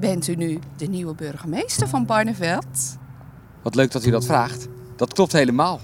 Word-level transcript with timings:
Bent 0.00 0.28
u 0.28 0.34
nu 0.34 0.58
de 0.76 0.86
nieuwe 0.86 1.14
burgemeester 1.14 1.88
van 1.88 2.06
Barneveld? 2.06 2.96
Wat 3.62 3.74
leuk 3.74 3.90
dat 3.90 4.06
u 4.06 4.10
dat 4.10 4.24
vraagt. 4.24 4.68
Dat 4.96 5.12
klopt 5.12 5.32
helemaal. 5.32 5.80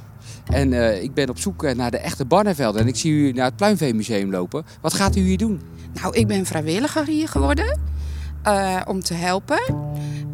En 0.46 0.72
eh, 0.72 1.02
ik 1.02 1.14
ben 1.14 1.28
op 1.28 1.38
zoek 1.38 1.64
eh, 1.64 1.74
naar 1.74 1.90
de 1.90 1.98
echte 1.98 2.24
Barnevelden. 2.24 2.80
En 2.80 2.88
ik 2.88 2.96
zie 2.96 3.12
u 3.12 3.32
naar 3.32 3.44
het 3.44 3.56
Pluimveemuseum 3.56 4.30
lopen. 4.30 4.64
Wat 4.80 4.94
gaat 4.94 5.16
u 5.16 5.20
hier 5.20 5.38
doen? 5.38 5.60
Nou, 6.02 6.14
ik 6.14 6.26
ben 6.26 6.46
vrijwilliger 6.46 7.06
hier 7.06 7.28
geworden 7.28 7.78
eh, 8.42 8.80
om 8.86 9.00
te 9.00 9.14
helpen. 9.14 9.60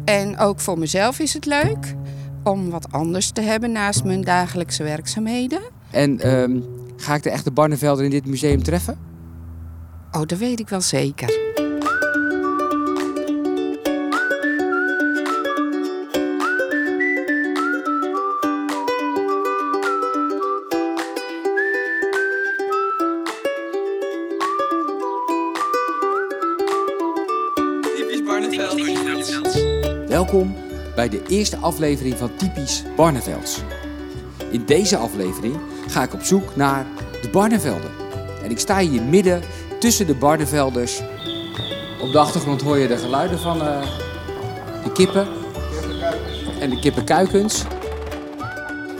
En 0.05 0.37
ook 0.37 0.59
voor 0.59 0.79
mezelf 0.79 1.19
is 1.19 1.33
het 1.33 1.45
leuk 1.45 1.95
om 2.43 2.69
wat 2.69 2.91
anders 2.91 3.31
te 3.31 3.41
hebben 3.41 3.71
naast 3.71 4.03
mijn 4.03 4.21
dagelijkse 4.21 4.83
werkzaamheden. 4.83 5.61
En 5.91 6.19
ehm, 6.19 6.59
ga 6.97 7.15
ik 7.15 7.23
de 7.23 7.29
echte 7.29 7.51
Barnevelden 7.51 8.05
in 8.05 8.11
dit 8.11 8.25
museum 8.25 8.63
treffen? 8.63 8.97
Oh, 10.11 10.21
dat 10.25 10.37
weet 10.37 10.59
ik 10.59 10.69
wel 10.69 10.81
zeker. 10.81 11.52
Bij 30.95 31.09
de 31.09 31.21
eerste 31.27 31.57
aflevering 31.57 32.17
van 32.17 32.35
Typisch 32.35 32.83
Barnevelds. 32.95 33.61
In 34.51 34.65
deze 34.65 34.97
aflevering 34.97 35.57
ga 35.87 36.03
ik 36.03 36.13
op 36.13 36.21
zoek 36.21 36.55
naar 36.55 36.85
de 37.21 37.29
Barnevelden. 37.29 37.91
En 38.43 38.51
ik 38.51 38.59
sta 38.59 38.79
hier 38.79 39.01
midden 39.01 39.41
tussen 39.79 40.07
de 40.07 40.15
Barnevelders. 40.15 41.01
Op 42.01 42.11
de 42.11 42.19
achtergrond 42.19 42.61
hoor 42.61 42.77
je 42.77 42.87
de 42.87 42.97
geluiden 42.97 43.39
van 43.39 43.61
eh, 43.61 43.81
de 44.83 44.91
kippen 44.91 45.27
en 46.59 46.69
de 46.69 46.79
kippenkuikens. 46.79 47.63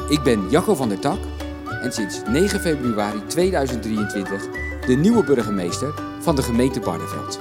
Ik 0.09 0.23
ben 0.23 0.49
Jacco 0.49 0.75
van 0.75 0.89
der 0.89 0.99
Tak 0.99 1.19
en 1.81 1.93
sinds 1.93 2.21
9 2.27 2.59
februari 2.59 3.25
2023 3.27 4.47
de 4.85 4.95
nieuwe 4.95 5.23
burgemeester 5.23 5.93
van 6.19 6.35
de 6.35 6.43
gemeente 6.43 6.79
Barneveld. 6.79 7.39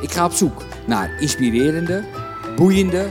Ik 0.00 0.12
ga 0.12 0.24
op 0.24 0.32
zoek 0.32 0.62
naar 0.86 1.20
inspirerende, 1.20 2.04
boeiende, 2.62 3.10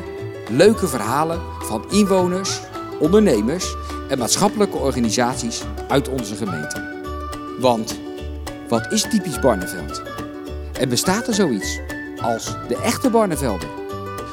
leuke 0.49 0.87
verhalen 0.87 1.41
van 1.59 1.85
inwoners, 1.89 2.59
ondernemers 2.99 3.75
en 4.09 4.17
maatschappelijke 4.17 4.77
organisaties 4.77 5.61
uit 5.87 6.09
onze 6.09 6.35
gemeente. 6.35 7.03
Want 7.59 7.99
wat 8.69 8.91
is 8.91 9.01
typisch 9.01 9.39
Barneveld? 9.39 10.01
En 10.79 10.89
bestaat 10.89 11.27
er 11.27 11.33
zoiets 11.33 11.79
als 12.21 12.45
de 12.67 12.77
echte 12.83 13.09
Barnevelden? 13.09 13.69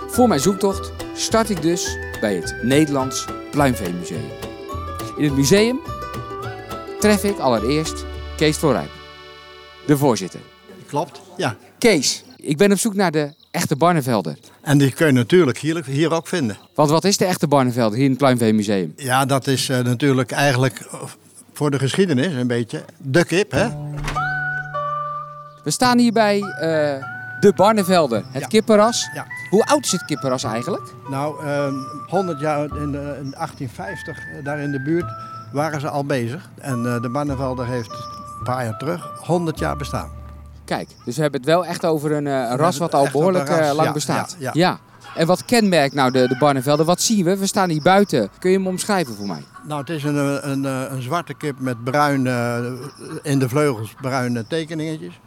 Voor 0.08 0.28
mijn 0.28 0.40
zoektocht 0.40 0.92
start 1.14 1.50
ik 1.50 1.62
dus 1.62 1.98
bij 2.20 2.34
het 2.34 2.56
Nederlands 2.62 3.26
Pluimveemuseum. 3.50 4.30
In 5.16 5.24
het 5.24 5.36
museum 5.36 5.80
tref 7.00 7.24
ik 7.24 7.38
allereerst 7.38 8.04
Kees 8.36 8.56
Voorrijp, 8.56 8.90
de 9.86 9.96
voorzitter. 9.96 10.40
Klopt, 10.86 11.20
ja. 11.36 11.56
Kees, 11.78 12.24
ik 12.36 12.56
ben 12.56 12.72
op 12.72 12.78
zoek 12.78 12.94
naar 12.94 13.10
de 13.10 13.37
echte 13.50 13.76
Barnevelden. 13.76 14.38
En 14.60 14.78
die 14.78 14.92
kun 14.92 15.06
je 15.06 15.12
natuurlijk 15.12 15.58
hier, 15.58 15.84
hier 15.84 16.12
ook 16.12 16.26
vinden. 16.26 16.56
Want 16.74 16.90
wat 16.90 17.04
is 17.04 17.16
de 17.16 17.24
echte 17.24 17.46
Barnevelden 17.48 17.94
hier 17.96 18.04
in 18.04 18.10
het 18.10 18.18
Pluimveemuseum? 18.20 18.92
Ja, 18.96 19.24
dat 19.24 19.46
is 19.46 19.68
eh, 19.68 19.78
natuurlijk 19.80 20.30
eigenlijk 20.30 20.78
eh, 20.92 21.00
voor 21.52 21.70
de 21.70 21.78
geschiedenis 21.78 22.34
een 22.34 22.46
beetje 22.46 22.84
de 22.98 23.24
kip, 23.24 23.50
hè? 23.50 23.68
We 25.64 25.70
staan 25.70 25.98
hier 25.98 26.12
bij 26.12 26.38
eh, 26.40 27.04
de 27.40 27.52
Barnevelden, 27.56 28.24
het 28.32 28.42
Ja. 28.42 28.48
kippenras. 28.48 29.08
Ja. 29.14 29.26
Hoe 29.50 29.64
oud 29.64 29.84
is 29.84 29.92
het 29.92 30.04
kippenras 30.04 30.44
eigenlijk? 30.44 30.92
Nou, 31.10 31.44
eh, 31.46 31.72
100 32.06 32.40
jaar 32.40 32.60
in, 32.64 32.92
de, 32.92 33.16
in 33.22 33.30
1850, 33.36 34.16
eh, 34.18 34.44
daar 34.44 34.58
in 34.58 34.70
de 34.70 34.82
buurt, 34.82 35.06
waren 35.52 35.80
ze 35.80 35.88
al 35.88 36.04
bezig. 36.04 36.50
En 36.60 36.82
de 36.82 37.08
Barnevelder 37.12 37.66
heeft 37.66 37.90
een 37.90 38.44
paar 38.44 38.64
jaar 38.64 38.78
terug 38.78 39.10
100 39.24 39.58
jaar 39.58 39.76
bestaan. 39.76 40.10
Kijk, 40.68 40.88
dus 41.04 41.16
we 41.16 41.22
hebben 41.22 41.40
het 41.40 41.48
wel 41.48 41.66
echt 41.66 41.84
over 41.84 42.12
een, 42.12 42.26
eh, 42.26 42.52
ras 42.56 42.78
wat 42.78 42.94
al 42.94 43.08
behoorlijk 43.12 43.48
eh, 43.48 43.70
lang 43.74 43.86
ja, 43.86 43.92
bestaat. 43.92 44.36
ja, 44.38 44.50
ja. 44.54 44.78
En 45.14 45.26
wat 45.26 45.44
kenmerkt 45.44 45.94
nou 45.94 46.10
de, 46.10 46.28
de 46.28 46.36
Barnevelden? 46.38 46.86
Wat 46.86 47.00
zien 47.00 47.24
we? 47.24 47.36
We 47.36 47.46
staan 47.46 47.70
hier 47.70 47.82
buiten. 47.82 48.28
Kun 48.38 48.50
je 48.50 48.56
hem 48.56 48.66
omschrijven 48.66 49.14
voor 49.14 49.26
mij? 49.26 49.42
Nou, 49.66 49.80
het 49.80 49.90
is 49.90 50.04
een, 50.04 50.16
eh, 50.16 50.50
een, 50.50 50.64
een 50.64 51.02
zwarte 51.02 51.34
kip 51.34 51.60
met 51.60 51.84
bruin, 51.84 52.26
eh, 52.26 52.58
in 53.22 53.38
de 53.38 53.48
vleugels 53.48 53.94
bruine 54.00 54.46
tekeningetjes. 54.46 55.20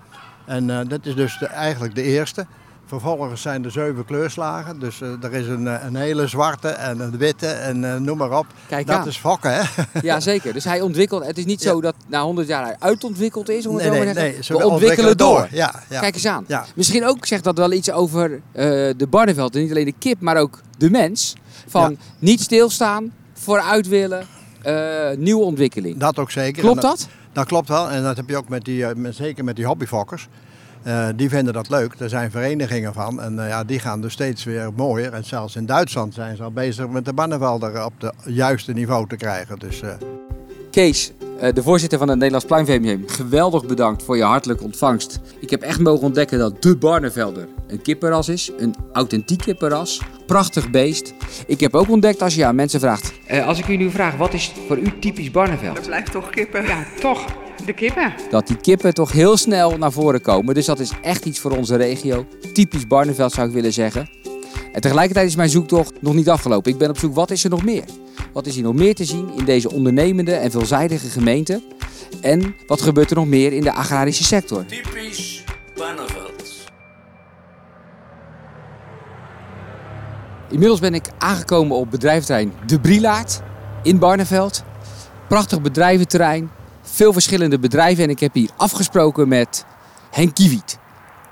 En 0.46 0.88
dat 0.88 1.06
is 1.06 1.16
dus 1.16 1.38
de, 1.38 1.46
eigenlijk 1.46 1.96
de 1.96 2.03
eerste. 2.03 2.46
Vervolgens 2.91 3.41
zijn 3.41 3.66
er 3.66 3.72
zeven 3.72 4.06
kleurslagen. 4.06 4.79
Dus 4.79 5.02
eh, 5.02 5.24
er 5.24 5.34
is 5.34 5.47
een, 5.47 5.68
eh, 5.68 5.84
een 5.85 5.96
hele 5.96 6.28
zwarte 6.28 6.68
en 6.68 7.00
een 7.00 7.18
witte 7.18 7.47
en 7.47 7.94
eh, 7.94 7.96
noem 7.96 8.18
maar 8.18 8.38
op. 8.38 8.46
Kijk 8.68 8.88
dat 8.88 8.96
aan. 8.96 9.07
is 9.07 9.18
fokken, 9.18 9.53
hè? 9.53 9.62
Ja, 10.02 10.19
zeker. 10.19 10.53
Dus 10.53 10.63
hij 10.63 10.81
ontwikkelt. 10.81 11.25
Het 11.25 11.38
is 11.38 11.46
niet 11.46 11.62
zo 11.62 11.81
dat 11.81 11.96
na 12.07 12.22
100 12.22 12.47
jaar 12.47 12.63
hij 12.63 12.75
uitontwikkeld 12.79 13.50
is, 13.50 13.66
Nee, 13.66 13.90
nee, 13.90 14.13
nee, 14.13 14.44
ze 14.44 14.57
we 14.57 14.69
ontwikkelen 14.69 15.18
door. 15.18 15.47
Ja, 15.52 15.84
ja. 15.90 16.00
Kijk 16.00 16.13
eens 16.13 16.25
aan. 16.25 16.44
Ja. 16.47 16.66
Misschien 16.75 17.06
ook 17.06 17.25
zegt 17.25 17.44
dat 17.44 17.57
wel 17.57 17.72
iets 17.72 17.91
over 17.91 18.41
de 18.97 19.08
Barneveld. 19.09 19.56
En 19.56 19.62
niet 19.62 19.72
alleen 19.72 19.85
de 19.85 19.94
kip, 20.00 20.19
maar 20.19 20.38
ook 20.38 20.62
de 20.78 20.90
mens. 20.90 21.35
Van 21.68 21.97
niet 22.19 22.41
stilstaan, 22.41 23.13
vooruit 23.34 23.88
willen, 23.88 24.28
nieuwe 25.18 25.44
ontwikkeling. 25.44 25.97
Dat 25.97 26.19
ook 26.19 26.31
zeker. 26.31 26.63
Klopt 26.63 26.81
dat? 26.81 27.08
Dat 27.34 27.46
klopt 27.46 27.68
wel. 27.68 27.90
En 27.90 28.03
dat 28.03 28.18
heb 28.18 28.29
je 28.29 28.38
ook 28.38 28.50
met 28.50 28.66
die, 28.66 28.96
met, 28.96 29.16
zeker 29.16 29.44
met 29.44 29.56
die 29.56 29.66
hobbyfokkers. 29.66 30.28
Eh, 30.83 31.07
die 31.15 31.29
vinden 31.29 31.53
dat 31.53 31.69
leuk. 31.69 31.93
Er 31.97 32.09
zijn 32.09 32.31
verenigingen 32.31 32.93
van. 32.93 33.21
En 33.21 33.39
eh, 33.39 33.49
ja, 33.49 33.63
die 33.63 33.79
gaan 33.79 34.01
dus 34.01 34.13
steeds 34.13 34.43
weer 34.43 34.69
mooier. 34.75 35.13
En 35.13 35.25
zelfs 35.25 35.55
in 35.55 35.65
Duitsland 35.65 36.13
zijn 36.13 36.35
ze 36.35 36.43
al 36.43 36.51
bezig 36.51 36.87
met 36.87 37.05
de 37.05 37.13
Barnevelder 37.13 37.85
op 37.85 37.93
het 37.97 38.13
juiste 38.25 38.73
niveau 38.73 39.07
te 39.07 39.15
krijgen. 39.15 39.59
Dus 39.59 39.81
eh, 39.81 39.93
Kees, 40.71 41.11
eh, 41.39 41.53
de 41.53 41.63
voorzitter 41.63 41.97
van 41.97 42.07
het 42.07 42.17
Nederlands 42.17 42.45
Pluimveemuseum, 42.45 43.03
geweldig 43.07 43.65
bedankt 43.65 44.03
voor 44.03 44.17
je 44.17 44.23
hartelijke 44.23 44.63
ontvangst. 44.63 45.19
Ik 45.39 45.49
heb 45.49 45.61
echt 45.61 45.79
mogen 45.79 46.03
ontdekken 46.03 46.39
dat 46.39 46.61
de 46.61 46.77
Barnevelder 46.77 47.47
een 47.67 47.81
kippenras 47.81 48.29
is, 48.29 48.51
een 48.57 48.75
authentiek 48.93 49.39
kippenras, 49.39 50.01
prachtig 50.25 50.69
beest. 50.69 51.13
Ik 51.47 51.59
heb 51.59 51.75
ook 51.75 51.89
ontdekt 51.89 52.21
als 52.21 52.35
je 52.35 52.45
aan 52.45 52.55
mensen 52.55 52.79
vraagt, 52.79 53.13
eh, 53.27 53.47
als 53.47 53.59
ik 53.59 53.67
u 53.67 53.75
nu 53.75 53.89
vraag 53.89 54.15
wat 54.15 54.33
is 54.33 54.53
voor 54.67 54.77
u 54.77 54.99
typisch 54.99 55.31
Barneveld, 55.31 55.77
Het 55.77 55.85
blijft 55.85 56.11
toch 56.11 56.29
kippen. 56.29 56.63
Ja, 56.63 56.83
toch. 56.99 57.25
De 57.66 57.73
kippen. 57.73 58.13
dat 58.29 58.47
die 58.47 58.57
kippen 58.57 58.94
toch 58.94 59.11
heel 59.11 59.38
snel 59.38 59.77
naar 59.77 59.91
voren 59.91 60.22
komen. 60.22 60.53
Dus 60.53 60.66
dat 60.66 60.79
is 60.79 60.91
echt 61.01 61.25
iets 61.25 61.39
voor 61.39 61.51
onze 61.51 61.75
regio. 61.75 62.25
Typisch 62.53 62.88
Barneveld 62.88 63.31
zou 63.31 63.47
ik 63.47 63.53
willen 63.53 63.73
zeggen. 63.73 64.09
En 64.72 64.81
tegelijkertijd 64.81 65.27
is 65.27 65.35
mijn 65.35 65.49
zoektocht 65.49 66.01
nog 66.01 66.13
niet 66.13 66.29
afgelopen. 66.29 66.72
Ik 66.72 66.77
ben 66.77 66.89
op 66.89 66.97
zoek, 66.97 67.16
wat 67.16 67.31
is 67.31 67.44
er 67.44 67.49
nog 67.49 67.63
meer? 67.63 67.83
Wat 68.33 68.47
is 68.47 68.55
hier 68.55 68.63
nog 68.63 68.73
meer 68.73 68.95
te 68.95 69.05
zien 69.05 69.29
in 69.38 69.45
deze 69.45 69.72
ondernemende 69.72 70.33
en 70.33 70.51
veelzijdige 70.51 71.07
gemeente? 71.07 71.61
En 72.22 72.55
wat 72.67 72.81
gebeurt 72.81 73.09
er 73.09 73.16
nog 73.16 73.27
meer 73.27 73.53
in 73.53 73.63
de 73.63 73.73
agrarische 73.73 74.23
sector? 74.23 74.66
Typisch 74.66 75.43
Barneveld. 75.75 76.69
Inmiddels 80.49 80.79
ben 80.79 80.93
ik 80.93 81.05
aangekomen 81.17 81.78
op 81.78 81.91
bedrijventerrein 81.91 82.53
De 82.66 82.79
Brielaard 82.79 83.41
in 83.83 83.99
Barneveld. 83.99 84.63
Prachtig 85.28 85.61
bedrijventerrein, 85.61 86.51
veel 86.91 87.13
verschillende 87.13 87.59
bedrijven 87.59 88.03
en 88.03 88.09
ik 88.09 88.19
heb 88.19 88.34
hier 88.34 88.50
afgesproken 88.57 89.28
met 89.28 89.66
Henk 90.12 90.35
Kiewiet. 90.35 90.78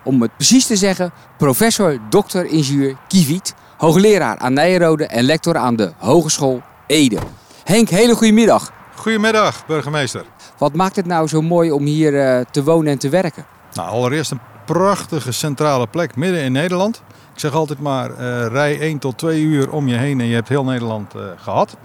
Om 0.04 0.22
het 0.22 0.36
precies 0.36 0.66
te 0.66 0.76
zeggen, 0.76 1.12
professor 1.38 2.00
Dr. 2.10 2.44
ingenieur 2.46 2.98
Kiewiet, 3.08 3.54
hoogleraar 3.78 4.38
aan 4.38 4.54
Nijenrode 4.54 5.06
en 5.06 5.24
lector 5.24 5.58
aan 5.58 5.76
de 5.76 5.92
Hogeschool 5.98 6.62
Ede. 6.88 7.18
Henk, 7.64 7.90
hele 7.90 8.16
goede 8.16 8.34
middag. 8.34 8.72
Goedemiddag, 8.96 9.66
burgemeester. 9.66 10.26
Wat 10.58 10.74
maakt 10.74 10.96
het 10.96 11.06
nou 11.06 11.28
zo 11.28 11.42
mooi 11.42 11.72
om 11.72 11.86
hier 11.86 12.20
eh, 12.20 12.46
te 12.52 12.64
wonen 12.64 12.92
en 12.92 13.00
te 13.00 13.10
werken? 13.10 13.46
Nou, 13.74 13.90
allereerst 13.90 14.32
een 14.32 14.40
prachtige 14.66 15.32
centrale 15.32 15.88
plek 15.88 16.16
midden 16.16 16.42
in 16.42 16.52
Nederland. 16.52 17.02
Ik 17.34 17.40
zeg 17.40 17.54
altijd 17.54 17.80
maar, 17.80 18.12
eh, 18.12 18.46
rij 18.48 18.82
1 18.82 19.00
tot 19.00 19.18
2 19.18 19.42
uur 19.42 19.72
om 19.72 19.88
je 19.88 19.96
heen 19.96 20.20
en 20.20 20.26
je 20.26 20.34
hebt 20.34 20.50
heel 20.50 20.64
Nederland 20.64 21.16
eh, 21.16 21.22
gehad. 21.36 21.78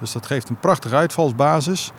Dus 0.00 0.12
dat 0.12 0.26
geeft 0.26 0.48
een 0.48 0.60
prachtige 0.60 0.94
uitvalsbasis. 0.94 1.92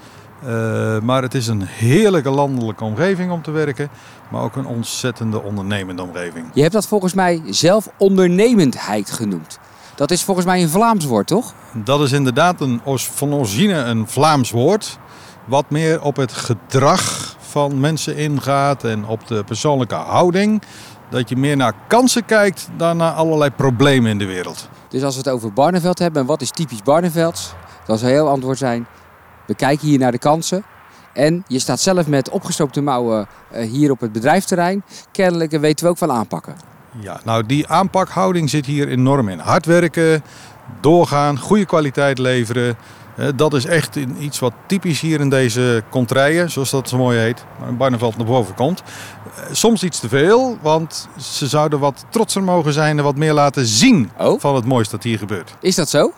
Eh, 0.46 1.00
maar 1.00 1.22
het 1.22 1.34
is 1.34 1.48
een 1.48 1.62
heerlijke 1.62 2.30
landelijke 2.30 2.84
omgeving 2.84 3.32
om 3.32 3.42
te 3.42 3.52
werken. 3.52 3.90
Maar 4.32 4.42
ook 4.42 4.56
een 4.56 4.66
ontzettende 4.66 5.42
ondernemende 5.42 6.02
omgeving. 6.02 6.46
Je 6.54 6.62
hebt 6.62 6.74
dat 6.74 6.88
volgens 6.88 7.14
mij 7.14 7.42
zelf 7.46 7.90
ondernemendheid 7.98 9.12
genoemd. 9.12 9.60
Dat 9.96 10.12
is 10.12 10.24
volgens 10.24 10.46
mij 10.46 10.62
een 10.62 10.70
Vlaams 10.70 11.06
woord, 11.06 11.28
toch? 11.28 11.54
Dat 11.74 12.02
is 12.02 12.12
inderdaad 12.12 12.62
een, 12.62 12.82
van 12.96 13.34
origine 13.34 13.74
een 13.74 14.08
Vlaams 14.08 14.52
woord. 14.52 14.98
Wat 15.46 15.70
meer 15.70 16.02
op 16.02 16.16
het 16.16 16.34
gedrag 16.34 17.36
van 17.40 17.80
mensen 17.80 18.18
ingaat 18.18 18.84
en 18.84 19.06
op 19.06 19.28
de 19.28 19.44
persoonlijke 19.44 19.96
houding. 19.96 20.62
Dat 21.10 21.30
je 21.30 21.36
meer 21.36 21.58
naar 21.58 21.74
kansen 21.88 22.26
kijkt 22.26 22.70
dan 22.78 22.98
naar 22.98 23.12
allerlei 23.12 23.52
problemen 23.52 24.12
in 24.12 24.18
de 24.18 24.26
wereld. 24.26 24.70
Dus 24.90 25.04
als 25.04 25.14
we 25.14 25.20
het 25.20 25.30
over 25.30 25.54
Barneveld 25.54 26.00
hebben 26.00 26.22
en 26.22 26.28
wat 26.28 26.42
is 26.42 26.50
typisch 26.50 26.84
Barnevelds, 26.84 27.54
dan 27.86 27.98
zou 27.98 28.12
heel 28.12 28.30
antwoord 28.30 28.58
zijn: 28.58 28.88
we 29.48 29.56
kijken 29.56 29.88
hier 29.88 30.00
naar 30.00 30.12
de 30.12 30.18
kansen. 30.18 30.64
En 31.14 31.44
je 31.48 31.60
staat 31.60 31.80
zelf 31.80 32.08
met 32.08 32.30
opgestoopte 32.30 32.82
mouwen 32.82 33.28
eh, 33.52 33.70
hier 33.70 33.92
op 33.92 34.00
het 34.00 34.12
bedrijfsterrein. 34.12 34.84
Kennelijk 35.12 35.52
weten 35.52 35.86
we 35.86 35.92
ook 35.92 35.98
van 35.98 36.12
aanpakken. 36.12 36.56
Ja, 37.00 37.20
nou 37.24 37.46
die 37.46 37.68
aanpakhouding 37.68 38.50
zit 38.50 38.66
hier 38.66 38.88
enorm 38.88 39.30
in. 39.30 39.40
Hard 39.40 39.66
werken, 39.66 40.24
doorgaan, 40.82 41.40
goede 41.40 41.66
kwaliteit 41.66 42.18
leveren. 42.18 42.76
Eh, 43.18 43.28
Dat 43.36 43.54
is 43.54 43.66
echt 43.66 43.96
iets 44.20 44.40
wat 44.40 44.54
typisch 44.68 45.00
hier 45.00 45.20
in 45.20 45.30
deze 45.30 45.84
contraien, 45.90 46.52
zoals 46.52 46.70
dat 46.70 46.90
zo 46.90 46.98
mooi 46.98 47.18
heet, 47.20 47.46
waar 47.60 47.70
in 47.70 47.78
Barneveld 47.78 48.18
naar 48.18 48.26
boven 48.26 48.56
komt. 48.56 48.82
Eh, 48.82 49.44
Soms 49.52 49.84
iets 49.84 50.00
te 50.00 50.08
veel, 50.10 50.58
want 50.62 51.08
ze 51.20 51.48
zouden 51.48 51.80
wat 51.80 52.06
trotser 52.10 52.44
mogen 52.44 52.74
zijn 52.74 52.98
en 52.98 53.04
wat 53.04 53.16
meer 53.16 53.34
laten 53.34 53.66
zien 53.66 54.12
Oh? 54.20 54.40
van 54.40 54.56
het 54.56 54.66
moois 54.66 54.90
dat 54.90 55.04
hier 55.04 55.18
gebeurt. 55.18 55.56
Is 55.60 55.76
dat 55.76 55.90
zo? 55.90 56.12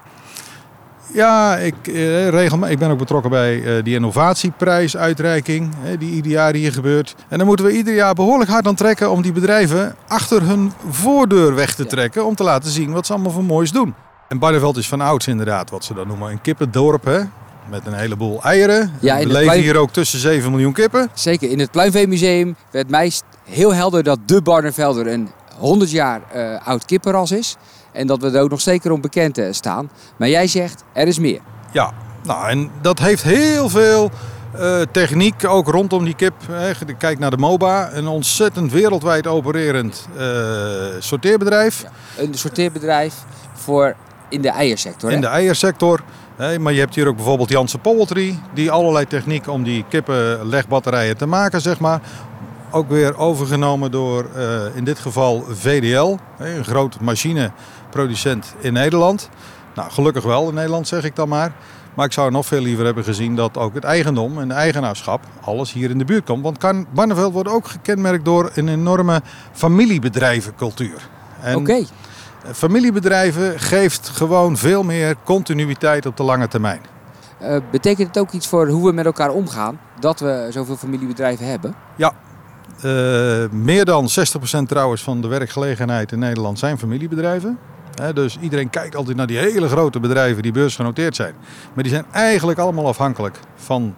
Ja, 1.15 1.57
ik, 1.57 1.75
eh, 1.87 2.29
regel, 2.29 2.67
ik 2.67 2.79
ben 2.79 2.89
ook 2.89 2.97
betrokken 2.97 3.29
bij 3.29 3.63
eh, 3.63 3.83
die 3.83 3.95
innovatieprijsuitreiking 3.95 5.73
eh, 5.83 5.99
die 5.99 6.11
ieder 6.11 6.31
jaar 6.31 6.53
hier 6.53 6.71
gebeurt. 6.71 7.15
En 7.27 7.37
dan 7.37 7.47
moeten 7.47 7.65
we 7.65 7.71
ieder 7.71 7.93
jaar 7.93 8.13
behoorlijk 8.13 8.49
hard 8.49 8.67
aan 8.67 8.75
trekken 8.75 9.11
om 9.11 9.21
die 9.21 9.31
bedrijven 9.31 9.95
achter 10.07 10.41
hun 10.41 10.71
voordeur 10.89 11.55
weg 11.55 11.75
te 11.75 11.85
trekken. 11.85 12.25
Om 12.25 12.35
te 12.35 12.43
laten 12.43 12.71
zien 12.71 12.91
wat 12.91 13.05
ze 13.05 13.13
allemaal 13.13 13.31
voor 13.31 13.43
moois 13.43 13.71
doen. 13.71 13.93
En 14.27 14.39
Barneveld 14.39 14.77
is 14.77 14.87
van 14.87 15.01
ouds 15.01 15.27
inderdaad 15.27 15.69
wat 15.69 15.83
ze 15.83 15.93
dan 15.93 16.07
noemen 16.07 16.31
een 16.31 16.41
kippendorp. 16.41 17.05
Hè? 17.05 17.19
Met 17.69 17.85
een 17.85 17.93
heleboel 17.93 18.43
eieren. 18.43 18.91
Ja, 18.99 19.17
we 19.17 19.27
leven 19.27 19.59
hier 19.59 19.77
ook 19.77 19.91
tussen 19.91 20.19
7 20.19 20.51
miljoen 20.51 20.73
kippen. 20.73 21.09
Zeker. 21.13 21.49
In 21.49 21.59
het 21.59 21.71
Pluimveemuseum 21.71 22.55
werd 22.71 22.89
mij 22.89 23.11
heel 23.43 23.73
helder 23.73 24.03
dat 24.03 24.19
de 24.25 24.41
Barnevelder 24.41 25.07
een 25.07 25.29
100 25.57 25.91
jaar 25.91 26.21
eh, 26.31 26.67
oud 26.67 26.85
kippenras 26.85 27.31
is. 27.31 27.57
En 27.95 28.07
dat 28.07 28.21
we 28.21 28.31
er 28.31 28.41
ook 28.41 28.49
nog 28.49 28.61
zeker 28.61 28.91
onbekend 28.91 29.37
eh, 29.37 29.47
staan. 29.51 29.89
Maar 30.17 30.29
jij 30.29 30.47
zegt, 30.47 30.83
er 30.93 31.07
is 31.07 31.19
meer. 31.19 31.39
Ja, 31.71 31.93
nou 32.23 32.49
en 32.49 32.69
dat 32.81 32.99
heeft 32.99 33.23
heel 33.23 33.69
veel 33.69 34.11
eh, 34.51 34.81
techniek 34.91 35.45
ook 35.47 35.67
rondom 35.67 36.03
die 36.05 36.15
kip. 36.15 36.33
Hè. 36.51 36.71
Kijk 36.97 37.19
naar 37.19 37.29
de 37.29 37.37
MOBA, 37.37 37.89
een 37.93 38.07
ontzettend 38.07 38.71
wereldwijd 38.71 39.27
opererend 39.27 40.07
eh, 40.17 40.25
sorteerbedrijf. 40.99 41.85
Een 42.17 42.33
sorteerbedrijf 42.33 43.13
voor 43.53 43.95
in 44.29 44.41
de 44.41 44.49
eiersector. 44.49 45.09
hè? 45.09 45.15
In 45.15 45.21
de 45.21 45.27
eiersector. 45.27 46.01
Hè, 46.35 46.59
maar 46.59 46.73
je 46.73 46.79
hebt 46.79 46.95
hier 46.95 47.07
ook 47.07 47.15
bijvoorbeeld 47.15 47.49
Janssen 47.49 47.79
Poultry, 47.79 48.39
die 48.53 48.71
allerlei 48.71 49.07
techniek 49.07 49.47
om 49.47 49.63
die 49.63 49.85
kippenlegbatterijen 49.89 51.17
te 51.17 51.25
maken, 51.25 51.61
zeg 51.61 51.79
maar. 51.79 52.01
Ook 52.71 52.89
weer 52.89 53.17
overgenomen 53.17 53.91
door 53.91 54.29
in 54.73 54.83
dit 54.83 54.99
geval 54.99 55.45
VDL, 55.49 56.17
een 56.37 56.63
groot 56.63 56.99
machineproducent 57.95 58.55
in 58.59 58.73
Nederland. 58.73 59.29
Nou, 59.75 59.91
gelukkig 59.91 60.23
wel 60.23 60.47
in 60.47 60.53
Nederland 60.53 60.87
zeg 60.87 61.03
ik 61.03 61.15
dan 61.15 61.29
maar. 61.29 61.51
Maar 61.93 62.05
ik 62.05 62.11
zou 62.11 62.31
nog 62.31 62.45
veel 62.45 62.61
liever 62.61 62.85
hebben 62.85 63.03
gezien 63.03 63.35
dat 63.35 63.57
ook 63.57 63.73
het 63.73 63.83
eigendom 63.83 64.39
en 64.39 64.47
de 64.47 64.53
eigenaarschap 64.53 65.23
alles 65.41 65.73
hier 65.73 65.89
in 65.89 65.97
de 65.97 66.05
buurt 66.05 66.25
komt. 66.25 66.43
Want 66.43 66.57
kan, 66.57 66.85
Barneveld 66.93 67.33
wordt 67.33 67.49
ook 67.49 67.67
gekenmerkt 67.67 68.25
door 68.25 68.51
een 68.53 68.67
enorme 68.67 69.21
familiebedrijvencultuur. 69.51 71.09
En 71.41 71.55
Oké. 71.55 71.83
Familiebedrijven 72.53 73.59
geeft 73.59 74.09
gewoon 74.09 74.57
veel 74.57 74.83
meer 74.83 75.15
continuïteit 75.23 76.05
op 76.05 76.17
de 76.17 76.23
lange 76.23 76.47
termijn. 76.47 76.81
Eh, 77.39 77.57
betekent 77.71 78.07
het 78.07 78.17
ook 78.17 78.31
iets 78.31 78.47
voor 78.47 78.67
hoe 78.67 78.85
we 78.85 78.93
met 78.93 79.05
elkaar 79.05 79.29
omgaan 79.29 79.79
dat 79.99 80.19
we 80.19 80.47
zoveel 80.49 80.75
familiebedrijven 80.75 81.45
hebben? 81.45 81.75
Eh, 82.81 83.49
meer 83.51 83.85
dan 83.85 84.09
60% 84.09 84.67
trouwens 84.67 85.03
van 85.03 85.21
de 85.21 85.27
werkgelegenheid 85.27 86.11
in 86.11 86.19
Nederland 86.19 86.59
zijn 86.59 86.77
familiebedrijven. 86.77 87.57
Dus 88.13 88.37
iedereen 88.41 88.69
kijkt 88.69 88.95
altijd 88.95 89.17
naar 89.17 89.27
die 89.27 89.37
hele 89.37 89.67
grote 89.67 89.99
bedrijven 89.99 90.43
die 90.43 90.51
beursgenoteerd 90.51 91.15
zijn. 91.15 91.33
Maar 91.73 91.83
die 91.83 91.93
zijn 91.93 92.05
eigenlijk 92.11 92.59
allemaal 92.59 92.87
afhankelijk 92.87 93.39
van 93.55 93.95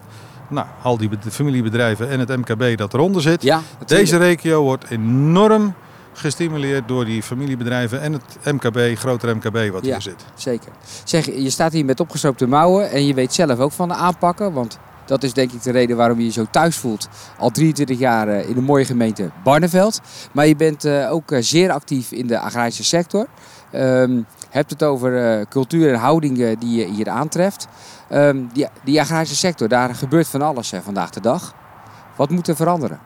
nou, 0.49 0.67
al 0.81 0.97
die 0.97 1.09
bed- 1.09 1.25
familiebedrijven 1.31 2.09
en 2.09 2.19
het 2.19 2.29
MKB 2.37 2.77
dat 2.77 2.93
eronder 2.93 3.21
zit. 3.21 3.41
Ja, 3.43 3.61
Deze 3.85 4.17
regio 4.17 4.61
wordt 4.63 4.89
enorm 4.89 5.73
gestimuleerd 6.13 6.87
door 6.87 7.05
die 7.05 7.23
familiebedrijven 7.23 8.01
en 8.01 8.13
het 8.13 8.23
MKB, 8.43 8.97
grotere 8.97 9.33
MKB 9.35 9.71
wat 9.71 9.85
Ja. 9.85 9.91
hier 9.91 10.01
zit. 10.01 10.25
Zeker. 10.35 10.71
Zeg, 11.03 11.25
je 11.25 11.49
staat 11.49 11.71
hier 11.73 11.85
met 11.85 11.99
opgestroopte 11.99 12.47
mouwen 12.47 12.89
en 12.91 13.05
je 13.05 13.13
weet 13.13 13.33
zelf 13.33 13.59
ook 13.59 13.71
van 13.71 13.87
de 13.87 13.93
aanpakken. 13.93 14.53
Want 14.53 14.79
dat 15.05 15.23
is 15.23 15.33
denk 15.33 15.51
ik 15.51 15.61
de 15.63 15.71
reden 15.71 15.97
waarom 15.97 16.17
je 16.19 16.25
je 16.25 16.31
zo 16.31 16.45
thuis 16.51 16.75
voelt. 16.77 17.07
Al 17.37 17.49
23 17.49 17.99
jaar 17.99 18.27
eh, 18.27 18.49
in 18.49 18.55
de 18.55 18.61
mooie 18.61 18.85
gemeente 18.85 19.29
Barneveld. 19.43 20.01
Maar 20.31 20.47
je 20.47 20.55
bent 20.55 20.85
eh, 20.85 21.11
ook 21.11 21.31
eh, 21.31 21.41
zeer 21.41 21.71
actief 21.71 22.11
in 22.11 22.27
de 22.27 22.39
agrarische 22.39 22.83
sector. 22.83 23.27
Ehm 23.71 24.19
hebt 24.49 24.69
het 24.69 24.83
over 24.83 25.39
eh, 25.39 25.45
cultuur 25.49 25.93
en 25.93 25.99
houdingen 25.99 26.59
die 26.59 26.79
je 26.79 26.85
hier 26.85 27.09
aantreft. 27.09 27.67
Ehm, 28.09 28.37
die, 28.53 28.67
die 28.83 29.01
agrarische 29.01 29.35
sector, 29.35 29.67
daar 29.67 29.95
gebeurt 29.95 30.27
van 30.27 30.41
alles 30.41 30.71
eh, 30.71 30.79
vandaag 30.83 31.09
de 31.09 31.21
dag. 31.21 31.53
Wat 32.15 32.29
moet 32.29 32.47
er 32.47 32.55
veranderen? 32.55 32.99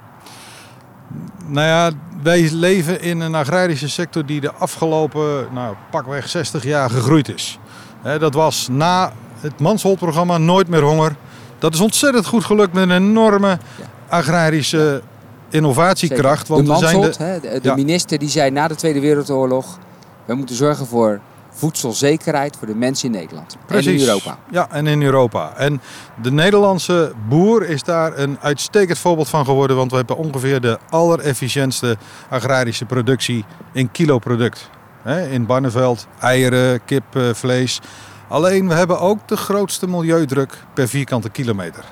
Nou 1.46 1.68
ja, 1.68 1.92
wij 2.24 2.50
leven 2.52 3.02
in 3.02 3.20
een 3.20 3.36
agrarische 3.36 3.90
sector 3.90 4.26
die 4.26 4.42
de 4.42 4.52
afgelopen 4.52 5.48
nou, 5.54 5.76
pakweg 5.90 6.30
60 6.30 6.64
jaar 6.64 6.90
gegroeid 6.90 7.30
is. 7.30 7.60
Hè, 8.02 8.20
dat 8.20 8.34
was 8.34 8.68
na 8.72 9.12
het 9.40 9.60
Mansholt-programma 9.60 10.38
Nooit 10.38 10.68
meer 10.68 10.84
honger. 10.84 11.16
Dat 11.60 11.74
is 11.74 11.80
ontzettend 11.80 12.26
goed 12.26 12.46
gelukt 12.46 12.74
met 12.74 12.84
een 12.84 12.92
enorme 12.92 13.58
agrarische 14.10 15.02
innovatiekracht. 15.50 16.48
Want 16.48 16.66
de 16.66 16.72
we 16.72 16.78
zijn 16.78 17.00
Mansholt, 17.00 17.18
de, 17.18 17.24
hè, 17.24 17.40
de, 17.40 17.60
de 17.62 17.68
Ja. 17.68 17.76
minister, 17.76 18.20
die 18.20 18.30
zei 18.30 18.52
na 18.52 18.68
de 18.68 18.76
Tweede 18.76 19.00
Wereldoorlog... 19.00 19.78
we 20.26 20.34
moeten 20.36 20.56
zorgen 20.56 20.86
voor 20.88 21.20
voedselzekerheid 21.52 22.56
voor 22.58 22.68
de 22.68 22.76
mensen 22.76 23.06
in 23.06 23.20
Nederland. 23.20 23.54
En 23.54 23.60
in 23.60 23.66
Precies. 23.66 24.08
Europa. 24.08 24.38
Ja, 24.52 24.68
en 24.72 24.88
in 24.88 25.02
Europa. 25.02 25.54
En 25.58 25.82
de 26.22 26.32
Nederlandse 26.32 27.14
boer 27.30 27.66
is 27.70 27.84
daar 27.84 28.18
een 28.18 28.38
uitstekend 28.42 28.98
voorbeeld 28.98 29.30
van 29.30 29.46
geworden. 29.46 29.76
Want 29.76 29.92
we 29.92 29.98
hebben 29.98 30.18
ongeveer 30.18 30.62
de 30.62 30.78
allerefficiëntste 30.90 31.98
agrarische 32.30 32.86
productie 32.86 33.46
in 33.74 33.92
kilo 33.92 34.20
product. 34.20 34.70
Hè, 35.02 35.28
In 35.30 35.46
Barneveld, 35.46 36.08
eieren, 36.20 36.86
kip, 36.86 37.16
eh, 37.16 37.34
vlees. 37.34 37.82
Alleen 38.28 38.68
we 38.68 38.74
hebben 38.74 39.00
ook 39.00 39.28
de 39.28 39.38
grootste 39.38 39.88
milieudruk 39.88 40.64
per 40.74 40.88
vierkante 40.88 41.30
kilometer. 41.30 41.84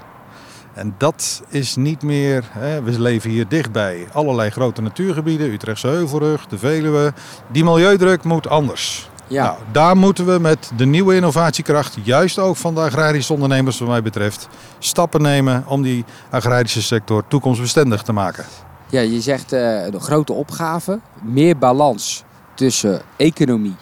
En 0.80 0.96
dat 0.98 1.42
is 1.50 1.76
niet 1.76 2.04
meer. 2.04 2.44
Hè, 2.52 2.84
we 2.84 3.00
leven 3.00 3.30
hier 3.30 3.48
dichtbij 3.48 4.08
allerlei 4.14 4.50
grote 4.50 4.82
natuurgebieden, 4.82 5.52
Utrechtse 5.52 5.88
Heuvelrug, 5.88 6.48
de 6.48 6.58
Veluwe. 6.58 7.14
Die 7.52 7.64
milieudruk 7.64 8.24
moet 8.24 8.48
anders. 8.48 9.10
Ja, 9.28 9.44
Nou, 9.44 9.58
daar 9.72 9.98
moeten 9.98 10.26
we 10.26 10.40
met 10.40 10.72
de 10.78 10.86
nieuwe 10.86 11.16
innovatiekracht, 11.16 11.98
juist 12.04 12.40
ook 12.40 12.56
van 12.56 12.76
de 12.76 12.82
agrarische 12.82 13.34
ondernemers 13.34 13.80
wat 13.80 13.88
mij 13.88 14.02
betreft, 14.02 14.48
stappen 14.80 15.22
nemen 15.22 15.64
om 15.68 15.82
die 15.82 16.06
agrarische 16.30 16.82
sector 16.82 17.24
toekomstbestendig 17.28 18.02
te 18.02 18.14
maken. 18.14 18.46
ja 18.90 19.02
je 19.02 19.22
zegt 19.22 19.52
eh 19.52 19.86
een 19.86 20.02
grote 20.02 20.34
opgave. 20.34 21.00
Meer 21.22 21.58
balans 21.58 22.24
tussen 22.54 23.02
economie 23.18 23.76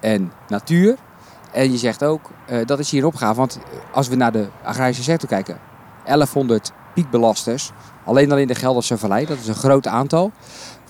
en 0.00 0.32
natuur. 0.48 0.96
En 1.52 1.72
je 1.72 1.78
zegt 1.78 2.04
ook, 2.04 2.30
eh, 2.46 2.66
dat 2.66 2.78
is 2.78 2.90
hier 2.90 3.00
een 3.00 3.06
opgave. 3.06 3.34
Want 3.34 3.58
als 3.92 4.08
we 4.08 4.16
naar 4.16 4.32
de 4.32 4.48
agrarische 4.62 5.02
sector 5.02 5.28
kijken... 5.28 5.72
1100 6.06 6.72
piekbelasters. 6.94 7.70
Alleen 8.04 8.32
al 8.32 8.38
in 8.38 8.46
de 8.46 8.54
Gelderse 8.54 8.98
Vallei. 8.98 9.26
Dat 9.26 9.38
is 9.38 9.48
een 9.48 9.54
groot 9.54 9.86
aantal. 9.86 10.32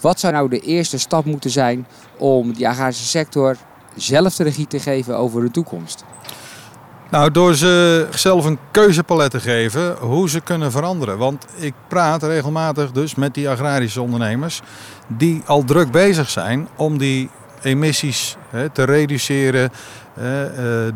Wat 0.01 0.21
zou 0.21 0.33
nou 0.33 0.49
de 0.49 0.61
eerste 0.61 0.99
stap 0.99 1.25
moeten 1.25 1.51
zijn 1.51 1.87
om 2.19 2.53
die 2.53 2.69
agrarische 2.69 3.07
sector 3.07 3.57
zelf 3.97 4.37
de 4.37 4.43
regie 4.43 4.67
te 4.67 4.79
geven 4.79 5.17
over 5.17 5.43
de 5.43 5.51
toekomst? 5.51 6.05
Nou, 7.11 7.31
door 7.31 7.55
ze 7.55 8.07
zelf 8.11 8.45
een 8.45 8.59
keuzepalet 8.71 9.31
te 9.31 9.41
geven 9.41 9.97
hoe 9.97 10.31
ze 10.31 10.41
kunnen 10.41 10.71
veranderen. 10.71 11.19
Want 11.19 11.47
ik 11.57 11.75
praat 11.89 12.23
regelmatig 12.23 12.93
dus 12.93 13.15
met 13.15 13.35
die 13.35 13.49
agrarische 13.49 14.03
ondernemers 14.03 14.61
die 15.07 15.43
al 15.47 15.65
druk 15.65 15.91
bezig 15.91 16.31
zijn 16.31 16.69
om 16.77 16.99
die 16.99 17.31
emissies 17.63 18.37
hè, 18.49 18.71
te 18.71 18.85
reduceren. 18.85 19.71
Eh, 20.15 20.27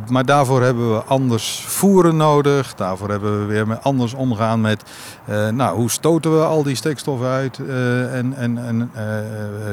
maar 0.08 0.25
daarvoor 0.25 0.62
hebben 0.62 0.92
we 0.92 1.02
anders 1.02 1.64
voeren 1.66 2.16
nodig. 2.16 2.75
Daarvoor 2.75 3.08
hebben 3.10 3.40
we 3.40 3.52
weer 3.52 3.78
anders 3.78 4.14
omgaan 4.14 4.60
met 4.60 4.82
eh, 5.25 5.48
nou, 5.48 5.76
hoe 5.76 5.90
stoten 5.90 6.38
we 6.38 6.44
al 6.44 6.62
die 6.62 6.75
stikstof 6.75 7.22
uit. 7.22 7.58
Eh, 7.58 8.14
en 8.14 8.34
en, 8.37 8.58
en 8.58 8.90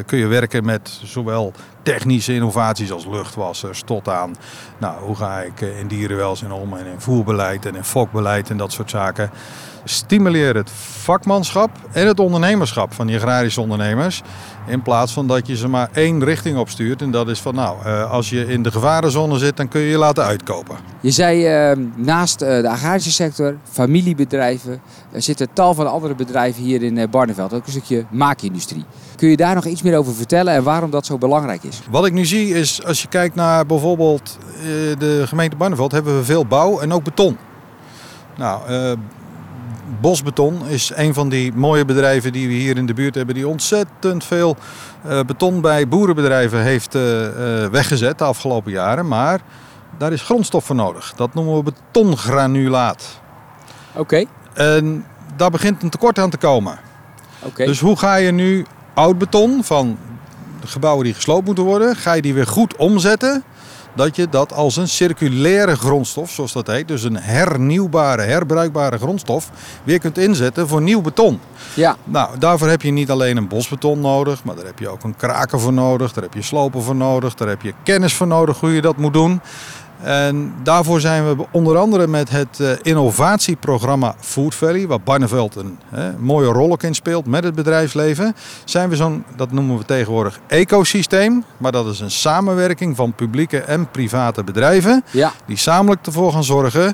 kun 0.05 0.17
je 0.17 0.27
werken 0.27 0.65
met 0.65 0.99
zowel 1.03 1.53
technische 1.83 2.33
innovaties 2.33 2.91
als 2.91 3.05
luchtwassers 3.05 3.81
tot 3.81 4.09
aan 4.09 4.35
nou, 4.77 5.01
hoe 5.01 5.15
ga 5.15 5.39
ik 5.39 5.61
in 5.61 5.87
dierenwelzijn 5.87 6.51
om 6.51 6.73
en 6.73 6.85
in 6.85 7.01
voerbeleid 7.01 7.65
en 7.65 7.75
in 7.75 7.83
fokbeleid 7.83 8.49
en 8.49 8.57
dat 8.57 8.71
soort 8.71 8.89
zaken. 8.89 9.29
Stimuleer 9.87 10.55
het 10.55 10.69
vakmanschap 10.71 11.69
en 11.91 12.07
het 12.07 12.19
ondernemerschap 12.19 12.93
van 12.93 13.07
die 13.07 13.15
agrarische 13.15 13.61
ondernemers. 13.61 14.21
In 14.67 14.81
plaats 14.81 15.13
van 15.13 15.27
dat 15.27 15.47
je 15.47 15.55
ze 15.55 15.67
maar 15.67 15.89
één 15.93 16.23
richting 16.23 16.57
opstuurt. 16.57 17.01
En 17.01 17.11
dat 17.11 17.27
is 17.29 17.39
van 17.39 17.55
nou, 17.55 17.85
eh, 17.85 18.11
als 18.11 18.29
je 18.29 18.45
in 18.47 18.63
de 18.63 18.71
gevarenzone 18.71 19.37
zit, 19.37 19.57
dan 19.57 19.67
kun 19.67 19.81
je 19.81 19.89
je 19.89 19.97
laten 19.97 20.23
uitkopen. 20.23 20.75
Je 21.01 21.11
zei 21.11 21.45
eh, 21.45 21.77
naast 21.95 22.41
eh, 22.41 22.61
de 22.61 22.69
agrarische 22.69 23.11
sector, 23.11 23.57
familiebedrijven, 23.63 24.81
er 25.11 25.21
zitten 25.21 25.47
tal 25.53 25.73
van 25.73 25.91
andere 25.91 26.15
bedrijven 26.15 26.63
hier 26.63 26.83
in 26.83 27.09
Barneveld. 27.09 27.53
Ook 27.53 27.65
een 27.65 27.71
stukje 27.71 28.05
maakindustrie. 28.09 28.85
Kun 29.15 29.29
je 29.29 29.37
daar 29.37 29.55
nog 29.55 29.65
iets 29.65 29.81
meer 29.81 29.97
over 29.97 30.13
vertellen 30.13 30.53
en 30.53 30.63
waarom 30.63 30.89
dat 30.89 31.05
zo 31.05 31.17
belangrijk 31.17 31.63
is? 31.63 31.81
Wat 31.89 32.05
ik 32.05 32.13
nu 32.13 32.25
zie 32.25 32.53
is, 32.53 32.85
als 32.85 33.01
je 33.01 33.07
kijkt 33.07 33.35
naar 33.35 33.65
bijvoorbeeld 33.65 34.37
de 34.97 35.23
gemeente 35.25 35.55
Barneveld, 35.55 35.91
hebben 35.91 36.17
we 36.17 36.23
veel 36.23 36.45
bouw 36.45 36.79
en 36.79 36.93
ook 36.93 37.03
beton. 37.03 37.37
Nou, 38.37 38.61
Bosbeton 40.01 40.67
is 40.67 40.91
een 40.95 41.13
van 41.13 41.29
die 41.29 41.53
mooie 41.53 41.85
bedrijven 41.85 42.31
die 42.31 42.47
we 42.47 42.53
hier 42.53 42.77
in 42.77 42.85
de 42.85 42.93
buurt 42.93 43.15
hebben. 43.15 43.35
Die 43.35 43.47
ontzettend 43.47 44.23
veel 44.23 44.57
eh, 45.03 45.19
beton 45.25 45.61
bij 45.61 45.87
boerenbedrijven 45.87 46.61
heeft 46.61 46.95
eh, 46.95 47.25
eh, 47.25 47.71
weggezet 47.71 48.17
de 48.17 48.23
afgelopen 48.23 48.71
jaren. 48.71 49.07
Maar 49.07 49.41
daar 49.97 50.11
is 50.11 50.21
grondstof 50.21 50.65
voor 50.65 50.75
nodig. 50.75 51.13
Dat 51.15 51.33
noemen 51.33 51.55
we 51.55 51.63
betongranulaat. 51.63 53.19
Oké, 53.93 54.25
En 54.53 55.05
daar 55.35 55.49
begint 55.49 55.83
een 55.83 55.89
tekort 55.89 56.19
aan 56.19 56.29
te 56.29 56.37
komen. 56.37 56.79
oké. 57.39 57.65
Dus 57.65 57.79
hoe 57.79 57.97
ga 57.97 58.15
je 58.15 58.31
nu 58.31 58.65
oud 58.93 59.17
beton 59.17 59.63
van 59.63 59.97
de 60.61 60.67
gebouwen 60.67 61.03
die 61.03 61.13
gesloopt 61.13 61.45
moeten 61.45 61.63
worden, 61.63 61.95
ga 61.95 62.13
je 62.13 62.21
die 62.21 62.33
weer 62.33 62.47
goed 62.47 62.75
omzetten? 62.75 63.43
Dat 63.95 64.15
je 64.15 64.29
dat 64.29 64.53
als 64.53 64.75
een 64.75 64.87
circulaire 64.87 65.75
grondstof, 65.75 66.31
zoals 66.31 66.53
dat 66.53 66.67
heet, 66.67 66.87
dus 66.87 67.03
een 67.03 67.17
hernieuwbare, 67.17 68.21
herbruikbare 68.21 68.97
grondstof, 68.97 69.49
weer 69.83 69.99
kunt 69.99 70.17
inzetten 70.17 70.67
voor 70.67 70.81
nieuw 70.81 71.01
beton. 71.01 71.39
Ja, 71.73 71.95
Nou, 72.03 72.39
daarvoor 72.39 72.67
heb 72.67 72.81
je 72.81 72.91
niet 72.91 73.11
alleen 73.11 73.37
een 73.37 73.47
bosbeton 73.47 73.99
nodig, 73.99 74.43
maar 74.43 74.55
daar 74.55 74.65
heb 74.65 74.79
je 74.79 74.89
ook 74.89 75.03
een 75.03 75.15
kraken 75.15 75.59
voor 75.59 75.73
nodig, 75.73 76.13
daar 76.13 76.23
heb 76.23 76.33
je 76.33 76.41
slopen 76.41 76.81
voor 76.81 76.95
nodig, 76.95 77.35
daar 77.35 77.47
heb 77.47 77.61
je 77.61 77.73
kennis 77.83 78.13
voor 78.13 78.27
nodig 78.27 78.59
hoe 78.59 78.73
je 78.73 78.81
dat 78.81 78.97
moet 78.97 79.13
doen. 79.13 79.41
En 80.01 80.53
daarvoor 80.63 80.99
zijn 80.99 81.35
we 81.35 81.45
onder 81.51 81.77
andere 81.77 82.07
met 82.07 82.29
het 82.29 82.59
eh, 82.59 82.69
innovatieprogramma 82.81 84.15
Food 84.19 84.55
Valley, 84.55 84.87
waar 84.87 85.01
Barneveld 85.01 85.55
een 85.55 85.77
hè, 85.89 86.17
mooie 86.17 86.47
rol 86.47 86.71
ook 86.71 86.83
in 86.83 86.95
speelt 86.95 87.25
met 87.25 87.43
het 87.43 87.55
bedrijfsleven, 87.55 88.35
zijn 88.65 88.89
we 88.89 88.95
zo'n, 88.95 89.23
dat 89.35 89.51
noemen 89.51 89.77
we 89.77 89.85
tegenwoordig 89.85 90.39
ecosysteem, 90.47 91.43
maar 91.57 91.71
dat 91.71 91.85
is 91.85 91.99
een 91.99 92.11
samenwerking 92.11 92.95
van 92.95 93.13
publieke 93.13 93.59
en 93.59 93.91
private 93.91 94.43
bedrijven 94.43 95.03
ja. 95.11 95.31
die 95.45 95.57
samen 95.57 95.97
ervoor 96.01 96.31
gaan 96.31 96.43
zorgen 96.43 96.93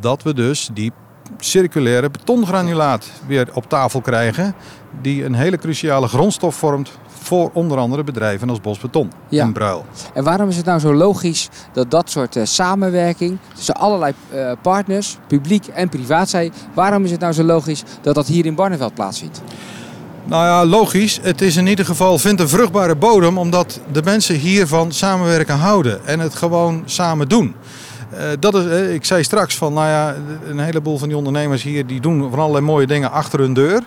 dat 0.00 0.22
we 0.22 0.34
dus 0.34 0.70
die 0.72 0.92
circulaire 1.38 2.10
betongranulaat 2.10 3.06
weer 3.26 3.48
op 3.52 3.68
tafel 3.68 4.00
krijgen. 4.00 4.54
Die 5.00 5.24
een 5.24 5.34
hele 5.34 5.56
cruciale 5.56 6.08
grondstof 6.08 6.54
vormt 6.56 6.90
voor 7.22 7.50
onder 7.52 7.78
andere 7.78 8.04
bedrijven 8.04 8.48
als 8.48 8.60
Bosbeton 8.60 9.10
Ja. 9.28 9.42
en 9.44 9.52
Bruil. 9.52 9.84
En 10.14 10.24
waarom 10.24 10.48
is 10.48 10.56
het 10.56 10.64
nou 10.66 10.78
zo 10.80 10.94
logisch 10.94 11.48
dat 11.72 11.90
dat 11.90 12.10
soort 12.10 12.36
eh, 12.36 12.44
samenwerking 12.44 13.38
tussen 13.54 13.74
allerlei 13.74 14.12
eh, 14.30 14.52
partners, 14.62 15.18
publiek 15.26 15.66
en 15.66 15.88
privaat 15.88 16.28
zijn, 16.28 16.52
waarom 16.74 17.04
is 17.04 17.10
het 17.10 17.20
nou 17.20 17.32
zo 17.32 17.42
logisch 17.42 17.82
dat 18.00 18.14
dat 18.14 18.26
hier 18.26 18.46
in 18.46 18.54
Barneveld 18.54 18.94
plaatsvindt? 18.94 19.42
Nou 20.24 20.44
ja, 20.44 20.64
logisch. 20.64 21.18
Het 21.22 21.40
is 21.40 21.56
in 21.56 21.66
ieder 21.66 21.84
geval 21.84 22.18
vindt 22.18 22.40
een 22.40 22.48
vruchtbare 22.48 22.96
bodem 22.96 23.38
omdat 23.38 23.80
de 23.92 24.02
mensen 24.04 24.34
hiervan 24.34 24.92
samenwerken 24.92 25.56
houden 25.56 26.06
en 26.06 26.20
het 26.20 26.34
gewoon 26.34 26.82
samen 26.84 27.28
doen. 27.28 27.54
Eh, 28.16 28.28
dat 28.40 28.54
is, 28.54 28.66
eh, 28.66 28.94
ik 28.94 29.04
zei 29.04 29.22
straks 29.22 29.56
van, 29.56 29.72
nou 29.72 29.86
ja, 29.86 30.14
een 30.48 30.58
heleboel 30.58 30.98
van 30.98 31.08
die 31.08 31.16
ondernemers 31.16 31.62
hier 31.62 31.86
die 31.86 32.00
doen 32.00 32.30
van 32.30 32.38
allerlei 32.38 32.64
mooie 32.64 32.86
dingen 32.86 33.10
achter 33.10 33.38
hun 33.38 33.54
deur. 33.54 33.82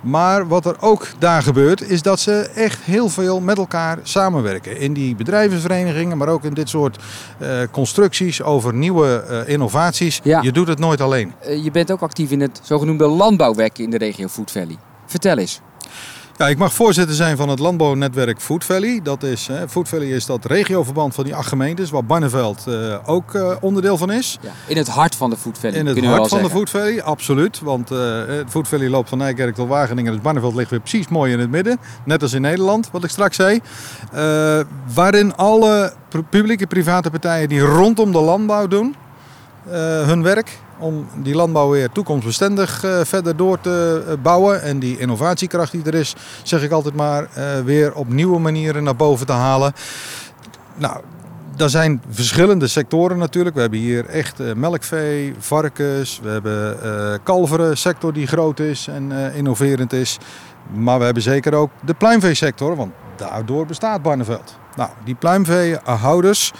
Maar 0.00 0.48
wat 0.48 0.66
er 0.66 0.76
ook 0.80 1.06
daar 1.18 1.42
gebeurt, 1.42 1.88
is 1.88 2.02
dat 2.02 2.20
ze 2.20 2.32
echt 2.54 2.82
heel 2.82 3.08
veel 3.08 3.40
met 3.40 3.58
elkaar 3.58 3.98
samenwerken. 4.02 4.78
In 4.78 4.92
die 4.92 5.14
bedrijvensverenigingen, 5.14 6.18
maar 6.18 6.28
ook 6.28 6.44
in 6.44 6.54
dit 6.54 6.68
soort 6.68 6.98
eh, 7.38 7.48
constructies 7.70 8.42
over 8.42 8.74
nieuwe 8.74 9.44
innovaties. 9.46 10.20
Ja. 10.22 10.42
Je 10.42 10.52
doet 10.52 10.68
het 10.68 10.78
nooit 10.78 11.00
alleen. 11.00 11.32
Je 11.62 11.70
bent 11.70 11.92
ook 11.92 12.00
actief 12.00 12.30
in 12.30 12.40
het 12.40 12.60
zogenoemde 12.62 13.06
landbouwwerk 13.06 13.78
in 13.78 13.90
de 13.90 13.98
regio 13.98 14.28
Food 14.28 14.50
Valley. 14.50 14.76
Vertel 15.06 15.38
eens. 15.38 15.60
Ja, 16.36 16.48
ik 16.48 16.58
mag 16.58 16.72
voorzitter 16.74 17.14
zijn 17.14 17.36
van 17.36 17.48
het 17.48 17.58
landbouwnetwerk 17.58 18.40
Food 18.40 18.64
Valley. 18.64 19.00
Dat 19.02 19.22
is, 19.22 19.46
hè, 19.46 19.68
Food 19.68 19.88
Valley 19.88 20.06
is 20.08 20.26
dat 20.26 20.44
regioverband 20.44 21.14
van 21.14 21.24
die 21.24 21.34
acht 21.34 21.48
gemeentes, 21.48 21.90
waar 21.90 22.04
Barneveld 22.04 22.64
eh, 22.66 22.96
ook 23.06 23.34
eh, 23.34 23.50
onderdeel 23.60 23.96
van 23.96 24.10
is. 24.12 24.38
Ja, 24.40 24.50
in 24.66 24.76
het 24.76 24.88
hart 24.88 25.14
van 25.14 25.30
de 25.30 25.36
Food 25.36 25.58
Valley, 25.58 25.78
In 25.78 25.86
het 25.86 26.04
hart 26.04 26.28
van 26.28 26.42
de. 26.42 26.50
Food 26.50 26.70
Valley, 26.70 27.02
absoluut. 27.02 27.60
Want 27.60 27.90
eh, 27.90 27.98
het 28.26 28.50
Food 28.50 28.68
Valley 28.68 28.88
loopt 28.88 29.08
van 29.08 29.18
Nijkerk 29.18 29.54
tot 29.54 29.68
Wageningen. 29.68 30.12
Dus 30.12 30.20
Barneveld 30.20 30.54
ligt 30.54 30.70
weer 30.70 30.80
precies 30.80 31.08
mooi 31.08 31.32
in 31.32 31.38
het 31.38 31.50
midden. 31.50 31.78
Net 32.04 32.22
als 32.22 32.32
in 32.32 32.40
Nederland, 32.42 32.88
wat 32.92 33.04
ik 33.04 33.10
straks 33.10 33.36
zei. 33.36 33.60
Eh, 34.12 34.60
waarin 34.94 35.36
alle 35.36 35.92
pu- 36.08 36.22
publieke 36.22 36.66
private 36.66 37.10
partijen 37.10 37.48
die 37.48 37.60
rondom 37.60 38.12
de 38.12 38.20
landbouw 38.20 38.66
doen, 38.66 38.94
hun 40.06 40.22
werk 40.22 40.58
om 40.78 41.08
die 41.22 41.34
landbouw 41.34 41.70
weer 41.70 41.90
toekomstbestendig 41.90 42.84
eh, 42.84 43.00
verder 43.04 43.36
door 43.36 43.60
te 43.60 44.04
eh, 44.08 44.14
bouwen. 44.22 44.62
En 44.62 44.78
die 44.78 44.98
innovatiekracht 44.98 45.72
die 45.72 45.84
er 45.84 45.94
is, 45.94 46.14
zeg 46.42 46.62
ik 46.62 46.70
altijd 46.70 46.94
maar, 46.94 47.28
eh, 47.34 47.60
weer 47.64 47.94
op 47.94 48.12
nieuwe 48.12 48.38
manieren 48.38 48.84
naar 48.84 48.96
boven 48.96 49.26
te 49.26 49.32
halen. 49.32 49.72
Nou, 50.76 51.00
er 51.56 51.70
zijn 51.70 52.02
verschillende 52.08 52.66
sectoren 52.66 53.18
natuurlijk. 53.18 53.54
We 53.54 53.60
hebben 53.60 53.78
hier 53.78 54.06
echt 54.06 54.40
eh, 54.40 54.52
melkvee, 54.52 55.34
varkens, 55.38 56.20
we 56.22 56.28
hebben 56.28 56.82
eh 56.82 57.18
kalveren 57.22 57.76
sector 57.76 58.12
die 58.12 58.26
groot 58.26 58.60
is 58.60 58.86
en 58.86 59.12
eh, 59.12 59.36
innoverend 59.36 59.92
is. 59.92 60.18
Maar 60.72 60.98
we 60.98 61.04
hebben 61.04 61.22
zeker 61.22 61.54
ook 61.54 61.70
de 61.84 61.94
pluimveesector, 61.94 62.76
want 62.76 62.92
daardoor 63.16 63.66
bestaat 63.66 64.02
Barneveld. 64.02 64.56
Nou, 64.76 64.90
die 65.04 65.14
pluimveehouders, 65.14 66.52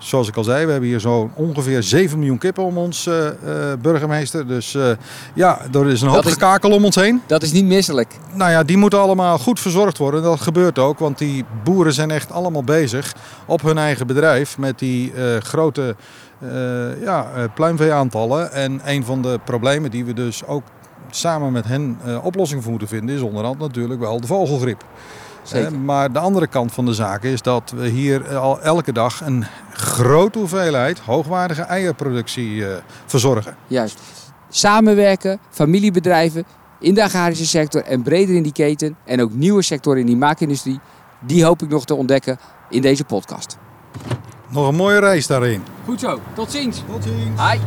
zoals 0.00 0.28
ik 0.28 0.36
al 0.36 0.44
zei, 0.44 0.64
we 0.66 0.70
hebben 0.70 0.88
hier 0.88 1.00
zo 1.00 1.30
ongeveer 1.34 1.82
7 1.82 2.18
miljoen 2.18 2.38
kippen 2.38 2.64
om 2.64 2.76
ons, 2.78 3.06
eh, 3.06 3.26
eh, 3.28 3.34
burgemeester. 3.80 4.46
Dus 4.46 4.74
eh, 4.74 4.90
ja, 5.34 5.60
er 5.72 5.88
is 5.88 6.00
een 6.02 6.08
hoop 6.08 6.24
is- 6.24 6.32
gekakel 6.32 6.70
om 6.70 6.84
ons 6.84 6.94
heen. 6.96 7.22
Dat 7.26 7.42
is 7.42 7.52
niet 7.52 7.64
misselijk. 7.64 8.14
Nou 8.32 8.50
ja, 8.50 8.62
die 8.62 8.76
moeten 8.76 8.98
allemaal 9.00 9.38
goed 9.38 9.60
verzorgd 9.60 9.98
worden. 9.98 10.22
Dat 10.22 10.40
gebeurt 10.40 10.78
ook, 10.78 10.98
want 10.98 11.18
die 11.18 11.44
boeren 11.64 11.92
zijn 11.92 12.10
echt 12.10 12.32
allemaal 12.32 12.64
bezig 12.64 13.14
op 13.46 13.62
hun 13.62 13.78
eigen 13.78 14.06
bedrijf 14.06 14.58
met 14.58 14.78
die 14.78 15.12
grote 15.40 15.96
ja, 17.00 17.26
pluimveeaantallen. 17.54 18.52
En 18.52 18.80
een 18.84 19.04
van 19.04 19.22
de 19.22 19.38
problemen 19.44 19.90
die 19.90 20.04
we 20.04 20.12
dus 20.12 20.46
ook 20.46 20.62
samen 21.10 21.52
met 21.52 21.64
hen 21.64 21.98
oplossing 22.22 22.62
voor 22.62 22.70
moeten 22.70 22.88
vinden, 22.88 23.14
is 23.14 23.20
onderhand 23.20 23.58
natuurlijk 23.58 24.00
wel 24.00 24.20
de 24.20 24.26
vogelgriep. 24.26 24.84
Zeker. 25.42 25.78
Maar 25.78 26.12
de 26.12 26.18
andere 26.18 26.46
kant 26.46 26.72
van 26.72 26.84
de 26.86 26.94
zaak 26.94 27.22
is 27.22 27.42
dat 27.42 27.72
we 27.76 27.88
hier 27.88 28.26
eh, 28.26 28.40
al 28.40 28.60
elke 28.60 28.92
dag 28.92 29.20
een 29.20 29.44
grote 29.72 30.38
hoeveelheid 30.38 30.98
hoogwaardige 30.98 31.62
eierproductie 31.62 32.66
eh, 32.66 32.76
verzorgen. 33.06 33.56
Juist. 33.66 34.00
Samenwerken, 34.48 35.40
familiebedrijven 35.50 36.44
in 36.80 36.94
de 36.94 37.02
agrarische 37.02 37.46
sector 37.46 37.82
en 37.82 38.02
breder 38.02 38.34
in 38.34 38.42
die 38.42 38.52
keten. 38.52 38.96
En 39.04 39.20
ook 39.20 39.32
nieuwe 39.32 39.62
sectoren 39.62 40.00
in 40.00 40.06
die 40.06 40.16
maakindustrie. 40.16 40.80
Die 41.20 41.44
hoop 41.44 41.62
ik 41.62 41.68
nog 41.68 41.84
te 41.84 41.94
ontdekken 41.94 42.38
in 42.70 42.82
deze 42.82 43.04
podcast. 43.04 43.58
Nog 44.48 44.68
een 44.68 44.74
mooie 44.74 44.98
reis 44.98 45.26
daarin. 45.26 45.62
Goed 45.84 46.00
zo. 46.00 46.20
Tot 46.34 46.50
ziens. 46.50 46.82
Tot 46.88 47.02
ziens. 47.04 47.40
Hi. 47.40 47.58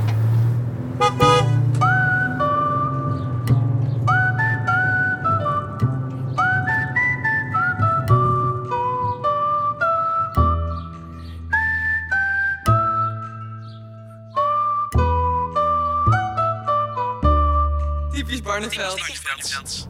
Barneveld. 18.77 19.87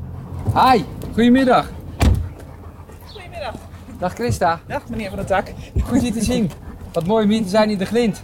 Hi. 0.53 0.83
Goedemiddag. 1.13 1.69
Goedemiddag. 3.11 3.53
Dag 3.99 4.13
Christa. 4.13 4.59
Dag 4.67 4.81
meneer 4.89 5.07
Van 5.09 5.17
der 5.17 5.25
Tak. 5.25 5.47
Goed 5.83 6.05
je 6.05 6.11
te 6.11 6.23
zien. 6.23 6.51
Wat 6.91 7.05
mooi 7.05 7.37
om 7.37 7.43
te 7.43 7.49
zijn 7.49 7.69
in 7.69 7.77
de 7.77 7.85
Glint. 7.85 8.23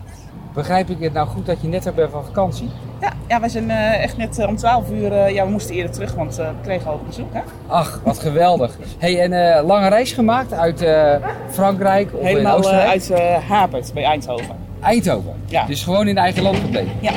Begrijp 0.53 0.89
ik 0.89 0.99
het 0.99 1.13
nou 1.13 1.27
goed 1.27 1.45
dat 1.45 1.61
je 1.61 1.67
net 1.67 1.95
bent 1.95 2.11
van 2.11 2.25
vakantie? 2.25 2.69
Ja, 3.01 3.13
ja 3.27 3.39
wij 3.39 3.49
zijn 3.49 3.69
eh, 3.69 4.03
echt 4.03 4.17
net 4.17 4.39
eh, 4.39 4.47
om 4.47 4.55
12 4.55 4.89
uur, 4.91 5.11
eh, 5.11 5.33
ja 5.33 5.45
we 5.45 5.51
moesten 5.51 5.75
eerder 5.75 5.91
terug, 5.91 6.13
want 6.13 6.37
eh, 6.39 6.47
we 6.47 6.53
kregen 6.63 6.91
al 6.91 6.99
bezoek 7.05 7.33
hè. 7.33 7.41
Ach, 7.67 8.01
wat 8.03 8.19
geweldig. 8.19 8.77
Hey, 8.97 9.19
en 9.21 9.33
eh, 9.57 9.65
lange 9.65 9.87
reis 9.87 10.11
gemaakt 10.11 10.53
uit 10.53 10.81
eh, 10.81 11.15
Frankrijk 11.51 12.13
of 12.13 12.19
in 12.19 12.25
Helemaal 12.25 12.51
eh, 12.51 12.57
Oostenrijk? 12.57 12.89
uit 12.89 13.09
eh 13.09 13.49
Hapert 13.49 13.93
bij 13.93 14.03
Eindhoven. 14.03 14.55
Eindhoven. 14.81 15.33
Ja. 15.45 15.65
Dus 15.65 15.83
gewoon 15.83 16.07
in 16.07 16.17
eigen 16.17 16.43
land 16.43 16.57
gebleven. 16.57 16.91
Ja, 17.01 17.11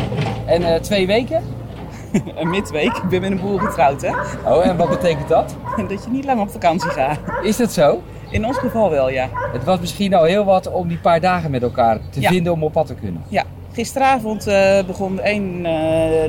En 0.46 0.62
eh, 0.74 0.80
twee 0.80 1.06
weken? 1.06 1.42
een 2.40 2.50
midweek. 2.50 2.96
Ik 2.96 3.08
ben 3.08 3.20
met 3.20 3.30
een 3.30 3.40
boer 3.40 3.60
getrouwd 3.60 4.02
hè. 4.02 4.10
Oh, 4.52 4.66
en 4.66 4.76
wat 4.76 4.88
betekent 4.88 5.28
dat? 5.28 5.54
Dat 5.88 6.04
je 6.04 6.10
niet 6.10 6.24
lang 6.24 6.40
op 6.40 6.50
vakantie 6.50 6.90
gaat. 6.90 7.18
Is 7.42 7.56
dat 7.56 7.72
zo? 7.72 8.02
In 8.30 8.46
ons 8.46 8.58
geval 8.58 8.90
wel 8.90 9.10
ja. 9.10 9.28
Het 9.52 9.64
was 9.64 9.80
misschien 9.80 10.14
al 10.14 10.24
heel 10.24 10.44
wat 10.44 10.70
om 10.70 10.88
die 10.88 10.98
paar 10.98 11.20
dagen 11.20 11.50
met 11.50 11.62
elkaar 11.62 11.98
te 12.10 12.20
Ja. 12.20 12.28
vinden 12.30 12.52
om 12.52 12.62
op 12.64 12.72
pad 12.72 12.86
te 12.86 12.94
kunnen. 12.94 13.22
Ja, 13.28 13.44
gisteravond 13.72 14.46
eh, 14.46 14.84
begon 14.86 15.20
een, 15.22 15.66
eh, 15.66 15.72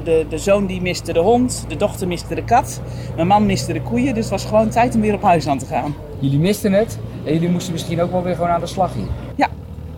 de, 0.04 0.26
de 0.30 0.38
zoon 0.38 0.66
die 0.66 0.82
miste 0.82 1.14
de 1.14 1.20
hond, 1.20 1.66
de 1.68 1.76
dochter 1.76 2.08
miste 2.08 2.36
de 2.36 2.44
kat, 2.44 2.82
mijn 3.16 3.28
man 3.28 3.46
miste 3.46 3.74
de 3.74 3.82
koeien. 3.82 4.14
Dus 4.14 4.24
het 4.24 4.32
was 4.34 4.46
gewoon 4.46 4.70
tijd 4.70 4.96
om 4.96 5.02
weer 5.02 5.14
op 5.14 5.22
huis 5.24 5.48
aan 5.48 5.58
te 5.58 5.66
gaan. 5.66 5.96
Jullie 6.20 6.40
misten 6.40 6.74
het 6.74 7.00
en 7.26 7.34
jullie 7.34 7.50
moesten 7.50 7.74
misschien 7.74 8.02
ook 8.02 8.12
wel 8.12 8.24
weer 8.24 8.36
gewoon 8.36 8.50
aan 8.50 8.60
de 8.60 8.66
slag 8.68 8.94
hier. 8.94 9.08
Ja, 9.36 9.48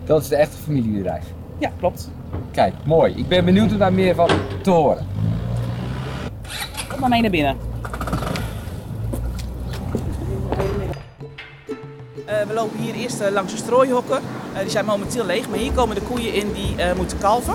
Dat 0.04 0.22
is 0.22 0.28
de 0.28 0.36
echte 0.36 0.56
familiebedrijf. 0.56 1.24
ja 1.58 1.70
klopt. 1.78 2.10
Kijk, 2.52 2.74
mooi. 2.84 3.14
Ik 3.16 3.28
ben 3.28 3.44
benieuwd 3.44 3.72
om 3.72 3.78
daar 3.78 3.92
meer 3.92 4.14
van 4.14 4.28
te 4.62 4.70
horen. 4.70 5.06
Kom 6.96 7.08
maar 7.08 7.20
mee 7.20 7.20
naar 7.20 7.30
binnen. 7.30 7.56
Eh, 12.24 12.46
we 12.46 12.54
lopen 12.54 12.78
hier 12.78 12.94
eerst 12.94 13.20
eh, 13.20 13.32
langs 13.32 13.52
de 13.52 13.58
strooihokken. 13.58 14.20
Eh, 14.54 14.60
die 14.60 14.70
zijn 14.70 14.84
momenteel 14.84 15.26
leeg, 15.26 15.48
maar 15.48 15.58
hier 15.58 15.72
komen 15.72 15.94
de 15.94 16.00
koeien 16.02 16.34
in 16.34 16.52
die 16.52 16.76
eh, 16.76 16.96
moeten 16.96 17.18
kalven. 17.18 17.54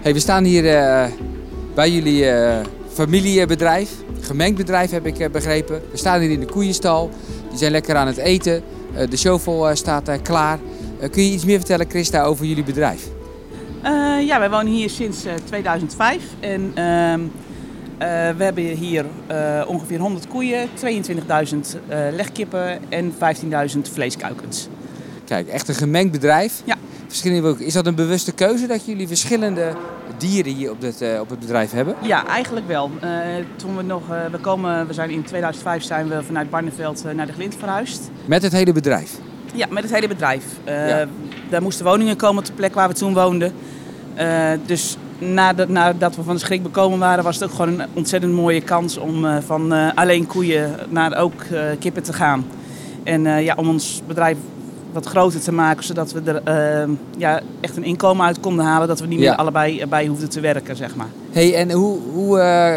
Hey, 0.00 0.12
we 0.12 0.20
staan 0.20 0.44
hier 0.44 0.76
eh, 0.76 1.10
bij 1.74 1.90
jullie 1.90 2.30
eh, 2.30 2.66
familiebedrijf. 2.92 3.90
Gemengd 4.20 4.56
bedrijf 4.56 4.90
heb 4.90 5.06
ik 5.06 5.32
begrepen. 5.32 5.82
We 5.90 5.96
staan 5.96 6.20
hier 6.20 6.30
in 6.30 6.40
de 6.40 6.46
koeienstal. 6.46 7.10
Die 7.48 7.58
zijn 7.58 7.72
lekker 7.72 7.96
aan 7.96 8.06
het 8.06 8.16
eten. 8.16 8.62
Eh, 8.94 9.10
de 9.10 9.16
shovel 9.16 9.68
eh, 9.68 9.74
staat 9.74 10.08
eh, 10.08 10.16
klaar. 10.22 10.58
Eh, 11.00 11.10
kun 11.10 11.22
je 11.22 11.30
iets 11.32 11.44
meer 11.44 11.58
vertellen, 11.58 11.90
Christa, 11.90 12.22
over 12.24 12.44
jullie 12.44 12.64
bedrijf? 12.64 13.08
Eh, 13.82 14.26
ja, 14.26 14.38
wij 14.38 14.50
wonen 14.50 14.72
hier 14.72 14.90
sinds 14.90 15.24
eh, 15.24 15.32
2005 15.44 16.22
en 16.40 16.72
ehm, 16.74 16.84
eh, 17.20 17.20
we 17.98 18.44
hebben 18.44 18.64
hier 18.64 19.04
eh, 19.26 19.62
ongeveer 19.66 19.98
100 19.98 20.28
koeien, 20.28 20.68
22.000 20.68 21.80
eh, 21.88 21.98
legkippen 22.12 22.78
en 22.88 23.12
15.000 23.12 23.78
vleeskuikens. 23.92 24.68
Kijk, 25.24 25.48
echt 25.48 25.68
een 25.68 25.74
gemengd 25.74 26.12
bedrijf. 26.12 26.62
Ja. 26.64 26.74
Verschillende, 27.06 27.64
is 27.64 27.72
dat 27.72 27.86
een 27.86 27.94
bewuste 27.94 28.32
keuze 28.32 28.66
dat 28.66 28.84
jullie 28.86 29.06
verschillende 29.06 29.72
dieren 30.18 30.52
hier 30.54 30.70
op 30.70 30.80
het, 30.82 31.00
eh, 31.02 31.20
op 31.20 31.30
het 31.30 31.38
bedrijf 31.38 31.70
hebben? 31.70 31.94
Ja, 32.02 32.26
eigenlijk 32.26 32.66
wel. 32.66 32.90
Eh, 33.00 33.10
toen 33.56 33.76
we 33.76 33.82
nog, 33.82 34.10
eh, 34.10 34.26
we 34.30 34.38
komen, 34.38 34.86
we 34.86 34.92
zijn 34.92 35.10
in 35.10 35.22
2005 35.24 35.82
zijn 35.82 36.08
we 36.08 36.22
vanuit 36.22 36.50
Barneveld 36.50 37.04
eh, 37.04 37.14
naar 37.14 37.26
de 37.26 37.32
Glint 37.32 37.54
verhuisd. 37.58 38.10
Met 38.24 38.42
het 38.42 38.52
hele 38.52 38.72
bedrijf? 38.72 39.10
Ja, 39.54 39.66
met 39.70 39.82
het 39.82 39.92
hele 39.92 40.08
bedrijf. 40.08 40.44
Eh, 40.64 40.88
Ja. 40.88 41.06
Daar 41.50 41.62
moesten 41.62 41.84
woningen 41.84 42.16
komen 42.16 42.38
op 42.38 42.46
de 42.46 42.52
plek 42.52 42.74
waar 42.74 42.88
we 42.88 42.94
toen 42.94 43.14
woonden. 43.14 43.52
Eh, 44.14 44.50
dus 44.66 44.96
nadat, 45.18 45.68
nadat 45.68 46.16
we 46.16 46.22
van 46.22 46.34
de 46.34 46.40
schrik 46.40 46.62
bekomen 46.62 46.98
waren, 46.98 47.24
was 47.24 47.34
het 47.34 47.44
ook 47.44 47.56
gewoon 47.56 47.80
een 47.80 47.86
ontzettend 47.92 48.32
mooie 48.32 48.60
kans 48.60 48.96
om 48.96 49.24
eh, 49.24 49.36
van 49.46 49.72
eh, 49.72 49.88
alleen 49.94 50.26
koeien 50.26 50.74
naar 50.88 51.16
ook 51.16 51.42
eh, 51.42 51.60
kippen 51.78 52.02
te 52.02 52.12
gaan. 52.12 52.46
En 53.02 53.22
ja, 53.22 53.54
om 53.56 53.68
ons 53.68 54.02
bedrijf 54.06 54.36
wat 54.92 55.06
groter 55.06 55.40
te 55.40 55.52
maken, 55.52 55.84
zodat 55.84 56.12
we 56.12 56.20
er 56.20 56.42
ja, 57.16 57.40
echt 57.60 57.76
een 57.76 57.84
inkomen 57.84 58.26
uit 58.26 58.40
konden 58.40 58.64
halen. 58.64 58.88
Dat 58.88 59.00
we 59.00 59.06
niet 59.06 59.20
Ja. 59.20 59.30
meer 59.30 59.38
allebei 59.38 59.86
bij 59.86 60.06
hoefden 60.06 60.28
te 60.28 60.40
werken, 60.40 60.76
zeg 60.76 60.96
maar. 60.96 61.06
Hey, 61.30 61.54
en 61.54 61.70
hoe, 61.70 61.98
hoe, 62.12 62.36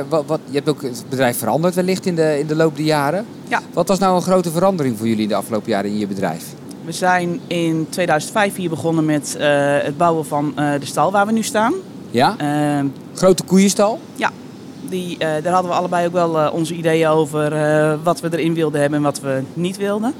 wat, 0.09 0.25
wat, 0.25 0.39
je 0.45 0.55
hebt 0.55 0.69
ook 0.69 0.81
het 0.81 1.05
bedrijf 1.09 1.37
veranderd 1.37 1.75
wellicht 1.75 2.05
in 2.05 2.15
de, 2.15 2.39
in 2.39 2.47
de 2.47 2.55
loop 2.55 2.75
der 2.75 2.85
jaren. 2.85 3.25
Ja. 3.47 3.59
Wat 3.73 3.87
was 3.87 3.99
nou 3.99 4.15
een 4.15 4.21
grote 4.21 4.51
verandering 4.51 4.97
voor 4.97 5.07
jullie 5.07 5.23
in 5.23 5.29
de 5.29 5.35
afgelopen 5.35 5.69
jaren 5.69 5.89
in 5.89 5.97
je 5.97 6.07
bedrijf? 6.07 6.45
We 6.85 6.91
zijn 6.91 7.39
in 7.47 7.87
2005 7.89 8.55
hier 8.55 8.69
begonnen 8.69 9.05
met 9.05 9.35
het 9.83 9.97
bouwen 9.97 10.25
van 10.25 10.53
de 10.55 10.85
stal 10.85 11.11
waar 11.11 11.25
we 11.25 11.31
nu 11.31 11.43
staan. 11.43 11.73
Ja? 12.11 12.35
Eh, 12.37 12.85
Grote 13.13 13.43
koeienstal? 13.43 13.99
Die, 14.91 15.17
eh, 15.17 15.43
daar 15.43 15.53
hadden 15.53 15.71
we 15.71 15.77
allebei 15.77 16.05
ook 16.07 16.13
wel 16.13 16.39
eh, 16.39 16.53
onze 16.53 16.73
ideeën 16.73 17.07
over 17.07 17.53
eh, 17.53 17.93
wat 18.03 18.19
we 18.19 18.27
erin 18.31 18.53
wilden 18.53 18.81
hebben 18.81 18.97
en 18.97 19.03
wat 19.05 19.19
we 19.19 19.41
niet 19.53 19.77
wilden. 19.77 20.13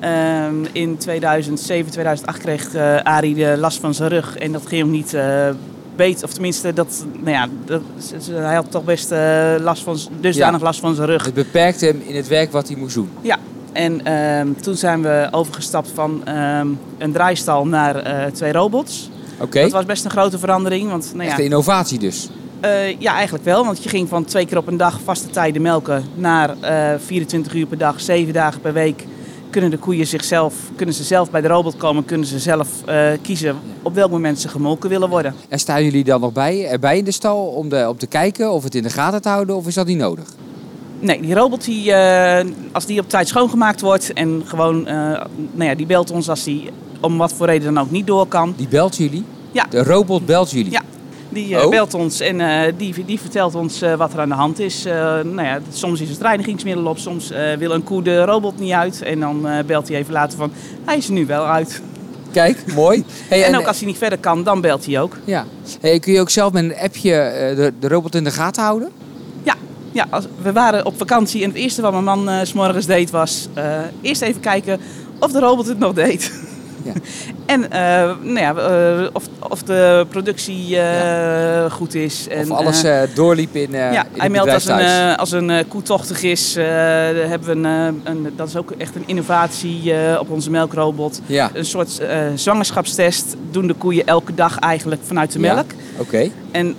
Ehm, 0.00 0.54
in 0.72 0.96
2007, 0.96 1.90
2008 1.90 2.38
kreeg 2.38 2.74
Arie 3.02 3.34
de 3.34 3.56
last 3.58 3.80
van 3.80 3.94
zijn 3.94 4.08
rug 4.08 4.36
en 4.36 4.52
dat 4.52 4.66
ging 4.66 4.80
hem 4.80 4.90
niet 4.90 5.16
beter. 5.96 6.24
Of 6.24 6.32
tenminste, 6.32 6.72
dat, 6.72 7.04
nou 7.18 7.30
ja, 7.30 7.46
dat, 7.64 7.82
hij 8.30 8.54
had 8.54 8.70
toch 8.70 8.84
best 8.84 9.10
last 9.60 9.82
van, 9.82 9.98
dusdanig 10.20 10.60
Ja. 10.60 10.66
last 10.66 10.80
van 10.80 10.94
zijn 10.94 11.06
rug. 11.08 11.24
Het 11.24 11.34
beperkte 11.34 11.86
hem 11.86 12.02
in 12.06 12.16
het 12.16 12.28
werk 12.28 12.52
wat 12.52 12.68
hij 12.68 12.76
moest 12.76 12.94
doen. 12.94 13.08
En 13.72 14.04
ehm, 14.04 14.48
toen 14.60 14.74
zijn 14.74 15.02
we 15.02 15.28
overgestapt 15.30 15.90
van 15.94 16.20
ehm, 16.24 16.66
een 16.98 17.12
draaistal 17.12 17.66
naar 17.66 18.02
twee 18.32 18.52
robots. 18.52 19.10
Dat 19.48 19.70
was 19.70 19.84
best 19.84 20.04
een 20.04 20.10
grote 20.10 20.38
verandering, 20.38 20.88
want 20.90 21.12
nou 21.14 21.28
ja, 21.28 21.36
innovatie 21.36 21.98
dus. 21.98 22.28
Eh, 22.60 23.00
ja, 23.00 23.14
eigenlijk 23.14 23.44
wel. 23.44 23.64
Want 23.64 23.82
je 23.82 23.88
ging 23.88 24.08
van 24.08 24.24
twee 24.24 24.46
keer 24.46 24.56
op 24.56 24.66
een 24.66 24.76
dag 24.76 25.00
vaste 25.04 25.30
tijden 25.30 25.62
melken 25.62 26.04
naar 26.14 26.60
eh 26.60 26.98
24 27.04 27.54
uur 27.54 27.66
per 27.66 27.78
dag, 27.78 28.00
7 28.00 28.32
dagen 28.32 28.60
per 28.60 28.72
week. 28.72 29.04
Kunnen 29.50 29.70
de 29.70 29.78
koeien 29.78 30.06
zichzelf, 30.06 30.54
kunnen 30.76 30.94
ze 30.94 31.04
zelf 31.04 31.30
bij 31.30 31.40
de 31.40 31.48
robot 31.48 31.76
komen, 31.76 32.04
kunnen 32.04 32.26
ze 32.26 32.38
zelf 32.38 32.68
eh, 32.86 33.10
kiezen 33.22 33.56
op 33.82 33.94
welk 33.94 34.10
moment 34.10 34.40
ze 34.40 34.48
gemolken 34.48 34.90
willen 34.90 35.08
worden. 35.08 35.34
En 35.48 35.58
staan 35.58 35.84
jullie 35.84 36.04
dan 36.04 36.20
nog 36.20 36.32
bij, 36.32 36.66
erbij 36.66 36.98
in 36.98 37.04
de 37.04 37.10
stal 37.10 37.46
om, 37.46 37.68
de, 37.68 37.88
om 37.88 37.98
te 37.98 38.06
kijken 38.06 38.52
of 38.52 38.62
het 38.62 38.74
in 38.74 38.82
de 38.82 38.90
gaten 38.90 39.22
te 39.22 39.28
houden 39.28 39.56
of 39.56 39.66
is 39.66 39.74
dat 39.74 39.86
niet 39.86 39.98
nodig? 39.98 40.24
Nee, 40.98 41.20
die 41.20 41.34
robot, 41.34 41.64
die, 41.64 41.94
als 42.72 42.86
die 42.86 43.00
op 43.00 43.08
tijd 43.08 43.28
schoongemaakt 43.28 43.80
wordt 43.80 44.12
en 44.12 44.42
gewoon, 44.44 44.82
nou 45.52 45.64
ja, 45.64 45.74
die 45.74 45.86
belt 45.86 46.10
ons 46.10 46.28
als 46.28 46.44
die 46.44 46.70
om 47.00 47.16
wat 47.18 47.32
voor 47.32 47.46
reden 47.46 47.74
dan 47.74 47.84
ook 47.84 47.90
niet 47.90 48.06
door 48.06 48.26
kan. 48.26 48.54
Die 48.56 48.68
belt 48.68 48.96
jullie? 48.96 49.24
Ja. 49.52 49.66
De 49.70 49.82
robot 49.82 50.26
belt 50.26 50.50
jullie? 50.50 50.70
Ja. 50.70 50.82
Die 51.30 51.56
eh, 51.56 51.64
Oh. 51.64 51.70
belt 51.70 51.94
ons 51.94 52.20
en 52.20 52.40
eh, 52.40 52.72
die, 52.76 53.04
die 53.04 53.20
vertelt 53.20 53.54
ons 53.54 53.82
eh, 53.82 53.94
wat 53.94 54.12
er 54.12 54.20
aan 54.20 54.28
de 54.28 54.34
hand 54.34 54.58
is. 54.58 54.84
Nou 55.22 55.42
ja, 55.42 55.58
soms 55.72 56.00
is 56.00 56.08
het 56.08 56.20
reinigingsmiddel 56.20 56.86
op, 56.86 56.98
soms 56.98 57.32
wil 57.58 57.70
een 57.70 57.84
koe 57.84 58.02
de 58.02 58.24
robot 58.24 58.58
niet 58.58 58.72
uit. 58.72 59.02
En 59.02 59.20
dan 59.20 59.46
belt 59.66 59.88
hij 59.88 59.96
even 59.96 60.12
later 60.12 60.38
van, 60.38 60.52
hij 60.84 60.96
is 60.96 61.06
er 61.06 61.12
nu 61.12 61.26
wel 61.26 61.44
uit. 61.46 61.82
Kijk, 62.32 62.64
mooi. 62.74 63.04
Hey, 63.28 63.44
En 63.44 63.56
ook 63.56 63.66
als 63.66 63.78
hij 63.78 63.86
niet 63.86 63.98
verder 63.98 64.18
kan, 64.18 64.42
dan 64.44 64.60
belt 64.60 64.86
hij 64.86 65.00
ook. 65.00 65.16
Ja. 65.24 65.44
Hey, 65.80 65.98
kun 65.98 66.12
je 66.12 66.20
ook 66.20 66.30
zelf 66.30 66.52
met 66.52 66.64
een 66.64 66.76
appje 66.76 67.12
de, 67.56 67.72
de 67.78 67.88
robot 67.88 68.14
in 68.14 68.24
de 68.24 68.30
gaten 68.30 68.62
houden? 68.62 68.90
Ja, 69.92 70.06
als, 70.10 70.24
we 70.42 70.52
waren 70.52 70.86
op 70.86 70.98
vakantie 70.98 71.42
en 71.42 71.48
het 71.48 71.58
eerste 71.58 71.82
wat 71.82 71.92
mijn 71.92 72.04
man 72.04 72.46
s 72.46 72.48
s'morgens 72.48 72.86
deed 72.86 73.10
was... 73.10 73.48
eerst 74.02 74.22
even 74.22 74.40
kijken 74.40 74.80
of 75.18 75.32
de 75.32 75.38
robot 75.38 75.66
het 75.66 75.78
nog 75.78 75.92
deed. 75.92 76.32
Ja. 76.82 76.92
en 77.54 77.70
eh, 77.70 77.80
nou 78.22 78.38
ja, 78.38 78.54
eh, 78.54 79.06
of, 79.12 79.24
of 79.48 79.62
de 79.62 80.06
productie 80.08 80.78
eh, 80.78 81.70
goed 81.70 81.94
is. 81.94 82.28
En, 82.28 82.50
of 82.50 82.58
alles 82.58 82.82
doorliep 83.14 83.54
in, 83.56 83.70
ja, 83.70 84.04
in 84.04 84.20
hij 84.20 84.30
meldt 84.30 84.52
als 84.52 84.66
een, 84.66 85.16
als 85.16 85.32
een 85.32 85.50
eh, 85.50 85.64
koe 85.68 85.82
tochtig 85.82 86.22
is. 86.22 86.54
hebben 86.54 87.62
we 87.62 87.68
een, 87.68 88.00
een, 88.04 88.32
dat 88.36 88.48
is 88.48 88.56
ook 88.56 88.70
echt 88.70 88.94
een 88.94 89.02
innovatie 89.06 89.92
op 90.18 90.30
onze 90.30 90.50
melkrobot. 90.50 91.20
ja, 91.26 91.50
Een 91.54 91.64
soort 91.64 92.00
zwangerschapstest 92.34 93.36
doen 93.50 93.66
de 93.66 93.74
koeien 93.74 94.06
elke 94.06 94.34
dag 94.34 94.58
eigenlijk 94.58 95.00
vanuit 95.04 95.32
de 95.32 95.40
Ja. 95.40 95.54
melk. 95.54 95.70
oké. 95.96 96.28
En 96.50 96.76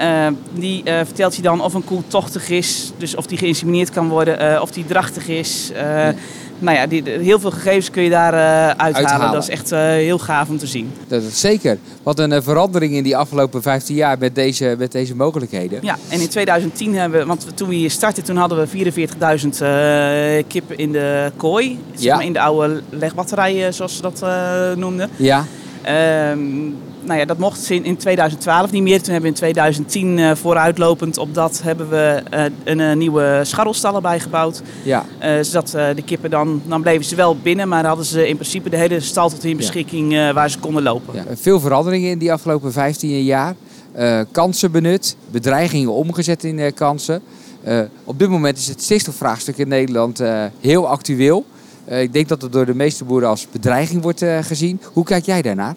die 0.53 0.83
vertelt 0.85 1.35
je 1.35 1.41
dan 1.41 1.61
of 1.61 1.73
een 1.73 1.83
koe 1.83 2.01
tochtig 2.07 2.49
is, 2.49 2.91
dus 2.97 3.15
of 3.15 3.25
die 3.25 3.37
geïnsemineerd 3.37 3.89
kan 3.89 4.09
worden, 4.09 4.61
of 4.61 4.71
die 4.71 4.85
drachtig 4.85 5.27
is. 5.27 5.71
Nou 6.61 6.77
ja, 6.77 6.87
die, 6.87 7.03
heel 7.09 7.39
veel 7.39 7.51
gegevens 7.51 7.89
kun 7.91 8.03
je 8.03 8.09
daar 8.09 8.33
eh, 8.33 8.67
uithalen. 8.67 8.95
Uithalen. 8.95 9.31
Dat 9.31 9.43
is 9.43 9.49
echt 9.49 9.71
eh, 9.71 9.79
heel 9.79 10.19
gaaf 10.19 10.49
om 10.49 10.57
te 10.57 10.67
zien. 10.67 10.91
Dat 11.07 11.23
is 11.23 11.39
zeker. 11.39 11.77
Wat 12.03 12.19
een 12.19 12.31
eh, 12.31 12.41
verandering 12.41 12.93
in 12.93 13.03
die 13.03 13.17
afgelopen 13.17 13.61
15 13.61 13.95
jaar 13.95 14.17
met 14.19 14.35
deze, 14.35 14.75
met 14.77 14.91
deze 14.91 15.15
mogelijkheden. 15.15 15.79
Ja, 15.81 15.97
en 16.09 16.21
in 16.21 16.29
2010 16.29 16.95
hebben 16.95 17.19
we, 17.19 17.25
want 17.25 17.47
toen 17.57 17.69
we 17.69 17.75
hier 17.75 17.91
startten, 17.91 18.23
toen 18.23 18.37
hadden 18.37 18.57
we 18.69 18.91
44.000 18.93 19.61
eh, 19.61 20.43
kippen 20.47 20.77
in 20.77 20.91
de 20.91 21.31
kooi. 21.37 21.79
Zeg 21.93 22.03
Ja. 22.03 22.15
maar 22.15 22.25
in 22.25 22.33
de 22.33 22.41
oude 22.41 22.81
legbatterijen, 22.89 23.73
zoals 23.73 23.95
ze 23.95 24.01
dat 24.01 24.25
noemden. 24.77 25.09
Ja, 25.15 25.45
Ehm, 25.81 26.39
nou 27.03 27.19
ja, 27.19 27.25
dat 27.25 27.37
mocht 27.37 27.69
in, 27.69 27.85
in 27.85 27.97
2012 27.97 28.71
niet 28.71 28.83
meer. 28.83 29.01
Toen 29.01 29.13
hebben 29.13 29.21
we 29.21 29.27
in 29.27 29.53
2010 29.53 30.19
eh, 30.19 30.35
vooruitlopend 30.35 31.17
op 31.17 31.33
dat 31.33 31.61
hebben 31.63 31.89
we 31.89 32.23
eh, 32.29 32.43
een 32.63 32.79
eh, 32.79 32.95
nieuwe 32.95 33.39
scharrelstallen 33.43 34.01
bijgebouwd. 34.01 34.61
ja. 34.83 35.05
Zodat 35.41 35.71
de 35.71 36.01
kippen 36.05 36.29
dan, 36.29 36.61
dan 36.65 36.81
bleven 36.81 37.05
ze 37.05 37.15
wel 37.15 37.37
binnen, 37.37 37.67
maar 37.67 37.85
hadden 37.85 38.05
ze 38.05 38.27
in 38.27 38.35
principe 38.35 38.69
de 38.69 38.77
hele 38.77 38.99
stal 38.99 39.29
tot 39.29 39.43
hun 39.43 39.57
beschikking 39.57 40.31
waar 40.33 40.49
ze 40.49 40.59
konden 40.59 40.83
lopen. 40.83 41.13
ja. 41.13 41.23
Veel 41.35 41.59
veranderingen 41.59 42.09
in 42.09 42.17
die 42.17 42.31
afgelopen 42.31 42.71
15 42.71 43.23
jaar. 43.23 43.55
Kansen 44.31 44.71
benut, 44.71 45.15
bedreigingen 45.31 45.93
omgezet 45.93 46.43
in 46.43 46.73
kansen. 46.73 47.21
Op 48.03 48.19
dit 48.19 48.29
moment 48.29 48.57
is 48.57 48.67
het 48.67 48.81
stikstofvraagstuk 48.81 49.57
in 49.57 49.67
Nederland 49.67 50.23
heel 50.59 50.87
actueel. 50.87 51.45
Ik 51.85 52.13
denk 52.13 52.27
dat 52.27 52.41
het 52.41 52.51
door 52.51 52.65
de 52.65 52.75
meeste 52.75 53.03
boeren 53.03 53.29
als 53.29 53.47
bedreiging 53.51 54.01
wordt 54.01 54.23
gezien. 54.41 54.81
Hoe 54.93 55.03
kijk 55.03 55.25
jij 55.25 55.41
daarnaar? 55.41 55.75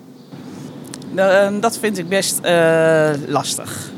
Eh, 1.14 1.48
dat 1.61 1.79
vind 1.79 1.98
ik 1.98 2.09
best 2.09 2.38
eh, 2.42 3.11
lastig. 3.27 3.90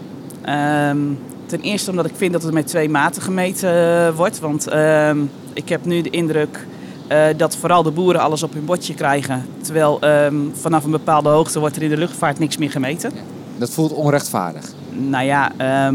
Ehm, 0.44 0.98
ten 1.46 1.60
eerste 1.60 1.90
omdat 1.90 2.06
ik 2.06 2.12
vind 2.16 2.32
dat 2.32 2.42
het 2.42 2.52
met 2.52 2.66
twee 2.66 2.88
maten 2.88 3.22
gemeten 3.22 3.70
eh, 4.06 4.16
wordt. 4.16 4.38
Want 4.40 4.66
ehm, 4.68 5.18
ik 5.52 5.68
heb 5.68 5.84
nu 5.84 6.02
de 6.02 6.10
indruk 6.10 6.66
eh, 7.08 7.26
dat 7.36 7.56
vooral 7.56 7.82
de 7.82 7.90
boeren 7.90 8.20
alles 8.20 8.42
op 8.42 8.52
hun 8.52 8.64
bordje 8.64 8.94
krijgen. 8.94 9.46
Terwijl 9.60 10.00
ehm, 10.00 10.34
vanaf 10.52 10.84
een 10.84 10.90
bepaalde 10.90 11.28
hoogte 11.28 11.58
wordt 11.58 11.76
er 11.76 11.82
in 11.82 11.90
de 11.90 11.96
luchtvaart 11.96 12.38
niks 12.38 12.56
meer 12.56 12.70
gemeten. 12.70 13.12
Dat 13.58 13.70
voelt 13.70 13.92
onrechtvaardig. 13.92 14.64
Nou 14.90 15.24
ja, 15.24 15.52
ehm, 15.56 15.94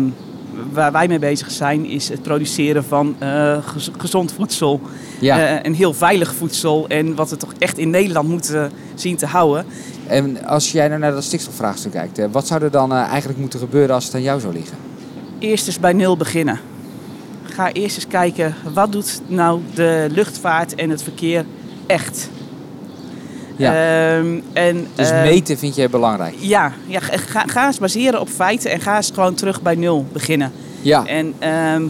waar 0.71 0.91
wij 0.91 1.07
mee 1.07 1.19
bezig 1.19 1.51
zijn 1.51 1.85
is 1.85 2.09
het 2.09 2.21
produceren 2.21 2.83
van 2.83 3.15
gez- 3.65 3.89
gezond 3.97 4.33
voedsel. 4.33 4.81
Ja. 5.19 5.37
Eh, 5.39 5.65
en 5.65 5.73
heel 5.73 5.93
veilig 5.93 6.33
voedsel. 6.33 6.85
En 6.87 7.15
wat 7.15 7.29
we 7.29 7.37
toch 7.37 7.53
echt 7.57 7.77
in 7.77 7.89
Nederland 7.89 8.27
moeten 8.29 8.71
zien 8.95 9.15
te 9.15 9.25
houden. 9.25 9.65
En 10.11 10.45
als 10.45 10.71
jij 10.71 10.87
nou 10.87 10.99
naar 10.99 11.11
dat 11.11 11.23
stikstofvraagstuk 11.23 11.91
kijkt, 11.91 12.17
eh, 12.17 12.25
wat 12.31 12.47
zou 12.47 12.63
er 12.63 12.71
dan 12.71 12.91
eh, 12.91 12.97
eigenlijk 13.03 13.39
moeten 13.39 13.59
gebeuren 13.59 13.95
als 13.95 14.05
het 14.05 14.13
aan 14.15 14.21
jou 14.21 14.39
zou 14.39 14.53
liggen? 14.53 14.77
Eerst 15.39 15.67
eens 15.67 15.79
bij 15.79 15.93
nul 15.93 16.17
beginnen. 16.17 16.59
Ga 17.43 17.71
eerst 17.71 17.95
eens 17.95 18.07
kijken, 18.07 18.55
wat 18.73 18.91
doet 18.91 19.21
nou 19.27 19.61
de 19.73 20.07
luchtvaart 20.11 20.75
en 20.75 20.89
het 20.89 21.03
verkeer 21.03 21.45
echt? 21.87 22.29
Ja. 23.55 23.73
Ehm, 24.17 24.39
en, 24.53 24.87
Dus 24.95 25.09
ehm, 25.09 25.21
meten 25.21 25.57
vind 25.57 25.75
jij 25.75 25.89
belangrijk. 25.89 26.35
Ja, 26.39 26.71
ja 26.87 26.99
ga, 26.99 27.17
ga- 27.17 27.43
ga 27.47 27.65
eens 27.67 27.79
baseren 27.79 28.19
op 28.19 28.29
feiten 28.29 28.71
en 28.71 28.79
ga 28.79 28.95
eens 28.95 29.11
gewoon 29.13 29.33
terug 29.33 29.61
bij 29.61 29.75
nul 29.75 30.05
beginnen. 30.13 30.51
Ja, 30.81 31.05
En 31.05 31.33
ehm, 31.39 31.83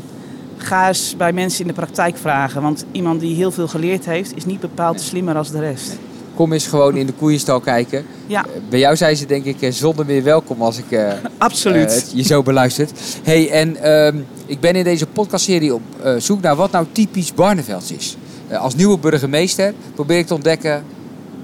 ga 0.57 0.87
eens 0.87 1.15
bij 1.17 1.33
mensen 1.33 1.61
in 1.61 1.67
de 1.67 1.73
praktijk 1.73 2.17
vragen. 2.17 2.61
Want 2.61 2.85
iemand 2.91 3.19
die 3.19 3.35
heel 3.35 3.51
veel 3.51 3.67
geleerd 3.67 4.05
heeft, 4.05 4.35
is 4.35 4.45
niet 4.45 4.59
bepaald 4.59 5.01
slimmer 5.01 5.35
als 5.35 5.51
de 5.51 5.59
rest. 5.59 5.97
Kom 6.41 6.53
eens 6.53 6.67
gewoon 6.67 6.95
in 6.95 7.05
de 7.05 7.13
koeienstal 7.13 7.59
kijken. 7.59 8.05
Ja, 8.27 8.45
Eh, 8.45 8.51
Bij 8.69 8.79
jou 8.79 8.95
zijn 8.95 9.15
ze 9.15 9.25
denk 9.25 9.45
ik 9.45 9.61
eh, 9.61 9.71
zonder 9.71 10.05
meer 10.05 10.23
welkom 10.23 10.61
als 10.61 10.77
ik 10.77 10.91
eh, 10.91 11.13
absoluut. 11.37 12.11
je 12.15 12.23
zo 12.23 12.43
beluistert. 12.43 12.91
Hey, 13.23 13.49
en 13.49 13.75
ehm, 13.75 14.17
ik 14.45 14.59
ben 14.59 14.75
in 14.75 14.83
deze 14.83 15.07
podcastserie 15.07 15.73
op 15.73 15.81
zoek 16.17 16.41
naar 16.41 16.55
wat 16.55 16.71
nou 16.71 16.85
typisch 16.91 17.33
Barnevelds 17.33 17.91
is. 17.91 18.17
Als 18.59 18.75
nieuwe 18.75 18.97
burgemeester 18.97 19.73
probeer 19.95 20.17
ik 20.17 20.27
te 20.27 20.33
ontdekken 20.33 20.83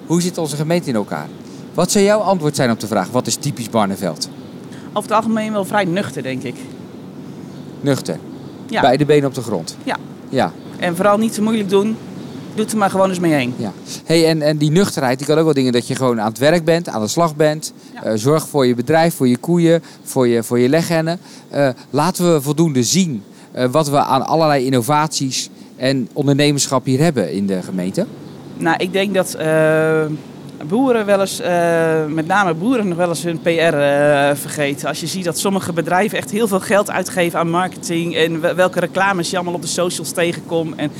hoe 0.05 0.21
zit 0.21 0.37
onze 0.37 0.55
gemeente 0.55 0.89
in 0.89 0.95
elkaar. 0.95 1.27
Wat 1.73 1.91
zou 1.91 2.05
jouw 2.05 2.19
antwoord 2.19 2.55
zijn 2.55 2.71
op 2.71 2.79
de 2.79 2.87
vraag 2.87 3.09
wat 3.09 3.27
is 3.27 3.35
typisch 3.35 3.69
Barneveld? 3.69 4.29
Over 4.89 5.01
het 5.09 5.11
algemeen 5.11 5.51
wel 5.51 5.65
vrij 5.65 5.85
nuchter, 5.85 6.23
denk 6.23 6.43
ik. 6.43 6.55
Nuchter. 7.81 8.17
Ja. 8.69 8.81
Beide 8.81 9.05
benen 9.05 9.27
op 9.27 9.33
de 9.35 9.41
grond. 9.41 9.77
Ja. 9.83 9.97
Ja. 10.29 10.51
En 10.79 10.95
vooral 10.95 11.17
niet 11.17 11.33
te 11.33 11.41
moeilijk 11.41 11.69
doen. 11.69 11.97
Doe 12.57 12.65
het 12.65 12.73
er 12.75 12.81
maar 12.81 12.89
gewoon 12.89 13.09
eens 13.09 13.19
mee 13.19 13.33
heen. 13.33 13.53
ja. 13.57 13.71
Hey, 14.05 14.27
en, 14.27 14.41
en 14.41 14.57
die 14.57 14.71
nuchterheid, 14.71 15.17
die 15.17 15.27
kan 15.27 15.37
ook 15.37 15.43
wel 15.43 15.53
dingen 15.53 15.71
dat 15.71 15.87
je 15.87 15.95
gewoon 15.95 16.21
aan 16.21 16.27
het 16.27 16.37
werk 16.37 16.65
bent, 16.65 16.89
aan 16.89 17.01
de 17.01 17.07
slag 17.07 17.35
bent. 17.35 17.73
Ja. 17.93 18.03
Eh, 18.03 18.11
zorg 18.15 18.47
voor 18.47 18.65
je 18.67 18.75
bedrijf, 18.75 19.15
voor 19.15 19.27
je 19.27 19.37
koeien, 19.37 19.83
voor 20.03 20.27
je, 20.27 20.43
voor 20.43 20.59
je 20.59 20.69
leghennen. 20.69 21.19
Eh, 21.49 21.69
laten 21.89 22.33
we 22.33 22.41
voldoende 22.41 22.83
zien 22.83 23.23
eh, 23.51 23.65
wat 23.71 23.89
we 23.89 23.97
aan 23.97 24.27
allerlei 24.27 24.65
innovaties 24.65 25.49
en 25.75 26.09
ondernemerschap 26.13 26.85
hier 26.85 26.99
hebben 26.99 27.31
in 27.33 27.47
de 27.47 27.61
gemeente. 27.61 28.05
Nou, 28.57 28.75
ik 28.77 28.93
denk 28.93 29.13
dat 29.13 29.37
boeren 30.67 31.05
wel 31.05 31.19
eens, 31.19 31.41
met 32.13 32.27
name 32.27 32.53
boeren, 32.53 32.87
nog 32.87 32.97
wel 32.97 33.09
eens 33.09 33.23
hun 33.23 33.39
PR 33.41 33.75
vergeten. 34.39 34.87
Als 34.87 34.99
je 34.99 35.07
ziet 35.07 35.23
dat 35.25 35.39
sommige 35.39 35.73
bedrijven 35.73 36.17
echt 36.17 36.31
heel 36.31 36.47
veel 36.47 36.59
geld 36.59 36.91
uitgeven 36.91 37.39
aan 37.39 37.49
marketing 37.49 38.15
en 38.15 38.41
wel- 38.41 38.55
welke 38.55 38.79
reclames 38.79 39.29
je 39.29 39.35
allemaal 39.35 39.53
op 39.53 39.61
de 39.61 39.67
socials 39.67 40.11
tegenkomt. 40.11 40.75
En, 40.75 40.91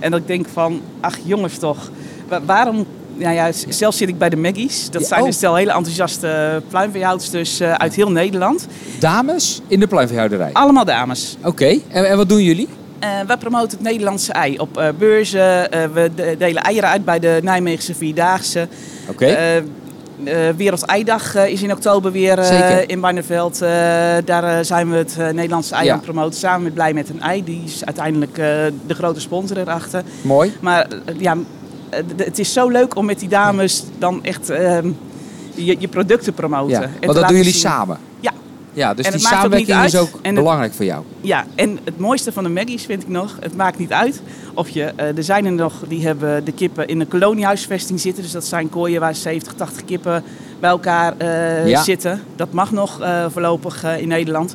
en 0.00 0.10
dat 0.10 0.20
ik 0.20 0.26
denk 0.26 0.46
van, 0.52 0.80
ach 1.00 1.16
jongens 1.24 1.58
toch, 1.58 1.90
wa- 2.28 2.40
waarom... 2.44 2.86
Nou 3.18 3.34
ja, 3.34 3.50
zelf 3.68 3.94
zit 3.94 4.08
ik 4.08 4.18
bij 4.18 4.28
de 4.28 4.36
Maggie's. 4.36 4.90
Dat 4.90 5.06
zijn 5.06 5.20
oh. 5.20 5.26
een 5.26 5.32
stel 5.32 5.54
hele 5.54 5.72
enthousiaste 5.72 6.62
pluimveehoudsters 6.68 7.60
eh 7.60 7.72
uit 7.72 7.94
heel 7.94 8.10
Nederland. 8.10 8.66
Dames 8.98 9.60
in 9.66 9.80
de 9.80 9.86
pluimveehouderij. 9.86 10.50
Allemaal 10.52 10.84
dames. 10.84 11.36
Oké, 11.44 11.78
en, 11.88 12.08
en 12.08 12.16
wat 12.16 12.28
doen 12.28 12.42
jullie? 12.42 12.68
Eh, 12.98 13.08
wij 13.26 13.36
promoten 13.36 13.70
het 13.78 13.86
Nederlandse 13.86 14.32
ei 14.32 14.58
op 14.58 14.78
eh, 14.78 14.88
beurzen. 14.98 15.40
We 15.92 16.10
de- 16.14 16.34
delen 16.38 16.62
eieren 16.62 16.88
uit 16.88 17.04
bij 17.04 17.18
de 17.18 17.40
Nijmeegse 17.42 17.94
Vierdaagse. 17.94 18.68
Oké. 19.08 19.36
Wereld 20.56 20.82
Eidag 20.82 21.34
eh, 21.34 21.48
is 21.48 21.62
in 21.62 21.72
oktober 21.72 22.12
weer 22.12 22.38
eh, 22.38 22.78
in 22.86 23.00
Barneveld. 23.00 23.58
Daar 24.24 24.64
zijn 24.64 24.90
we 24.90 24.96
het 24.96 25.16
Nederlandse 25.16 25.74
ei 25.74 25.84
Ja. 25.86 25.92
aan 25.92 26.00
promoten. 26.00 26.38
Samen 26.38 26.62
met 26.62 26.74
Blij 26.74 26.92
met 26.94 27.08
een 27.08 27.20
ei. 27.20 27.44
Die 27.44 27.62
is 27.64 27.84
uiteindelijk 27.84 28.34
de 28.34 28.94
grote 28.94 29.20
sponsor 29.20 29.56
erachter. 29.58 30.02
Mooi. 30.22 30.52
Maar 30.60 30.86
ja, 31.18 31.36
het 32.16 32.38
is 32.38 32.52
zo 32.52 32.68
leuk 32.68 32.96
om 32.96 33.04
met 33.06 33.18
die 33.20 33.28
dames 33.28 33.84
dan 33.98 34.24
echt 34.24 34.50
ehm, 34.50 34.88
je, 35.54 35.76
je 35.78 35.88
product 35.88 36.24
te 36.24 36.32
promoten. 36.32 36.70
Ja. 36.80 36.82
En 36.82 36.90
Want 37.00 37.18
dat 37.18 37.28
doen 37.28 37.36
jullie 37.36 37.52
zien- 37.52 37.60
samen. 37.60 37.98
Ja. 38.76 38.94
Dus 38.94 39.04
En 39.06 39.12
die 39.12 39.20
ook 39.20 39.26
samenwerking 39.26 39.82
is 39.84 39.96
ook 39.96 40.08
En 40.12 40.18
het- 40.22 40.34
belangrijk 40.34 40.74
voor 40.74 40.84
jou. 40.84 41.04
Ja, 41.20 41.46
en 41.54 41.78
het 41.84 41.98
mooiste 41.98 42.32
van 42.32 42.44
de 42.44 42.50
Maggie's 42.50 42.84
vind 42.84 43.02
ik 43.02 43.08
nog, 43.08 43.36
het 43.40 43.56
maakt 43.56 43.78
niet 43.78 43.92
uit 43.92 44.20
of 44.54 44.68
je, 44.68 44.82
eh, 44.96 45.16
er 45.16 45.22
zijn 45.24 45.44
er 45.44 45.52
nog 45.52 45.72
die 45.88 46.06
hebben 46.06 46.44
de 46.44 46.52
kippen 46.52 46.86
in 46.88 47.00
een 47.00 47.08
koloniehuisvesting 47.08 48.00
zitten. 48.00 48.22
Dus 48.22 48.32
dat 48.32 48.44
zijn 48.44 48.68
kooien 48.68 49.00
waar 49.00 49.14
70, 49.14 49.52
80 49.54 49.84
kippen 49.84 50.22
bij 50.60 50.70
elkaar 50.70 51.14
eh, 51.18 51.68
Ja. 51.68 51.82
zitten. 51.82 52.22
Dat 52.36 52.52
mag 52.52 52.72
nog 52.72 53.00
eh, 53.00 53.24
voorlopig 53.30 53.84
in 53.98 54.08
Nederland. 54.08 54.54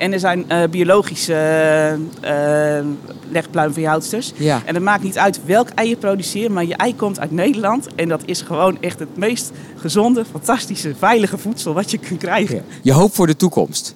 En 0.00 0.12
er 0.12 0.18
zijn 0.18 0.44
eh, 0.48 0.62
biologische 0.70 1.34
eh, 1.34 2.78
eh, 2.78 2.84
legpluimveehoudsters. 3.28 4.32
Ja. 4.36 4.62
En 4.64 4.74
het 4.74 4.82
maakt 4.82 5.02
niet 5.02 5.18
uit 5.18 5.40
welk 5.44 5.68
ei 5.68 5.88
je 5.88 5.96
produceert, 5.96 6.52
maar 6.52 6.64
je 6.64 6.74
ei 6.74 6.96
komt 6.96 7.20
uit 7.20 7.30
Nederland. 7.30 7.94
En 7.94 8.08
dat 8.08 8.22
is 8.24 8.42
gewoon 8.42 8.76
echt 8.80 8.98
het 8.98 9.16
meest 9.16 9.50
gezonde, 9.76 10.24
fantastische, 10.24 10.94
veilige 10.98 11.38
voedsel 11.38 11.74
wat 11.74 11.90
je 11.90 11.98
kunt 11.98 12.18
krijgen. 12.18 12.64
Je 12.82 12.92
hoop 12.92 13.14
voor 13.14 13.26
de 13.26 13.36
toekomst. 13.36 13.94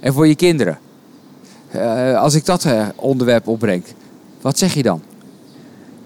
En 0.00 0.12
voor 0.12 0.26
je 0.26 0.34
kinderen. 0.34 0.78
Als 2.16 2.34
ik 2.34 2.44
dat 2.44 2.66
onderwerp 2.96 3.48
opbreng, 3.48 3.84
wat 4.40 4.58
zeg 4.58 4.74
je 4.74 4.82
dan? 4.82 5.02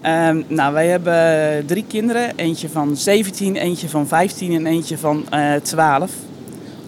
Ehm, 0.01 0.41
nou, 0.47 0.73
wij 0.73 0.87
hebben 0.87 1.65
drie 1.65 1.85
kinderen. 1.87 2.35
Eentje 2.35 2.69
van 2.69 2.97
17, 2.97 3.55
eentje 3.55 3.89
van 3.89 4.07
15 4.07 4.53
en 4.53 4.65
eentje 4.65 4.97
van 4.97 5.25
eh 5.29 5.55
12. 5.55 6.11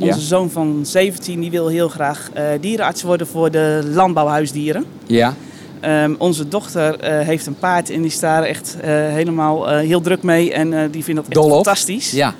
Onze 0.02 0.20
Ja. 0.20 0.26
zoon 0.26 0.50
van 0.50 0.80
17 0.86 1.40
die 1.40 1.52
wil 1.52 1.68
heel 1.68 1.90
graag 1.90 2.30
eh, 2.34 2.44
dierenarts 2.62 3.02
worden 3.04 3.28
voor 3.28 3.52
de 3.52 3.90
landbouwhuisdieren. 3.94 4.86
Ja. 5.06 5.34
Ehm, 5.80 6.14
onze 6.18 6.48
dochter 6.48 7.00
eh, 7.00 7.26
heeft 7.26 7.46
een 7.46 7.56
paard 7.60 7.90
en 7.90 7.98
die 7.98 8.06
is 8.12 8.20
daar 8.20 8.44
echt 8.44 8.78
eh, 8.82 8.90
helemaal 8.90 9.70
heel 9.70 10.02
druk 10.02 10.24
mee. 10.24 10.54
En 10.54 10.92
die 10.92 11.04
vindt 11.04 11.22
dat 11.22 11.30
echt 11.30 11.42
Dol 11.42 11.50
fantastisch. 11.54 12.12
Ja. 12.12 12.34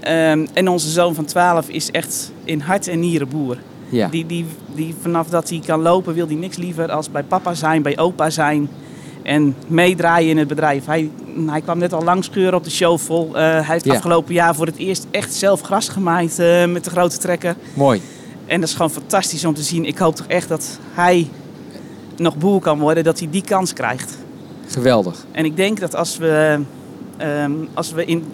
Ehm, 0.00 0.46
en 0.52 0.68
onze 0.68 0.90
zoon 0.90 1.14
van 1.14 1.24
12 1.24 1.68
is 1.68 1.90
echt 1.90 2.32
in 2.44 2.60
hart 2.60 2.88
en 2.88 3.00
nieren 3.00 3.28
boer. 3.28 3.56
Ja. 3.88 4.08
Die, 4.08 4.26
die, 4.26 4.46
die 4.74 4.94
vanaf 5.00 5.28
dat 5.28 5.48
hij 5.48 5.62
kan 5.66 5.80
lopen 5.82 6.14
wil 6.14 6.26
hij 6.26 6.34
niks 6.36 6.56
liever 6.56 6.90
als 6.90 7.10
bij 7.10 7.22
papa 7.22 7.54
zijn, 7.54 7.82
bij 7.82 7.98
opa 7.98 8.30
zijn. 8.30 8.68
En 9.22 9.54
meedraaien 9.66 10.30
in 10.30 10.38
het 10.38 10.48
bedrijf. 10.48 10.84
Hij, 10.86 11.10
hij 11.46 11.60
kwam 11.60 11.78
net 11.78 11.92
al 11.92 12.02
langs 12.02 12.30
keuren 12.30 12.54
op 12.54 12.64
de 12.64 12.70
show 12.70 12.98
vol. 12.98 13.26
Eh, 13.26 13.42
hij 13.42 13.62
heeft 13.64 13.84
Ja. 13.84 13.94
afgelopen 13.94 14.34
jaar 14.34 14.54
voor 14.54 14.66
het 14.66 14.76
eerst 14.76 15.06
echt 15.10 15.34
zelf 15.34 15.60
gras 15.60 15.88
gemaaid 15.88 16.38
eh, 16.38 16.66
met 16.66 16.84
de 16.84 16.90
grote 16.90 17.18
trekker. 17.18 17.56
Mooi. 17.74 18.00
En 18.46 18.60
dat 18.60 18.68
is 18.68 18.74
gewoon 18.74 18.90
fantastisch 18.90 19.44
om 19.44 19.54
te 19.54 19.62
zien. 19.62 19.84
Ik 19.84 19.98
hoop 19.98 20.16
toch 20.16 20.26
echt 20.26 20.48
dat 20.48 20.78
hij 20.92 21.28
nog 22.16 22.36
boer 22.36 22.60
kan 22.60 22.78
worden, 22.78 23.04
dat 23.04 23.18
hij 23.18 23.28
die 23.30 23.42
kans 23.44 23.72
krijgt. 23.72 24.18
Geweldig. 24.66 25.24
En 25.32 25.44
ik 25.44 25.56
denk 25.56 25.80
dat 25.80 25.94
als 25.96 26.16
we, 26.16 26.60
ehm, 27.16 27.52
als 27.74 27.92
we 27.92 28.04
in 28.04 28.24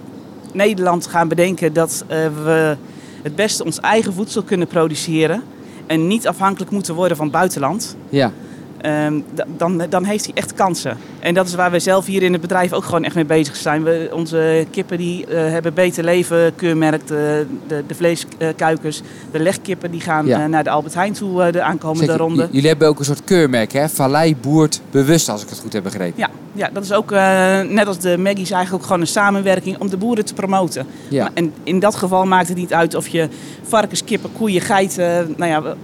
Nederland 0.52 1.06
gaan 1.06 1.28
bedenken 1.28 1.72
dat 1.72 2.04
eh, 2.06 2.18
we 2.44 2.76
het 3.22 3.34
beste 3.36 3.64
ons 3.64 3.80
eigen 3.80 4.12
voedsel 4.12 4.42
kunnen 4.42 4.66
produceren 4.66 5.42
en 5.86 6.06
niet 6.06 6.26
afhankelijk 6.26 6.70
moeten 6.70 6.94
worden 6.94 7.16
van 7.16 7.26
het 7.26 7.34
buitenland, 7.34 7.96
Ja. 8.08 8.32
Ehm, 8.80 9.20
dan, 9.56 9.82
dan 9.88 10.04
heeft 10.04 10.24
hij 10.24 10.34
echt 10.34 10.54
kansen. 10.54 10.96
En 11.20 11.34
dat 11.34 11.46
is 11.46 11.54
waar 11.54 11.70
we 11.70 11.78
zelf 11.78 12.06
hier 12.06 12.22
in 12.22 12.32
het 12.32 12.40
bedrijf 12.40 12.72
ook 12.72 12.84
gewoon 12.84 13.04
echt 13.04 13.14
mee 13.14 13.24
bezig 13.24 13.56
zijn. 13.56 13.82
We, 13.82 14.08
onze 14.12 14.66
kippen 14.70 14.98
die 14.98 15.26
eh, 15.26 15.50
hebben 15.50 15.74
beter 15.74 16.04
leven 16.04 16.54
keurmerk, 16.54 17.06
de, 17.06 17.46
de, 17.66 17.82
de 17.86 17.94
vleeskuikers, 17.94 19.02
de 19.30 19.38
legkippen 19.38 19.90
die 19.90 20.00
gaan 20.00 20.26
Ja. 20.26 20.40
eh, 20.42 20.48
naar 20.48 20.64
de 20.64 20.70
Albert 20.70 20.94
Heijn 20.94 21.12
toe 21.12 21.42
eh, 21.42 21.52
de 21.52 21.62
aankomende 21.62 22.04
Zeg, 22.06 22.16
ronde. 22.16 22.48
jullie 22.50 22.68
hebben 22.68 22.88
ook 22.88 22.98
een 22.98 23.04
soort 23.04 23.24
keurmerk, 23.24 23.72
hè? 23.72 23.88
Vallei 23.88 24.36
boert 24.36 24.80
bewust, 24.90 25.28
als 25.28 25.42
ik 25.42 25.48
het 25.48 25.58
goed 25.58 25.72
heb 25.72 25.82
begrepen. 25.82 26.14
Ja, 26.20 26.28
ja, 26.52 26.70
dat 26.72 26.84
is 26.84 26.92
ook 26.92 27.12
eh, 27.12 27.60
net 27.60 27.86
als 27.86 27.98
de 27.98 28.18
Maggie's 28.18 28.50
eigenlijk 28.50 28.72
ook 28.74 28.82
gewoon 28.82 29.00
een 29.00 29.06
samenwerking 29.06 29.78
om 29.78 29.88
de 29.90 29.96
boeren 29.96 30.24
te 30.24 30.34
promoten. 30.34 30.86
Ja. 31.08 31.22
Maar- 31.22 31.30
En 31.34 31.52
in 31.62 31.78
dat 31.78 31.94
geval 31.94 32.24
maakt 32.26 32.48
het 32.48 32.56
niet 32.56 32.72
uit 32.72 32.94
of 32.94 33.08
je 33.08 33.28
varkens, 33.62 34.04
kippen, 34.04 34.30
koeien, 34.32 34.60
geiten, 34.60 35.34
nou 35.36 35.50
ja, 35.50 35.74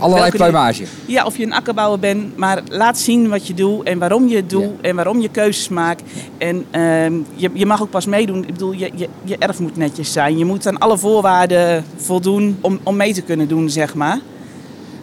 Allerlei 0.00 0.20
welke- 0.30 0.36
pluimage. 0.36 0.84
Ja, 1.06 1.24
of 1.24 1.36
je 1.36 1.42
een 1.44 1.52
akkerbouwer 1.52 1.98
bent, 1.98 2.36
maar 2.36 2.62
laat 2.68 2.98
zien 2.98 3.28
wat 3.28 3.46
je 3.46 3.54
doet 3.54 3.82
en 3.86 3.98
waarom 3.98 4.28
je 4.28 4.36
het 4.36 4.50
doet 4.50 4.62
Ja. 4.62 4.88
en 4.88 4.94
waarom 4.96 5.20
je 5.20 5.28
keuzes 5.28 5.68
maakt. 5.68 6.02
En 6.38 6.64
ehm, 6.70 7.12
je, 7.34 7.50
je 7.52 7.66
mag 7.66 7.82
ook 7.82 7.90
pas 7.90 8.06
meedoen. 8.06 8.38
Ik 8.46 8.52
bedoel, 8.52 8.72
je, 8.72 8.90
je, 8.94 9.08
je 9.24 9.36
erf 9.38 9.58
moet 9.58 9.76
netjes 9.76 10.12
zijn. 10.12 10.38
Je 10.38 10.44
moet 10.44 10.66
aan 10.66 10.78
alle 10.78 10.98
voorwaarden 10.98 11.84
voldoen 11.96 12.58
om, 12.60 12.78
om 12.82 12.96
mee 12.96 13.14
te 13.14 13.22
kunnen 13.22 13.48
doen, 13.48 13.70
zeg 13.70 13.94
maar. 13.94 14.18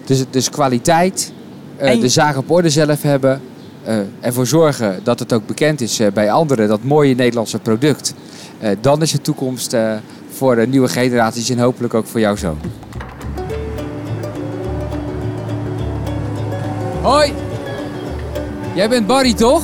Dus, 0.06 0.24
dus 0.30 0.50
kwaliteit, 0.50 1.34
eh, 1.78 1.90
En- 1.92 2.00
de 2.00 2.10
zaak 2.10 2.38
op 2.38 2.52
orde 2.52 2.70
zelf 2.70 3.02
hebben. 3.02 3.42
eh, 3.84 3.98
ervoor 4.20 4.48
zorgen 4.48 5.00
dat 5.04 5.20
het 5.20 5.34
ook 5.34 5.46
bekend 5.48 5.82
is 5.82 6.00
eh, 6.00 6.12
bij 6.12 6.32
anderen, 6.32 6.68
dat 6.68 6.84
mooie 6.84 7.16
Nederlandse 7.16 7.60
product. 7.60 8.14
Dan 8.82 9.02
is 9.02 9.12
de 9.12 9.22
toekomst 9.22 9.76
voor 10.32 10.56
de 10.56 10.68
nieuwe 10.68 10.88
generaties 10.88 11.50
en 11.50 11.60
hopelijk 11.60 11.94
ook 11.94 12.08
voor 12.08 12.20
jou 12.20 12.38
zo. 12.38 12.58
Hoi! 17.08 17.34
Jij 18.76 18.89
bent 18.89 19.08
Barry, 19.08 19.34
toch? 19.34 19.62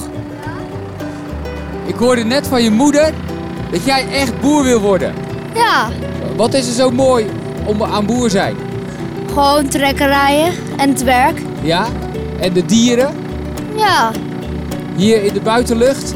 Ik 1.86 1.95
hoorde 1.95 2.23
net 2.23 2.47
van 2.47 2.63
je 2.63 2.69
moeder 2.71 3.13
dat 3.71 3.86
jij 3.86 4.08
echt 4.12 4.39
boer 4.41 4.63
wil 4.63 4.79
worden. 4.79 5.13
Ja, 5.53 5.89
Wat 6.36 6.53
is 6.53 6.67
er 6.67 6.73
zo 6.73 6.91
mooi 6.91 7.25
om 7.65 7.84
aan 7.84 8.06
boer 8.06 8.29
zijn? 8.29 8.56
gewoon 9.27 9.67
trekkerijen 9.67 10.53
en 10.77 10.89
het 10.89 11.03
werk. 11.03 11.41
Ja? 11.62 11.86
En 12.39 12.53
de 12.53 12.65
dieren 12.65 13.15
Ja, 13.75 14.12
hier 14.95 15.23
in 15.23 15.34
de 15.34 15.41
buitenlucht, 15.41 16.13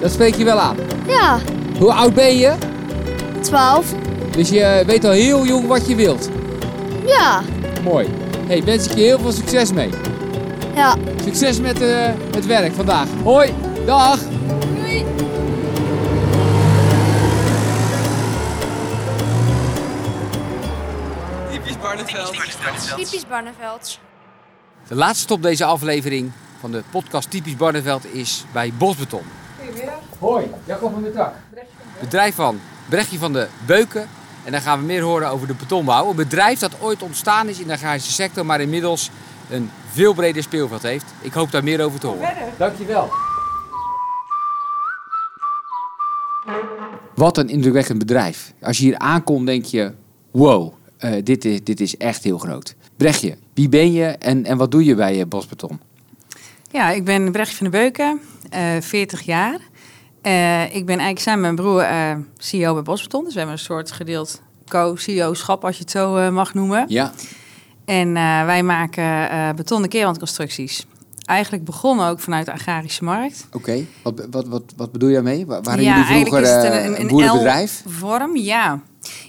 dat 0.00 0.10
spreek 0.12 0.34
je 0.34 0.44
wel 0.44 0.58
aan. 0.58 0.76
ja, 1.06 1.38
Hoe 1.78 1.92
oud 1.92 2.14
ben 2.14 2.36
je? 2.36 2.52
12. 3.40 3.92
Dus 4.30 4.48
je 4.48 4.82
weet 4.86 5.04
al 5.04 5.10
heel 5.10 5.46
jong 5.46 5.66
wat 5.66 5.86
je 5.88 5.94
wilt. 5.94 6.28
Ja, 7.06 7.40
Mooi. 7.84 8.06
Hey, 8.46 8.64
wens 8.64 8.86
ik 8.88 8.94
je 8.94 9.02
heel 9.02 9.18
veel 9.18 9.32
succes 9.32 9.72
mee. 9.72 9.90
Ja. 10.76 10.96
Succes 11.24 11.60
met 11.60 11.80
eh, 11.80 12.12
het 12.30 12.46
werk 12.46 12.72
vandaag. 12.74 13.08
Hoi, 13.22 13.54
dag. 13.86 14.18
Typisch 22.96 23.26
Barnevelds. 23.28 24.00
De 24.88 24.94
laatste 24.94 25.22
stop 25.22 25.42
deze 25.42 25.64
aflevering 25.64 26.32
van 26.60 26.70
de 26.72 26.82
podcast 26.90 27.30
Typisch 27.30 27.56
Barneveld 27.56 28.14
is 28.14 28.44
bij 28.52 28.72
Bosbeton. 28.78 29.22
Hoi, 30.18 30.50
Jacob 30.64 30.92
van 30.92 31.02
der 31.02 31.12
Tak. 31.12 31.34
Bedrijf 32.00 32.34
van 32.34 32.60
Brechtje 32.88 33.18
van 33.18 33.32
de 33.32 33.48
Beuken. 33.66 34.08
En 34.44 34.52
dan 34.52 34.60
gaan 34.60 34.78
we 34.78 34.84
meer 34.84 35.02
horen 35.02 35.28
over 35.28 35.46
de 35.46 35.54
betonbouw. 35.54 36.10
Een 36.10 36.16
bedrijf 36.16 36.58
dat 36.58 36.80
ooit 36.80 37.02
ontstaan 37.02 37.48
is 37.48 37.58
in 37.58 37.66
de 37.66 37.72
agrarische 37.72 38.12
sector, 38.12 38.46
maar 38.46 38.60
inmiddels 38.60 39.10
een 39.50 39.70
veel 39.90 40.14
breder 40.14 40.42
speelveld 40.42 40.82
heeft. 40.82 41.04
Ik 41.20 41.32
hoop 41.32 41.50
daar 41.50 41.64
meer 41.64 41.84
over 41.84 42.00
te 42.00 42.06
horen. 42.06 42.34
Dankjewel. 42.58 43.10
Wat 47.14 47.38
een 47.38 47.48
indrukwekkend 47.48 47.98
bedrijf. 47.98 48.52
Als 48.62 48.78
je 48.78 48.84
hier 48.84 48.98
aankomt, 48.98 49.46
denk 49.46 49.64
je: 49.64 49.92
wow, 50.30 50.72
eh, 50.96 51.12
dit, 51.24 51.44
is, 51.44 51.64
dit 51.64 51.80
is 51.80 51.96
echt 51.96 52.24
heel 52.24 52.38
groot. 52.38 52.74
Brechtje, 52.96 53.36
wie 53.54 53.68
ben 53.68 53.92
je 53.92 54.04
en, 54.04 54.44
en 54.44 54.56
wat 54.56 54.70
doe 54.70 54.84
je 54.84 54.94
bij 54.94 55.18
uh, 55.18 55.24
Bosbeton? 55.28 55.80
Ja, 56.70 56.90
ik 56.90 57.04
ben 57.04 57.32
Brechtje 57.32 57.56
van 57.56 57.66
de 57.66 57.72
Beuken, 57.72 58.20
uh, 58.54 58.80
40 58.80 59.22
jaar. 59.22 59.58
Uh, 60.22 60.74
ik 60.74 60.86
ben 60.86 60.98
eigenlijk 60.98 61.18
samen 61.18 61.40
met 61.40 61.52
mijn 61.52 61.68
broer 61.68 61.82
uh, 61.82 62.16
CEO 62.38 62.74
bij 62.74 62.82
Bosbeton. 62.82 63.24
Dus 63.24 63.32
we 63.32 63.38
hebben 63.38 63.56
een 63.56 63.64
soort 63.64 63.92
gedeeld 63.92 64.42
co-CEO-schap, 64.68 65.64
als 65.64 65.76
je 65.76 65.82
het 65.82 65.90
zo 65.90 66.16
uh, 66.16 66.28
mag 66.28 66.54
noemen. 66.54 66.84
Ja. 66.88 67.12
En 67.86 68.12
wij 68.46 68.62
maken 68.62 69.56
betonnen 69.56 69.88
keerwandconstructies. 69.88 70.86
Eigenlijk 71.24 71.64
begonnen 71.64 72.06
ook 72.08 72.20
vanuit 72.20 72.46
de 72.46 72.52
agrarische 72.52 73.04
markt. 73.04 73.46
Oké, 73.46 73.56
okay. 73.56 73.86
wat, 74.02 74.26
wat, 74.30 74.46
wat, 74.46 74.62
wat 74.76 74.92
bedoel 74.92 75.08
je 75.08 75.14
daarmee? 75.14 75.46
Waren 75.46 75.82
ja, 75.82 75.96
jullie 75.96 76.26
vroeger 76.26 76.42
is 76.42 76.50
het 76.50 76.64
een, 76.64 76.84
een, 76.86 77.00
een 77.00 77.06
boerenbedrijf? 77.06 77.82
vorm, 77.86 78.36
ja. 78.36 78.80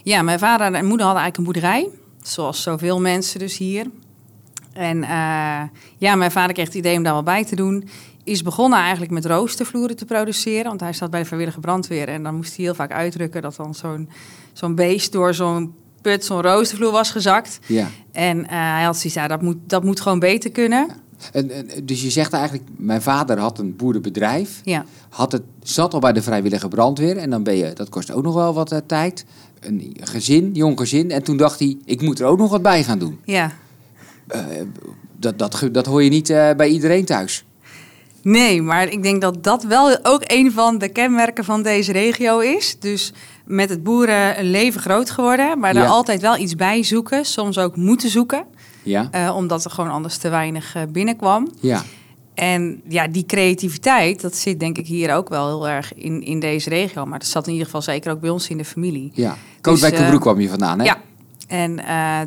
Ja, 0.02 0.22
mijn 0.22 0.38
vader 0.38 0.74
en 0.74 0.86
moeder 0.86 1.06
hadden 1.06 1.22
eigenlijk 1.22 1.36
een 1.36 1.44
boerderij. 1.44 1.88
Zoals 2.22 2.62
zoveel 2.62 3.00
mensen 3.00 3.38
dus 3.38 3.58
hier. 3.58 3.86
En 4.72 5.00
ja, 5.98 6.14
mijn 6.14 6.30
vader 6.30 6.52
kreeg 6.52 6.66
het 6.66 6.74
idee 6.74 6.96
om 6.96 7.02
daar 7.02 7.12
wel 7.12 7.22
bij 7.22 7.44
te 7.44 7.56
doen 7.56 7.88
is 8.28 8.42
begonnen 8.42 8.78
eigenlijk 8.78 9.10
met 9.10 9.26
roostervloeren 9.26 9.96
te 9.96 10.04
produceren. 10.04 10.64
Want 10.64 10.80
hij 10.80 10.92
zat 10.92 11.10
bij 11.10 11.20
de 11.20 11.26
vrijwillige 11.26 11.60
brandweer. 11.60 12.08
En 12.08 12.22
dan 12.22 12.34
moest 12.34 12.56
hij 12.56 12.64
heel 12.64 12.74
vaak 12.74 12.92
uitdrukken 12.92 13.42
dat 13.42 13.56
dan 13.56 13.74
zo'n 13.74 14.08
zo'n 14.52 14.74
beest 14.74 15.12
door 15.12 15.34
zo'n 15.34 15.74
put, 16.02 16.24
zo'n 16.24 16.42
roostervloer 16.42 16.92
was 16.92 17.10
gezakt. 17.10 17.58
Ja. 17.66 17.88
En 18.12 18.38
uh, 18.38 18.46
hij 18.48 18.82
had 18.82 18.96
zoiets, 18.96 19.14
ja, 19.14 19.28
dat 19.28 19.42
moet, 19.42 19.56
dat 19.66 19.84
moet 19.84 20.00
gewoon 20.00 20.18
beter 20.18 20.50
kunnen. 20.50 20.86
Ja. 20.88 20.94
En, 21.32 21.50
en, 21.50 21.84
dus 21.84 22.02
je 22.02 22.10
zegt 22.10 22.32
eigenlijk, 22.32 22.64
mijn 22.76 23.02
vader 23.02 23.38
had 23.38 23.58
een 23.58 23.76
boerenbedrijf. 23.76 24.60
Ja. 24.64 24.84
Had 25.08 25.32
het, 25.32 25.42
zat 25.62 25.94
al 25.94 26.00
bij 26.00 26.12
de 26.12 26.22
vrijwillige 26.22 26.68
brandweer. 26.68 27.16
En 27.16 27.30
dan 27.30 27.42
ben 27.42 27.56
je, 27.56 27.72
dat 27.72 27.88
kost 27.88 28.12
ook 28.12 28.22
nog 28.22 28.34
wel 28.34 28.54
wat 28.54 28.72
uh, 28.72 28.78
tijd. 28.86 29.24
Een 29.60 29.96
gezin, 30.00 30.50
jong 30.52 30.78
gezin. 30.78 31.10
En 31.10 31.22
toen 31.22 31.36
dacht 31.36 31.58
hij, 31.58 31.76
ik 31.84 32.02
moet 32.02 32.20
er 32.20 32.26
ook 32.26 32.38
nog 32.38 32.50
wat 32.50 32.62
bij 32.62 32.84
gaan 32.84 32.98
doen. 32.98 33.18
Ja. 33.24 33.52
Uh, 34.34 34.44
dat, 35.16 35.38
dat, 35.38 35.68
dat 35.72 35.86
hoor 35.86 36.02
je 36.02 36.10
niet 36.10 36.26
bij 36.56 36.68
iedereen 36.68 37.04
thuis. 37.04 37.44
Nee, 38.22 38.62
maar 38.62 38.88
ik 38.88 39.02
denk 39.02 39.20
dat 39.20 39.44
dat 39.44 39.64
wel 39.64 40.04
ook 40.04 40.22
een 40.26 40.52
van 40.52 40.78
de 40.78 40.88
kenmerken 40.88 41.44
van 41.44 41.62
deze 41.62 41.92
regio 41.92 42.38
is. 42.38 42.76
Dus 42.78 43.12
met 43.48 43.70
het 43.70 43.82
boerenleven 43.82 44.80
groot 44.80 45.10
geworden, 45.10 45.58
maar 45.58 45.74
Ja. 45.74 45.82
er 45.82 45.88
altijd 45.88 46.20
wel 46.20 46.36
iets 46.36 46.54
bij 46.54 46.82
zoeken. 46.82 47.24
Soms 47.24 47.58
ook 47.58 47.76
moeten 47.76 48.08
zoeken, 48.10 48.44
Ja, 48.82 49.08
eh, 49.10 49.34
omdat 49.36 49.64
er 49.64 49.70
gewoon 49.70 49.90
anders 49.90 50.16
te 50.16 50.28
weinig 50.28 50.74
eh, 50.74 50.82
binnenkwam. 50.88 51.48
ja, 51.60 51.82
En 52.34 52.80
ja, 52.88 53.08
die 53.08 53.26
creativiteit, 53.26 54.20
dat 54.20 54.36
zit 54.36 54.60
denk 54.60 54.78
ik 54.78 54.86
hier 54.86 55.14
ook 55.14 55.28
wel 55.28 55.46
heel 55.46 55.68
erg 55.68 55.94
in, 55.94 56.22
in 56.22 56.40
deze 56.40 56.68
regio. 56.68 57.06
Maar 57.06 57.18
dat 57.18 57.28
zat 57.28 57.44
in 57.46 57.50
ieder 57.52 57.66
geval 57.66 57.82
zeker 57.82 58.12
ook 58.12 58.20
bij 58.20 58.30
ons 58.30 58.48
in 58.48 58.56
de 58.56 58.64
familie. 58.64 59.10
ja. 59.14 59.36
Kootwijkerbroek 59.60 60.14
eh, 60.14 60.20
kwam 60.20 60.40
je 60.40 60.48
vandaan, 60.48 60.78
hè? 60.78 60.84
Ja. 60.84 60.96
En 61.48 61.80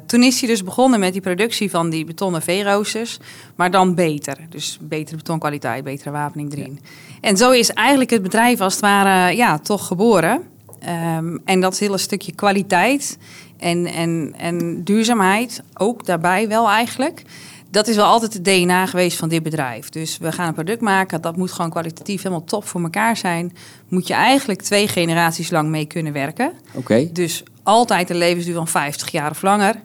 toen 0.05 0.23
is 0.23 0.39
hij 0.39 0.49
dus 0.49 0.63
begonnen 0.63 0.99
met 0.99 1.11
die 1.13 1.21
productie 1.21 1.69
van 1.69 1.89
die 1.89 2.05
betonnen 2.05 2.41
veeroosters, 2.41 3.17
maar 3.55 3.71
dan 3.71 3.95
beter. 3.95 4.37
Dus 4.49 4.77
betere 4.81 5.17
betonkwaliteit, 5.17 5.83
betere 5.83 6.11
wapening 6.11 6.53
erin. 6.53 6.79
En 7.21 7.37
zo 7.37 7.51
is 7.51 7.69
eigenlijk 7.73 8.09
het 8.09 8.21
bedrijf 8.21 8.61
als 8.61 8.73
het 8.73 8.81
ware 8.81 9.35
ja, 9.35 9.59
toch 9.59 9.87
geboren. 9.87 10.41
Ehm, 10.81 11.37
en 11.45 11.59
dat 11.61 11.77
hele 11.77 11.97
stukje 11.97 12.31
kwaliteit 12.35 13.17
en, 13.59 13.85
en, 13.85 14.33
en 14.37 14.83
duurzaamheid, 14.83 15.63
ook 15.73 16.05
daarbij 16.05 16.47
wel 16.47 16.69
eigenlijk. 16.69 17.21
Dat 17.69 17.87
is 17.87 17.95
wel 17.95 18.05
altijd 18.05 18.33
het 18.33 18.45
DNA 18.45 18.85
geweest 18.85 19.17
van 19.17 19.29
dit 19.29 19.43
bedrijf. 19.43 19.89
Dus 19.89 20.17
we 20.17 20.31
gaan 20.31 20.47
een 20.47 20.53
product 20.53 20.81
maken, 20.81 21.21
dat 21.21 21.37
moet 21.37 21.51
gewoon 21.51 21.71
kwalitatief 21.71 22.21
helemaal 22.21 22.43
top 22.43 22.67
voor 22.67 22.81
elkaar 22.81 23.17
zijn. 23.17 23.53
Moet 23.87 24.07
je 24.07 24.13
eigenlijk 24.13 24.61
twee 24.61 24.87
generaties 24.87 25.49
lang 25.49 25.69
mee 25.69 25.85
kunnen 25.85 26.13
werken. 26.13 26.51
Oké, 26.73 27.09
Dus 27.11 27.43
altijd 27.63 28.09
een 28.09 28.17
levensduur 28.17 28.55
van 28.55 28.67
50 28.67 29.11
jaar 29.11 29.31
of 29.31 29.41
langer. 29.41 29.75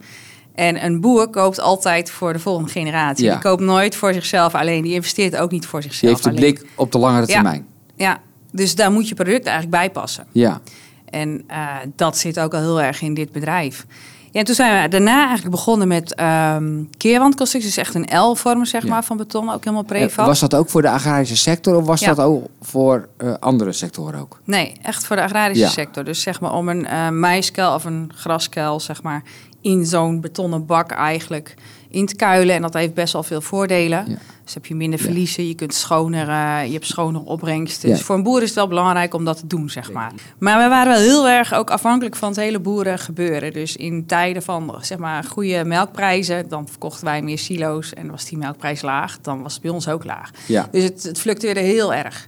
En 0.55 0.85
een 0.85 1.01
boer 1.01 1.29
koopt 1.29 1.61
altijd 1.61 2.11
voor 2.11 2.33
de 2.33 2.39
volgende 2.39 2.71
generatie. 2.71 3.25
Ja. 3.25 3.33
Die 3.33 3.41
koopt 3.43 3.63
nooit 3.63 3.95
voor 3.97 4.13
zichzelf 4.13 4.55
alleen. 4.55 4.83
Die 4.83 4.93
investeert 4.95 5.37
ook 5.37 5.51
niet 5.51 5.67
voor 5.67 5.83
zichzelf 5.83 6.11
heeft 6.13 6.23
de 6.23 6.29
alleen. 6.29 6.41
blik 6.41 6.67
op 6.75 6.93
de 6.93 6.99
langere 6.99 7.27
Ja. 7.27 7.33
termijn. 7.35 7.67
Ja, 7.97 8.21
dus 8.53 8.75
daar 8.75 8.93
moet 8.93 9.09
je 9.09 9.15
product 9.15 9.47
eigenlijk 9.47 9.77
bij 9.77 9.91
passen. 9.91 10.27
Ja, 10.33 10.61
En 11.11 11.45
eh, 11.47 11.67
dat 11.97 12.19
zit 12.19 12.41
ook 12.41 12.55
al 12.55 12.61
heel 12.61 12.81
erg 12.81 13.03
in 13.03 13.15
dit 13.15 13.33
bedrijf. 13.33 13.87
Ja, 14.31 14.39
en 14.43 14.47
toen 14.47 14.55
zijn 14.55 14.83
we 14.83 14.89
daarna 14.89 15.19
eigenlijk 15.27 15.51
begonnen 15.51 15.89
met 15.89 16.15
ehm 16.15 16.83
keerwandconstructies. 16.97 17.75
Dus 17.75 17.85
echt 17.85 17.95
een 17.95 18.19
L-vorm 18.19 18.65
zeg 18.65 18.83
Ja. 18.83 18.89
maar, 18.89 19.05
van 19.05 19.17
beton. 19.17 19.51
Ook 19.51 19.65
helemaal 19.65 19.85
prefab. 19.85 20.27
was 20.27 20.41
dat 20.41 20.55
ook 20.55 20.69
voor 20.69 20.83
de 20.83 20.91
agrarische 20.91 21.37
sector 21.37 21.77
of 21.77 21.85
was 21.87 22.01
Ja. 22.01 22.15
dat 22.15 22.25
ook 22.27 22.45
voor 22.61 23.09
eh, 23.17 23.35
andere 23.41 23.73
sectoren 23.73 24.21
ook? 24.21 24.41
Nee, 24.45 24.73
echt 24.83 25.05
voor 25.07 25.17
de 25.17 25.23
agrarische 25.23 25.65
Ja. 25.65 25.71
sector. 25.71 26.05
Dus 26.05 26.21
zeg 26.23 26.41
maar 26.41 26.53
om 26.53 26.69
een 26.69 26.87
eh 26.87 27.09
maiskuil 27.09 27.75
of 27.75 27.85
een 27.85 28.11
graskuil, 28.15 28.81
zeg 28.81 29.03
maar, 29.03 29.23
in 29.61 29.87
zo'n 29.87 30.21
betonnen 30.21 30.67
bak 30.67 30.91
eigenlijk 30.91 31.55
in 31.89 32.07
te 32.07 32.17
kuilen. 32.17 32.55
En 32.55 32.63
dat 32.63 32.75
heeft 32.75 32.95
best 32.95 33.13
wel 33.13 33.23
veel 33.23 33.41
voordelen. 33.41 34.05
Ja. 34.09 34.17
Dus 34.45 34.55
heb 34.55 34.67
je 34.67 34.75
minder 34.75 34.99
Ja. 34.99 35.05
verliezen, 35.05 35.49
je 35.49 35.55
kunt 35.55 35.75
schoner, 35.75 36.27
je 36.67 36.73
hebt 36.73 36.87
schoner 36.87 37.21
opbrengsten. 37.23 37.89
Ja. 37.89 37.95
Dus 37.95 38.05
voor 38.05 38.15
een 38.17 38.23
boer 38.23 38.39
is 38.43 38.47
het 38.49 38.55
wel 38.55 38.69
belangrijk 38.69 39.15
om 39.15 39.25
dat 39.25 39.37
te 39.39 39.47
doen, 39.47 39.71
zeg 39.71 39.93
maar. 39.93 40.13
Maar 40.39 40.63
we 40.63 40.69
waren 40.69 40.93
wel 40.93 41.03
heel 41.03 41.29
erg 41.29 41.55
ook 41.55 41.71
afhankelijk 41.71 42.17
van 42.17 42.29
het 42.29 42.37
hele 42.39 42.59
boerengebeuren. 42.61 43.53
Dus 43.53 43.77
in 43.77 44.07
tijden 44.07 44.43
van, 44.43 44.75
zeg 44.81 44.99
maar, 44.99 45.25
goede 45.25 45.65
melkprijzen, 45.65 46.49
dan 46.49 46.69
verkochten 46.69 47.05
wij 47.05 47.23
meer 47.23 47.39
silo's. 47.39 47.93
En 47.95 48.11
was 48.11 48.25
die 48.25 48.39
melkprijs 48.39 48.83
laag, 48.83 49.19
dan 49.21 49.43
was 49.43 49.53
het 49.53 49.63
bij 49.63 49.71
ons 49.71 49.89
ook 49.89 50.05
laag. 50.05 50.31
Ja, 50.47 50.69
Dus 50.71 50.83
het, 50.83 51.03
het 51.03 51.21
fluctueerde 51.21 51.61
heel 51.61 51.95
erg. 51.95 52.27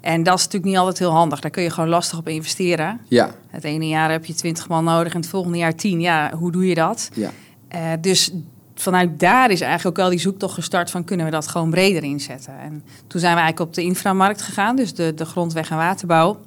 En 0.00 0.22
dat 0.22 0.34
is 0.38 0.44
natuurlijk 0.44 0.70
niet 0.72 0.80
altijd 0.80 0.98
heel 0.98 1.10
handig. 1.10 1.40
Daar 1.40 1.50
kun 1.50 1.62
je 1.62 1.70
gewoon 1.70 1.88
lastig 1.88 2.18
op 2.18 2.28
investeren. 2.28 3.00
ja, 3.08 3.30
Het 3.48 3.64
ene 3.64 3.88
jaar 3.88 4.10
heb 4.10 4.24
je 4.24 4.34
20 4.34 4.68
man 4.68 4.84
nodig 4.84 5.14
en 5.14 5.20
het 5.20 5.28
volgende 5.28 5.58
jaar 5.58 5.74
10. 5.74 6.00
Ja, 6.00 6.30
hoe 6.38 6.52
doe 6.52 6.66
je 6.68 6.74
dat? 6.74 7.08
ja. 7.14 7.30
Eh, 7.68 7.80
dus 8.00 8.32
vanuit 8.74 9.20
daar 9.20 9.50
is 9.50 9.60
eigenlijk 9.60 9.86
ook 9.98 10.02
wel 10.04 10.10
die 10.10 10.20
zoektocht 10.20 10.54
gestart 10.54 10.90
van 10.90 11.04
kunnen 11.04 11.26
we 11.26 11.32
dat 11.32 11.46
gewoon 11.48 11.70
breder 11.70 12.02
inzetten. 12.04 12.58
En 12.58 12.82
toen 13.06 13.20
zijn 13.20 13.34
we 13.34 13.40
eigenlijk 13.40 13.60
op 13.70 13.74
de 13.74 13.82
inframarkt 13.82 14.42
gegaan, 14.42 14.76
dus 14.76 14.94
de, 14.94 15.14
de 15.14 15.24
grondweg- 15.24 15.70
en 15.70 15.76
waterbouw. 15.76 16.40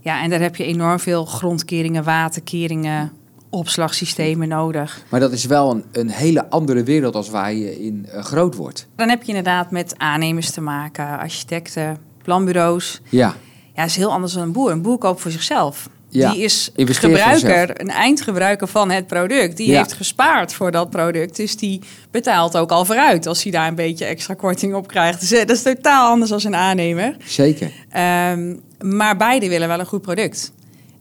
Ja, 0.00 0.22
en 0.22 0.30
daar 0.30 0.40
heb 0.40 0.56
je 0.56 0.64
enorm 0.64 0.98
veel 0.98 1.24
grondkeringen, 1.24 2.04
waterkeringen, 2.04 3.12
opslagsystemen 3.50 4.48
nodig. 4.48 5.02
Maar 5.08 5.20
dat 5.20 5.32
is 5.32 5.44
wel 5.44 5.70
een, 5.70 5.84
een 5.92 6.08
hele 6.08 6.50
andere 6.50 6.82
wereld 6.82 7.14
als 7.14 7.28
waar 7.30 7.52
je 7.52 7.84
in 7.84 8.06
eh, 8.06 8.22
groot 8.22 8.54
wordt. 8.54 8.86
Dan 8.96 9.08
heb 9.08 9.22
je 9.22 9.28
inderdaad 9.28 9.70
met 9.70 9.98
aannemers 9.98 10.50
te 10.50 10.60
maken, 10.60 11.18
architecten, 11.18 11.98
planbureaus. 12.22 13.00
Ja, 13.08 13.34
Ja, 13.74 13.84
is 13.84 13.96
heel 13.96 14.12
anders 14.12 14.32
dan 14.32 14.42
een 14.42 14.52
boer. 14.52 14.70
Een 14.70 14.82
boer 14.82 14.98
koopt 14.98 15.20
voor 15.20 15.30
zichzelf. 15.30 15.88
Ja, 16.14 16.32
Die 16.32 16.42
is 16.42 16.70
gebruiker, 16.74 17.80
een 17.80 17.90
eindgebruiker 17.90 18.66
van 18.68 18.90
het 18.90 19.06
product. 19.06 19.56
Die 19.56 19.70
Ja. 19.70 19.78
heeft 19.78 19.92
gespaard 19.92 20.52
voor 20.54 20.70
dat 20.70 20.90
product. 20.90 21.36
Dus 21.36 21.56
die 21.56 21.80
betaalt 22.10 22.56
ook 22.56 22.70
al 22.70 22.84
vooruit 22.84 23.26
als 23.26 23.42
hij 23.42 23.52
daar 23.52 23.68
een 23.68 23.74
beetje 23.74 24.04
extra 24.04 24.34
korting 24.34 24.74
op 24.74 24.86
krijgt. 24.88 25.20
Dus, 25.20 25.32
eh, 25.32 25.38
dat 25.38 25.56
is 25.56 25.62
totaal 25.62 26.10
anders 26.10 26.30
dan 26.30 26.40
een 26.44 26.54
aannemer. 26.56 27.16
zeker. 27.24 27.70
Ehm, 27.90 28.56
maar 28.80 29.16
beide 29.16 29.48
willen 29.48 29.68
wel 29.68 29.78
een 29.80 29.86
goed 29.86 30.02
product. 30.02 30.52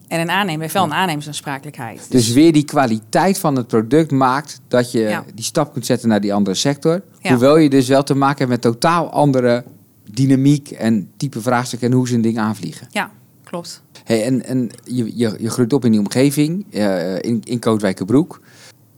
En 0.08 0.20
een 0.20 0.30
aannemer 0.30 0.62
heeft 0.62 0.74
wel 0.74 0.84
een 0.84 0.94
aannemersaansprakelijkheid. 0.94 2.06
Dus 2.10 2.30
weer 2.32 2.52
die 2.54 2.66
kwaliteit 2.66 3.40
van 3.40 3.56
het 3.56 3.68
product 3.68 4.12
maakt 4.12 4.60
dat 4.68 4.92
je 4.92 5.00
Ja. 5.00 5.24
die 5.36 5.44
stap 5.46 5.74
kunt 5.74 5.86
zetten 5.86 6.10
naar 6.10 6.22
die 6.22 6.34
andere 6.34 6.56
sector. 6.56 7.02
Hoewel 7.22 7.58
je 7.58 7.70
dus 7.70 7.88
wel 7.88 8.04
te 8.04 8.16
maken 8.16 8.38
hebt 8.38 8.50
met 8.50 8.62
totaal 8.62 9.10
andere 9.12 9.64
dynamiek 10.12 10.72
en 10.72 11.10
type 11.18 11.42
vraagstukken 11.42 11.90
en 11.90 11.96
hoe 11.96 12.08
ze 12.08 12.16
een 12.16 12.22
ding 12.22 12.38
aanvliegen. 12.40 12.88
Ja, 12.92 13.12
klopt. 13.44 13.82
Hey, 14.12 14.24
en 14.24 14.46
en 14.46 14.70
je, 14.84 15.12
je, 15.16 15.36
je 15.40 15.50
groeit 15.50 15.74
op 15.74 15.86
in 15.86 15.92
die 15.92 16.00
omgeving, 16.00 16.66
eh, 16.72 17.16
in, 17.16 17.42
in 17.44 17.60
Kootwijkerbroek. 17.60 18.42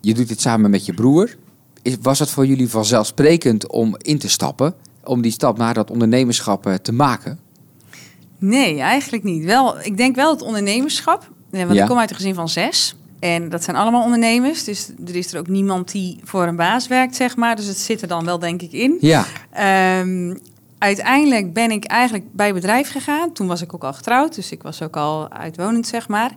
Je 0.02 0.13
doet 0.13 0.28
dit 0.28 0.41
samen 0.41 0.69
met 0.69 0.86
je 0.86 0.93
broer. 0.93 1.36
Is, 1.82 1.95
was 2.02 2.19
het 2.19 2.30
voor 2.30 2.45
jullie 2.45 2.69
vanzelfsprekend 2.69 3.67
om 3.67 3.95
in 3.97 4.17
te 4.17 4.30
stappen? 4.30 4.73
Om 5.04 5.21
die 5.21 5.32
stap 5.32 5.58
naar 5.58 5.73
dat 5.73 5.91
ondernemerschap 5.91 6.65
eh, 6.65 6.73
te 6.73 6.91
maken? 6.93 7.39
Nee, 8.38 8.80
eigenlijk 8.80 9.23
niet. 9.23 9.43
Wel, 9.45 9.82
ik 9.82 9.97
denk 9.97 10.15
wel 10.15 10.32
het 10.32 10.41
ondernemerschap. 10.41 11.32
eh, 11.52 11.62
Want 11.63 11.73
Ja. 11.73 11.82
ik 11.82 11.88
kom 11.89 11.97
uit 11.97 12.10
een 12.10 12.15
gezin 12.15 12.34
van 12.36 12.49
zes. 12.49 12.95
En 13.19 13.49
dat 13.49 13.63
zijn 13.63 13.76
allemaal 13.76 14.04
ondernemers. 14.04 14.63
Dus 14.63 14.89
er 15.08 15.15
is 15.15 15.34
er 15.34 15.39
ook 15.39 15.47
niemand 15.47 15.91
die 15.91 16.19
voor 16.23 16.43
een 16.47 16.56
baas 16.56 16.88
werkt, 16.88 17.15
zeg 17.15 17.36
maar. 17.36 17.56
Dus 17.56 17.65
het 17.65 17.78
zit 17.78 18.02
er 18.02 18.08
dan 18.08 18.26
wel, 18.26 18.39
denk 18.39 18.62
ik, 18.62 18.71
in. 18.71 18.97
Ja, 18.99 19.26
Ehm, 19.52 20.36
uiteindelijk 20.84 21.54
ben 21.54 21.72
ik 21.72 21.86
eigenlijk 21.86 22.26
bij 22.32 22.54
bedrijf 22.54 22.91
gegaan. 22.91 23.34
Toen 23.34 23.48
was 23.48 23.62
ik 23.62 23.74
ook 23.74 23.84
al 23.84 23.93
getrouwd, 23.93 24.36
dus 24.36 24.52
ik 24.52 24.63
was 24.63 24.82
ook 24.82 24.96
al 24.96 25.32
uitwonend, 25.32 25.88
zeg 25.88 26.08
maar. 26.08 26.32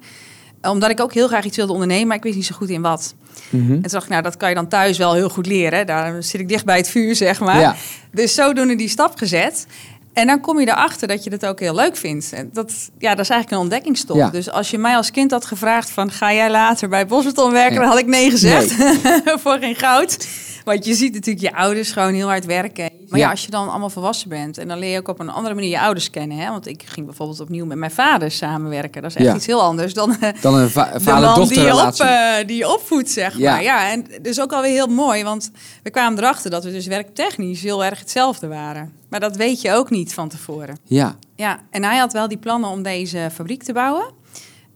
Omdat 0.63 0.91
ik 0.91 1.01
ook 1.01 1.13
heel 1.13 1.27
graag 1.27 1.45
iets 1.45 1.57
wilde 1.57 1.73
ondernemen, 1.73 2.07
maar 2.07 2.17
ik 2.17 2.23
wist 2.23 2.37
niet 2.37 2.47
zo 2.47 2.55
goed 2.55 2.69
in 2.69 2.83
wat. 2.83 3.15
Mhm. 3.51 3.73
En 3.73 3.81
toen 3.83 3.91
dacht 3.91 4.05
ik, 4.05 4.11
nou, 4.11 4.23
dat 4.23 4.37
kan 4.37 4.49
je 4.49 4.55
dan 4.55 4.69
thuis 4.69 4.99
wel 4.99 5.15
heel 5.15 5.29
goed 5.29 5.47
leren. 5.47 5.87
Daar 5.87 6.23
zit 6.23 6.41
ik 6.41 6.49
dicht 6.49 6.65
bij 6.65 6.77
het 6.77 6.89
vuur, 6.89 7.17
zeg 7.17 7.41
maar. 7.41 7.61
Ja. 7.61 7.77
Dus 8.13 8.35
zodoende 8.35 8.77
die 8.77 8.89
stap 8.89 9.17
gezet. 9.17 9.67
En 10.13 10.27
dan 10.27 10.41
kom 10.41 10.61
je 10.61 10.69
erachter 10.69 11.09
dat 11.09 11.25
je 11.25 11.31
het 11.31 11.47
ook 11.47 11.61
heel 11.61 11.75
leuk 11.75 11.97
vindt. 11.97 12.33
En 12.33 12.51
dat, 12.53 12.91
ja, 12.99 13.11
dat 13.15 13.25
is 13.25 13.31
eigenlijk 13.31 13.51
een 13.51 13.59
ontdekkingstocht. 13.59 14.19
Ja. 14.19 14.31
Dus 14.31 14.51
als 14.51 14.71
je 14.71 14.79
mij 14.79 14.97
als 14.97 15.11
kind 15.11 15.31
had 15.31 15.45
gevraagd 15.45 15.91
van... 15.91 16.11
ga 16.11 16.33
jij 16.33 16.51
later 16.51 16.89
bij 16.89 17.07
Bosbeton 17.07 17.53
werken? 17.53 17.75
Ja. 17.75 17.81
Dan 17.81 17.89
had 17.89 17.99
ik 17.99 18.07
nee 18.07 18.31
gezegd. 18.31 18.75
Voor 19.43 19.59
geen 19.59 19.77
goud. 19.77 20.29
Want 20.65 20.85
je 20.85 20.95
ziet 20.95 21.13
natuurlijk 21.13 21.47
je 21.47 21.55
ouders 21.55 21.93
gewoon 21.93 22.15
heel 22.15 22.29
hard 22.29 22.45
werken. 22.45 22.91
Maar 23.09 23.19
ja. 23.19 23.25
Ja. 23.25 23.31
als 23.31 23.45
je 23.45 23.51
dan 23.51 23.69
allemaal 23.71 23.91
volwassen 23.91 24.29
bent... 24.29 24.59
en 24.59 24.69
dan 24.69 24.79
leer 24.79 24.93
je 24.93 24.99
ook 24.99 25.09
op 25.09 25.21
een 25.21 25.31
andere 25.31 25.55
manier 25.55 25.71
je 25.71 25.81
ouders 25.81 26.11
kennen. 26.11 26.37
Hè? 26.39 26.51
Want 26.51 26.67
ik 26.67 26.83
ging 26.87 27.07
bijvoorbeeld 27.07 27.41
opnieuw 27.41 27.65
met 27.67 27.79
mijn 27.79 27.91
vader 27.91 28.31
samenwerken. 28.31 29.03
Dat 29.03 29.11
is 29.11 29.17
echt 29.17 29.27
Ja. 29.27 29.35
iets 29.35 29.47
heel 29.47 29.63
anders 29.63 29.95
dan... 29.95 30.17
eh, 30.21 30.43
Dan 30.43 30.55
een 30.55 30.71
va- 30.71 30.91
de 30.99 31.05
man 31.11 31.49
die 31.49 31.61
je, 31.61 31.75
op, 31.87 31.93
eh, 31.95 32.47
die 32.47 32.57
je 32.57 32.69
opvoedt, 32.73 33.11
zeg 33.11 33.39
Ja. 33.39 33.53
maar. 33.53 33.63
Ja, 33.63 33.91
en 33.91 34.07
dus 34.23 34.41
ook 34.41 34.53
alweer 34.53 34.73
heel 34.73 34.87
mooi, 34.87 35.25
want 35.25 35.51
we 35.83 35.91
kwamen 35.91 36.19
erachter 36.19 36.51
dat 36.51 36.65
we 36.65 36.73
dus 36.73 36.87
werktechnisch 36.87 37.63
heel 37.63 37.85
erg 37.85 37.99
hetzelfde 37.99 38.47
waren. 38.49 38.93
Maar 39.09 39.21
dat 39.21 39.37
weet 39.37 39.61
je 39.61 39.73
ook 39.73 39.91
niet 39.91 40.15
van 40.15 40.29
tevoren. 40.29 40.79
Ja, 40.85 41.17
Ja, 41.37 41.59
en 41.71 41.85
hij 41.85 41.97
had 41.99 42.13
wel 42.13 42.29
die 42.29 42.39
plannen 42.39 42.71
om 42.71 42.83
deze 42.83 43.29
fabriek 43.33 43.63
te 43.63 43.73
bouwen. 43.73 44.05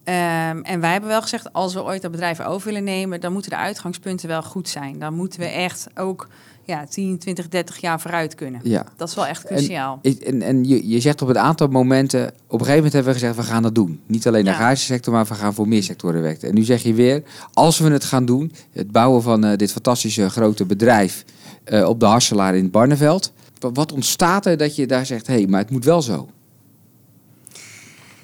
Ehm, 0.04 0.60
en 0.62 0.80
wij 0.80 0.90
hebben 0.92 1.10
wel 1.10 1.22
gezegd, 1.22 1.52
als 1.52 1.74
we 1.74 1.82
ooit 1.84 2.02
dat 2.02 2.10
bedrijf 2.10 2.40
over 2.40 2.66
willen 2.66 2.84
nemen, 2.84 3.20
dan 3.20 3.32
moeten 3.32 3.50
de 3.50 3.56
uitgangspunten 3.56 4.28
wel 4.28 4.42
goed 4.42 4.68
zijn. 4.68 4.98
Dan 4.98 5.14
moeten 5.14 5.40
we 5.40 5.46
echt 5.46 5.86
ook 5.94 6.28
ja, 6.70 6.84
10, 6.86 7.18
20, 7.18 7.48
30 7.48 7.76
jaar 7.80 8.00
vooruit 8.00 8.34
kunnen. 8.34 8.60
ja. 8.64 8.84
Dat 8.96 9.08
is 9.08 9.14
wel 9.14 9.26
echt 9.26 9.44
cruciaal. 9.44 9.98
En, 10.02 10.18
en, 10.22 10.42
en 10.42 10.64
je, 10.64 10.88
je 10.88 11.00
zegt 11.00 11.22
op 11.22 11.28
een 11.28 11.38
aantal 11.38 11.68
momenten, 11.68 12.26
op 12.28 12.32
een 12.52 12.58
gegeven 12.58 12.74
moment 12.74 12.92
hebben 12.92 13.12
we 13.12 13.18
gezegd, 13.18 13.36
we 13.36 13.42
gaan 13.42 13.62
dat 13.62 13.74
doen. 13.74 14.00
Niet 14.06 14.26
alleen 14.26 14.44
de 14.44 14.50
Ja. 14.50 14.74
sector, 14.74 15.12
maar 15.12 15.24
we 15.26 15.34
gaan 15.34 15.54
voor 15.54 15.68
meer 15.68 15.82
sectoren 15.82 16.22
werken. 16.22 16.48
En 16.48 16.54
nu 16.54 16.62
zeg 16.62 16.82
je 16.82 16.94
weer, 16.94 17.22
als 17.52 17.78
we 17.78 17.90
het 17.90 18.04
gaan 18.04 18.24
doen, 18.24 18.52
het 18.72 18.90
bouwen 18.92 19.22
van 19.22 19.44
eh, 19.44 19.56
dit 19.56 19.72
fantastische 19.72 20.28
grote 20.30 20.64
bedrijf 20.66 21.24
eh, 21.64 21.88
op 21.88 22.00
de 22.00 22.06
Harselaar 22.06 22.54
in 22.56 22.70
Barneveld. 22.70 23.32
wa- 23.58 23.72
Wat 23.72 23.92
ontstaat 23.92 24.46
er 24.46 24.56
dat 24.56 24.76
je 24.76 24.86
daar 24.86 25.06
zegt, 25.06 25.26
hé, 25.26 25.34
hey, 25.34 25.46
maar 25.46 25.60
het 25.60 25.70
moet 25.70 25.84
wel 25.84 26.02
zo? 26.02 26.28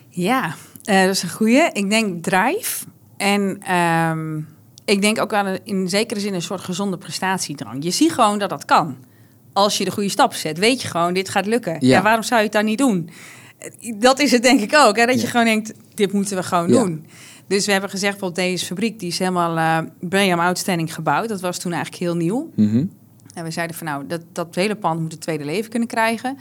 Ja, 0.09 0.55
eh, 0.85 1.03
dat 1.05 1.15
is 1.15 1.23
een 1.23 1.31
goeie. 1.31 1.71
Ik 1.73 1.91
denk 1.91 2.23
drive. 2.25 2.85
En 3.17 3.59
ehm, 3.63 4.41
ik 4.87 5.01
denk 5.03 5.21
ook 5.21 5.33
aan 5.33 5.47
een, 5.47 5.61
in 5.65 5.89
zekere 5.89 6.21
zin 6.21 6.35
een 6.35 6.43
soort 6.43 6.61
gezonde 6.61 6.99
prestatiedrang. 6.99 7.85
Je 7.85 7.91
ziet 7.91 8.13
gewoon 8.13 8.39
dat 8.39 8.51
dat 8.51 8.65
kan. 8.65 8.97
Als 9.53 9.79
je 9.79 9.85
de 9.85 9.91
goede 9.91 10.09
stap 10.09 10.35
zet, 10.35 10.59
weet 10.59 10.83
je 10.83 10.89
gewoon, 10.89 11.15
dit 11.15 11.29
gaat 11.29 11.47
lukken. 11.47 11.77
Ja. 11.81 12.03
Waarom 12.03 12.23
zou 12.23 12.39
je 12.39 12.45
het 12.45 12.55
dan 12.55 12.65
niet 12.65 12.79
doen? 12.79 13.11
Eh, 13.59 13.93
Dat 13.99 14.19
is 14.21 14.31
het 14.31 14.43
denk 14.43 14.61
ik 14.61 14.75
ook. 14.77 14.97
Hè? 14.97 15.07
Dat 15.07 15.21
je 15.21 15.27
gewoon 15.27 15.47
denkt, 15.47 15.73
dit 15.95 16.13
moeten 16.13 16.37
we 16.37 16.43
gewoon 16.43 16.69
Ja. 16.69 16.75
doen. 16.83 17.07
Dus 17.47 17.67
we 17.67 17.73
hebben 17.73 17.91
gezegd, 17.91 18.13
bijvoorbeeld 18.19 18.49
deze 18.49 18.67
fabriek, 18.67 18.99
die 19.01 19.09
is 19.09 19.19
helemaal 19.19 19.57
eh 19.57 19.91
BREEAM 20.01 20.41
Outstanding 20.41 20.95
gebouwd. 20.95 21.29
Dat 21.29 21.41
was 21.41 21.59
toen 21.59 21.73
eigenlijk 21.73 22.03
heel 22.03 22.17
nieuw. 22.17 22.51
Mhm. 22.57 22.85
En 23.35 23.45
we 23.45 23.51
zeiden 23.51 23.77
van 23.77 23.87
nou, 23.87 24.07
dat, 24.07 24.21
dat 24.33 24.55
hele 24.55 24.75
pand 24.75 25.01
moet 25.01 25.13
een 25.13 25.19
tweede 25.19 25.45
leven 25.45 25.71
kunnen 25.71 25.89
krijgen. 25.89 26.39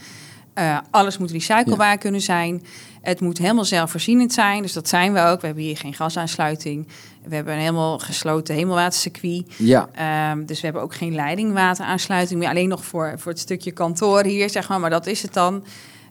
Eh, 0.53 0.77
alles 0.91 1.17
moet 1.17 1.31
recyclebaar 1.31 1.97
kunnen 1.97 2.21
zijn. 2.21 2.63
Het 3.01 3.21
moet 3.21 3.37
helemaal 3.37 3.65
zelfvoorzienend 3.65 4.33
zijn. 4.33 4.61
Dus 4.61 4.73
dat 4.73 4.87
zijn 4.87 5.13
we 5.13 5.19
ook. 5.21 5.39
We 5.41 5.45
hebben 5.45 5.63
hier 5.63 5.77
geen 5.77 5.93
gasaansluiting. 5.93 6.87
We 7.27 7.35
hebben 7.35 7.53
een 7.53 7.59
helemaal 7.59 7.99
gesloten 7.99 8.55
hemelwatercircuit. 8.55 9.43
Ja, 9.57 9.89
Ehm, 9.93 10.45
dus 10.45 10.59
we 10.59 10.65
hebben 10.65 10.83
ook 10.83 10.95
geen 10.95 11.15
leidingwateraansluiting 11.15 12.39
meer. 12.39 12.49
Alleen 12.49 12.69
nog 12.69 12.85
voor, 12.85 13.13
voor 13.17 13.31
het 13.31 13.41
stukje 13.41 13.71
kantoor 13.71 14.23
hier, 14.23 14.49
zeg 14.49 14.69
maar. 14.69 14.79
Maar 14.79 14.89
dat 14.89 15.05
is 15.07 15.21
het 15.21 15.33
dan. 15.33 15.63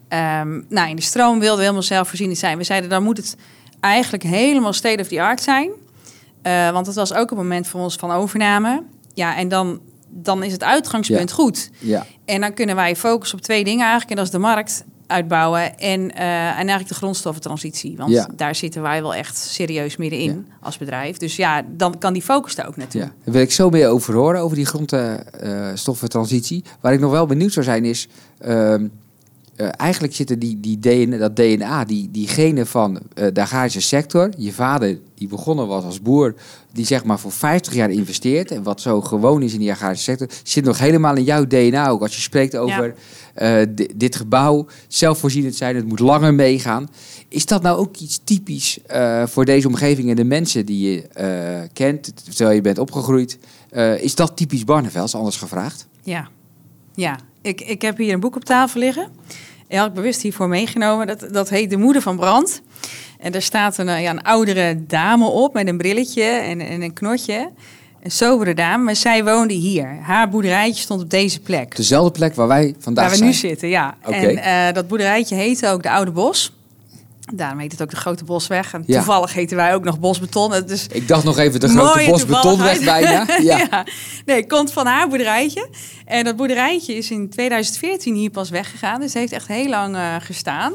Ehm, 0.08 0.60
nou, 0.68 0.88
in 0.88 0.96
de 0.96 1.02
stroom 1.02 1.38
wilden 1.38 1.56
we 1.56 1.62
helemaal 1.62 1.82
zelfvoorzienend 1.82 2.38
zijn. 2.38 2.58
We 2.58 2.64
zeiden, 2.64 2.90
dan 2.90 3.02
moet 3.02 3.16
het 3.16 3.36
eigenlijk 3.80 4.22
helemaal 4.22 4.72
state 4.72 5.00
of 5.02 5.08
the 5.08 5.22
art 5.22 5.40
zijn. 5.42 5.70
Eh, 6.42 6.70
want 6.70 6.86
het 6.86 6.94
was 6.96 7.14
ook 7.14 7.30
een 7.30 7.36
moment 7.36 7.66
voor 7.66 7.80
ons 7.80 7.96
van 7.96 8.10
overname. 8.10 8.82
Ja, 9.14 9.36
en 9.36 9.48
dan, 9.48 9.80
dan 10.08 10.42
is 10.42 10.52
het 10.52 10.62
uitgangspunt 10.62 11.32
goed. 11.32 11.70
ja, 11.78 12.06
En 12.24 12.40
dan 12.40 12.54
kunnen 12.54 12.76
wij 12.76 12.96
focussen 12.96 13.38
op 13.38 13.44
twee 13.44 13.64
dingen 13.64 13.80
eigenlijk. 13.80 14.10
En 14.10 14.16
dat 14.16 14.24
is 14.26 14.30
de 14.32 14.38
markt 14.38 14.84
uitbouwen 15.06 15.78
en, 15.78 16.14
eh, 16.14 16.24
en 16.48 16.54
eigenlijk 16.56 16.88
de 16.88 16.94
grondstoffentransitie. 16.94 17.96
Want 17.96 18.10
Ja. 18.10 18.28
daar 18.36 18.54
zitten 18.54 18.82
wij 18.82 19.02
wel 19.02 19.14
echt 19.14 19.36
serieus 19.36 19.96
middenin 19.96 20.46
als 20.60 20.78
bedrijf. 20.78 21.16
Dus 21.16 21.36
ja, 21.36 21.62
dan 21.68 21.98
kan 21.98 22.12
die 22.12 22.22
focus 22.22 22.54
daar 22.54 22.66
ook 22.66 22.76
naartoe. 22.76 23.00
ja. 23.00 23.06
Daar 23.24 23.34
wil 23.34 23.42
ik 23.42 23.52
zo 23.52 23.70
meer 23.70 23.88
over 23.88 24.14
horen, 24.14 24.40
over 24.40 24.56
die 24.56 24.66
grondstoffentransitie. 24.66 26.64
Waar 26.80 26.92
ik 26.92 27.00
nog 27.00 27.10
wel 27.10 27.26
benieuwd 27.26 27.52
zou 27.52 27.64
zijn 27.64 27.84
is... 27.84 28.08
ehm, 28.38 28.86
eh, 29.56 29.68
eigenlijk 29.76 30.14
zitten 30.14 30.38
die, 30.38 30.60
die 30.60 30.78
DNA, 30.78 31.16
dat 31.16 31.36
DNA, 31.36 31.84
die, 31.84 32.08
die 32.10 32.28
genen 32.28 32.66
van 32.66 32.98
eh, 33.14 33.26
de 33.32 33.40
agrarische 33.40 33.80
sector. 33.80 34.30
Je 34.36 34.52
vader, 34.52 34.98
die 35.14 35.28
begonnen 35.28 35.66
was 35.66 35.84
als 35.84 36.02
boer, 36.02 36.34
die 36.72 36.86
zeg 36.86 37.04
maar 37.04 37.18
voor 37.18 37.32
50 37.32 37.74
jaar 37.74 37.90
investeert. 37.90 38.50
En 38.50 38.62
wat 38.62 38.80
zo 38.80 39.00
gewoon 39.00 39.42
is 39.42 39.52
in 39.52 39.58
die 39.58 39.70
agrarische 39.70 40.04
sector, 40.04 40.28
zit 40.42 40.64
nog 40.64 40.78
helemaal 40.78 41.16
in 41.16 41.24
jouw 41.24 41.46
DNA 41.46 41.88
ook. 41.88 42.00
Als 42.02 42.14
je 42.14 42.20
spreekt 42.20 42.56
over 42.56 42.94
eh, 43.34 43.56
di- 43.74 43.88
dit 43.96 44.16
gebouw, 44.16 44.66
zelfvoorzienend 44.88 45.54
zijn, 45.54 45.76
het 45.76 45.86
moet 45.88 45.98
langer 46.00 46.34
meegaan. 46.34 46.88
Is 47.28 47.46
dat 47.46 47.62
nou 47.62 47.78
ook 47.78 47.96
iets 47.96 48.20
typisch 48.24 48.78
voor 49.24 49.44
deze 49.44 49.68
omgeving 49.68 50.10
en 50.10 50.16
de 50.16 50.24
mensen 50.24 50.66
die 50.66 50.90
je 50.92 51.08
kent, 51.72 52.12
terwijl 52.34 52.54
je 52.54 52.60
bent 52.60 52.78
opgegroeid? 52.78 53.38
Is 54.00 54.14
dat 54.14 54.36
typisch 54.36 54.64
Barnevelds, 54.64 55.14
anders 55.14 55.36
gevraagd? 55.36 55.86
Ja, 56.02 56.28
ja. 56.94 57.18
Ik, 57.44 57.60
ik 57.60 57.82
heb 57.82 57.96
hier 57.96 58.12
een 58.12 58.20
boek 58.20 58.36
op 58.36 58.44
tafel 58.44 58.80
liggen. 58.80 59.08
Ik 59.68 59.92
bewust 59.94 60.22
hiervoor 60.22 60.48
meegenomen. 60.48 61.06
Dat, 61.06 61.26
dat 61.30 61.48
heet 61.48 61.70
De 61.70 61.76
Moeder 61.76 62.02
van 62.02 62.16
Brand. 62.16 62.62
En 63.18 63.32
daar 63.32 63.42
staat 63.42 63.78
een, 63.78 63.88
eh, 63.88 64.02
ja, 64.02 64.10
een 64.10 64.22
oudere 64.22 64.86
dame 64.86 65.26
op 65.26 65.54
met 65.54 65.68
een 65.68 65.76
brilletje 65.76 66.22
en, 66.22 66.60
en 66.60 66.82
een 66.82 66.92
knotje. 66.92 67.50
Een 68.02 68.10
sobere 68.10 68.54
dame, 68.54 68.84
maar 68.84 68.96
zij 68.96 69.24
woonde 69.24 69.54
hier. 69.54 69.98
Haar 70.02 70.28
boerderijtje 70.28 70.82
stond 70.82 71.02
op 71.02 71.10
deze 71.10 71.40
plek. 71.40 71.76
Dezelfde 71.76 72.10
plek 72.10 72.34
waar 72.34 72.48
wij 72.48 72.74
vandaag 72.78 73.04
Waar 73.04 73.12
we 73.12 73.18
zijn. 73.18 73.30
nu 73.30 73.36
zitten, 73.36 73.68
ja. 73.68 73.96
En 74.00 74.36
eh, 74.36 74.74
dat 74.74 74.88
boerderijtje 74.88 75.34
heette 75.34 75.68
ook 75.68 75.82
de 75.82 75.90
Oude 75.90 76.10
Bos. 76.10 76.52
Daarom 77.32 77.58
heet 77.58 77.72
het 77.72 77.82
ook 77.82 77.90
de 77.90 77.96
Grote 77.96 78.24
Bosweg. 78.24 78.72
En 78.72 78.82
Ja. 78.86 78.96
toevallig 78.96 79.32
heten 79.32 79.56
wij 79.56 79.74
ook 79.74 79.84
nog 79.84 80.00
Bosbeton. 80.00 80.54
Is 80.68 80.86
Ik 80.90 81.08
dacht 81.08 81.24
nog 81.24 81.38
even 81.38 81.60
de 81.60 81.68
grote 81.68 82.04
bosbetonweg 82.10 82.84
bijna. 82.84 83.26
Ja. 83.42 83.58
ja. 83.58 83.86
Nee, 84.24 84.46
komt 84.46 84.72
van 84.72 84.86
haar 84.86 85.08
boerderijtje. 85.08 85.68
En 86.04 86.24
dat 86.24 86.36
boerderijtje 86.36 86.94
is 86.94 87.10
in 87.10 87.30
2014 87.30 88.14
hier 88.14 88.30
pas 88.30 88.50
weggegaan. 88.50 89.00
Dus 89.00 89.12
het 89.12 89.18
heeft 89.20 89.32
echt 89.32 89.48
heel 89.48 89.68
lang 89.68 89.94
eh, 89.94 90.14
gestaan. 90.20 90.72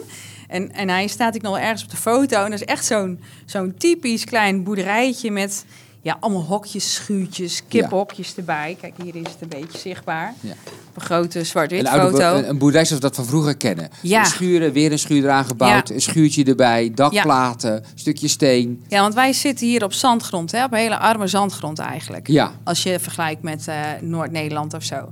En, 0.47 0.71
en 0.73 0.89
hij 0.89 1.07
staat 1.07 1.35
ik 1.35 1.41
nog 1.41 1.57
ergens 1.57 1.83
op 1.83 1.89
de 1.89 1.97
foto. 1.97 2.43
En 2.43 2.51
dat 2.51 2.59
is 2.62 2.65
echt 2.65 2.85
zo'n 2.85 3.19
zo'n 3.45 3.73
typisch 3.77 4.23
klein 4.23 4.63
boerderijtje 4.63 5.31
met 5.31 5.65
ja, 6.01 6.17
allemaal 6.19 6.43
hokjes, 6.43 6.93
schuurtjes, 6.93 7.62
kippenhokjes 7.67 8.35
erbij. 8.35 8.77
Kijk, 8.81 8.93
hier 9.03 9.15
is 9.15 9.31
het 9.31 9.38
een 9.39 9.47
beetje 9.47 9.77
zichtbaar. 9.77 10.33
Ja. 10.41 10.51
Op 10.89 10.95
een 10.95 11.01
grote 11.01 11.43
zwart-wit 11.43 11.89
foto. 11.89 12.35
een, 12.35 12.49
een 12.49 12.57
boerderij 12.57 12.85
zoals 12.85 13.01
we 13.01 13.07
dat 13.07 13.15
van 13.15 13.25
vroeger 13.25 13.57
kennen. 13.57 13.89
Ja. 14.01 14.23
Schuren, 14.23 14.71
weer 14.71 14.91
een 14.91 14.99
schuur 14.99 15.23
eraan 15.23 15.45
gebouwd. 15.45 15.88
Ja. 15.88 15.95
Een 15.95 16.01
schuurtje 16.01 16.43
erbij, 16.43 16.91
dakplaten, 16.95 17.83
stukje 17.95 18.27
steen. 18.27 18.83
Ja, 18.88 19.01
want 19.01 19.13
wij 19.13 19.33
zitten 19.33 19.67
hier 19.67 19.83
op 19.83 19.93
zandgrond, 19.93 20.51
hè, 20.51 20.63
op 20.63 20.71
hele 20.71 20.97
arme 20.97 21.27
zandgrond 21.27 21.79
eigenlijk. 21.79 22.27
Ja, 22.27 22.51
Als 22.63 22.83
je 22.83 22.99
vergelijkt 22.99 23.41
met 23.41 23.67
eh, 23.67 23.75
Noord-Nederland 24.01 24.73
of 24.73 24.83
zo. 24.83 25.09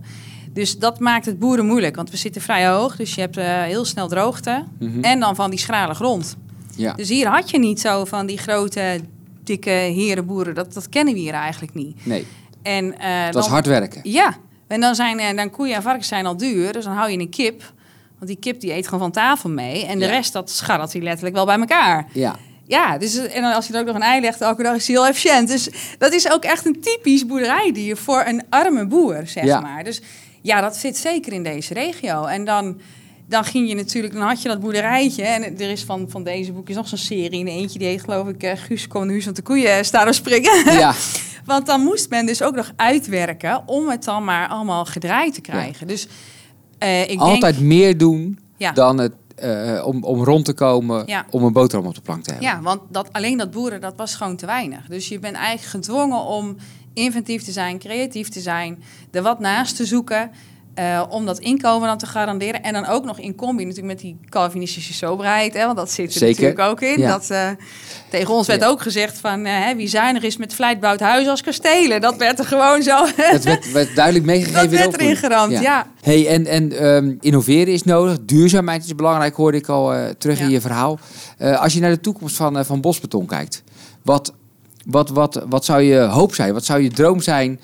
Dus 0.54 0.78
dat 0.78 1.00
maakt 1.00 1.26
het 1.26 1.40
boeren 1.40 1.66
moeilijk, 1.66 1.96
want 1.96 2.10
we 2.12 2.18
zitten 2.18 2.42
vrij 2.42 2.68
hoog. 2.68 2.96
Dus 2.96 3.16
je 3.16 3.22
hebt 3.22 3.38
eh, 3.38 3.62
heel 3.62 3.86
snel 3.86 4.08
droogte. 4.08 4.64
Mhm. 4.80 5.04
En 5.04 5.20
dan 5.20 5.36
van 5.36 5.50
die 5.50 5.60
schrale 5.60 5.94
grond. 5.94 6.36
ja. 6.76 6.94
Dus 6.94 7.10
hier 7.10 7.28
had 7.28 7.50
je 7.50 7.60
niet 7.60 7.80
zo 7.80 8.06
van 8.06 8.26
die 8.26 8.38
grote, 8.38 9.00
dikke 9.48 9.70
herenboeren. 9.70 10.56
Dat, 10.56 10.74
dat 10.74 10.90
kennen 10.90 11.14
we 11.14 11.20
hier 11.20 11.34
eigenlijk 11.34 11.74
niet. 11.74 12.06
nee. 12.06 12.28
En, 12.64 13.00
eh, 13.00 13.26
was 13.32 13.44
dan- 13.44 13.54
hard 13.54 13.66
werken. 13.66 14.00
Ja, 14.04 14.36
en 14.68 14.82
dan 14.82 14.96
zijn 14.96 15.20
eh, 15.20 15.36
dan 15.38 15.50
koeien 15.50 15.76
en 15.76 15.82
varkens 15.82 16.08
zijn 16.08 16.26
al 16.26 16.38
duur. 16.38 16.74
Dus 16.74 16.84
dan 16.84 16.94
hou 16.94 17.12
je 17.12 17.18
een 17.20 17.30
kip. 17.30 17.74
Want 18.18 18.28
die 18.32 18.40
kip 18.40 18.60
die 18.60 18.74
eet 18.74 18.86
gewoon 18.86 19.00
van 19.00 19.12
tafel 19.12 19.50
mee. 19.50 19.86
En 19.86 20.00
de 20.00 20.06
Ja. 20.06 20.12
rest, 20.12 20.34
dat 20.34 20.50
scharrelt 20.50 20.94
hij 20.94 21.02
letterlijk 21.02 21.36
wel 21.36 21.46
bij 21.46 21.58
elkaar. 21.60 22.06
Ja, 22.14 22.36
Ja, 22.70 22.98
dus, 22.98 23.16
en 23.18 23.42
dan 23.42 23.54
als 23.54 23.68
je 23.68 23.74
er 23.74 23.80
ook 23.80 23.86
nog 23.86 23.96
een 23.96 24.02
ei 24.02 24.22
legt 24.22 24.42
elke 24.42 24.64
dag, 24.64 24.76
is 24.76 24.88
hij 24.88 24.96
heel 24.96 25.08
efficiënt. 25.08 25.48
Dus 25.48 25.70
dat 25.98 26.14
is 26.14 26.32
ook 26.32 26.44
echt 26.44 26.66
een 26.66 26.82
typisch 26.82 27.26
boerderijdier 27.26 27.98
voor 27.98 28.24
een 28.26 28.44
arme 28.50 28.86
boer, 28.88 29.22
zeg 29.26 29.44
Ja. 29.44 29.60
maar. 29.60 29.84
Dus 29.84 30.02
ja, 30.42 30.62
dat 30.62 30.76
zit 30.78 30.98
zeker 30.98 31.34
in 31.34 31.44
deze 31.44 31.74
regio. 31.74 32.26
En 32.26 32.46
dan, 32.46 32.80
dan 33.28 33.44
ging 33.44 33.70
je 33.70 33.76
natuurlijk, 33.76 34.14
dan 34.14 34.24
had 34.28 34.42
je 34.42 34.48
dat 34.48 34.60
boerderijtje. 34.60 35.24
En 35.24 35.44
er 35.60 35.70
is 35.70 35.84
van, 35.84 36.06
van 36.10 36.24
deze 36.24 36.52
boekjes 36.52 36.76
nog 36.76 36.88
zo'n 36.88 36.98
serie. 36.98 37.40
En 37.40 37.48
eentje 37.48 37.80
die 37.80 37.88
heet 37.88 38.02
geloof 38.02 38.28
ik, 38.28 38.44
eh, 38.44 38.58
Guus 38.58 38.88
komt 38.88 39.10
huis, 39.10 39.24
want 39.24 39.36
de 39.36 39.42
koeien 39.42 39.86
staan 39.86 40.08
op 40.08 40.14
springen. 40.14 40.74
ja. 40.74 40.94
Want 41.46 41.66
dan 41.66 41.82
moest 41.82 42.10
men 42.10 42.26
dus 42.26 42.42
ook 42.42 42.56
nog 42.56 42.72
uitwerken 42.76 43.64
om 43.66 43.90
het 43.90 44.04
dan 44.04 44.24
maar 44.24 44.48
allemaal 44.48 44.86
gedraaid 44.86 45.34
te 45.34 45.42
krijgen. 45.42 45.88
Dus 45.88 46.08
eh, 46.78 47.10
ik 47.10 47.20
altijd 47.20 47.56
denk... 47.56 47.66
meer 47.68 47.98
doen 47.98 48.40
Ja. 48.58 48.72
dan 48.72 48.98
het, 48.98 49.14
eh, 49.36 49.84
om, 49.86 50.04
om 50.04 50.24
rond 50.24 50.46
te 50.46 50.54
komen 50.54 51.04
Ja. 51.06 51.26
om 51.30 51.44
een 51.44 51.54
boterham 51.54 51.88
op 51.88 51.96
de 51.96 52.02
plank 52.02 52.24
te 52.24 52.32
hebben. 52.32 52.50
Ja, 52.50 52.62
want 52.62 52.82
dat, 52.90 53.14
alleen 53.14 53.38
dat 53.38 53.52
boeren, 53.52 53.82
dat 53.82 53.94
was 53.96 54.16
gewoon 54.16 54.36
te 54.36 54.46
weinig. 54.46 54.86
Dus 54.88 55.08
je 55.08 55.20
bent 55.20 55.36
eigenlijk 55.36 55.68
gedwongen 55.86 56.22
om 56.22 56.56
inventief 56.94 57.44
te 57.44 57.52
zijn, 57.52 57.80
creatief 57.80 58.30
te 58.30 58.40
zijn, 58.40 58.84
er 59.12 59.22
wat 59.22 59.40
naast 59.40 59.76
te 59.76 59.86
zoeken. 59.86 60.32
Eh, 60.78 61.04
om 61.10 61.26
dat 61.26 61.40
inkomen 61.40 61.88
dan 61.88 61.98
te 61.98 62.06
garanderen. 62.06 62.64
En 62.64 62.74
dan 62.74 62.86
ook 62.86 63.06
nog 63.06 63.20
in 63.20 63.36
combi 63.36 63.64
natuurlijk 63.66 63.94
met 63.94 64.00
die 64.02 64.20
Calvinistische 64.30 64.94
soberheid. 64.94 65.54
Hè, 65.54 65.66
want 65.66 65.78
dat 65.78 65.92
zit 65.92 66.06
er 66.06 66.12
Zeker. 66.12 66.28
natuurlijk 66.44 66.70
ook 66.70 66.82
in. 66.82 67.00
Ja. 67.00 67.10
Dat, 67.12 67.30
eh, 67.30 67.50
tegen 68.10 68.34
ons 68.34 68.48
werd 68.48 68.62
Ja. 68.62 68.68
ook 68.68 68.82
gezegd 68.82 69.18
van 69.18 69.46
eh, 69.46 69.54
hè, 69.66 69.76
wie 69.76 69.88
zuinig 69.88 70.24
is 70.24 70.38
met 70.38 70.54
vlijt 70.54 70.80
bouwt 70.80 71.00
huizen 71.00 71.32
als 71.32 71.42
kastelen. 71.42 72.02
Dat 72.02 72.16
werd 72.18 72.40
er 72.40 72.46
gewoon 72.46 72.82
zo. 72.84 73.06
Dat 73.32 73.44
werd, 73.44 73.72
werd 73.72 73.96
duidelijk 73.96 74.26
meegegeven. 74.26 74.62
Dat 74.62 74.80
werd 74.80 75.02
erin 75.02 75.16
geramd, 75.16 75.60
ja. 75.60 75.88
Hey, 76.02 76.28
en 76.28 76.46
en 76.46 76.72
ehm, 76.72 77.16
innoveren 77.20 77.74
is 77.74 77.84
nodig. 77.84 78.18
Duurzaamheid 78.22 78.84
is 78.84 78.96
belangrijk, 78.96 79.36
hoorde 79.36 79.58
ik 79.58 79.68
al 79.68 79.94
terug 80.18 80.40
in 80.40 80.46
Ja. 80.46 80.52
je 80.52 80.62
verhaal. 80.62 81.00
Als 81.40 81.74
je 81.74 81.80
naar 81.80 81.92
de 81.92 82.00
toekomst 82.00 82.36
van, 82.36 82.66
van 82.66 82.82
Bosbeton 82.82 83.26
kijkt. 83.26 83.64
Wat, 84.04 84.34
wat, 84.86 85.10
wat, 85.10 85.44
wat 85.50 85.66
zou 85.66 85.82
je 85.82 86.00
hoop 86.00 86.36
zijn? 86.36 86.54
Wat 86.54 86.66
zou 86.66 86.82
je 86.82 86.90
droom 86.90 87.22
zijn 87.22 87.60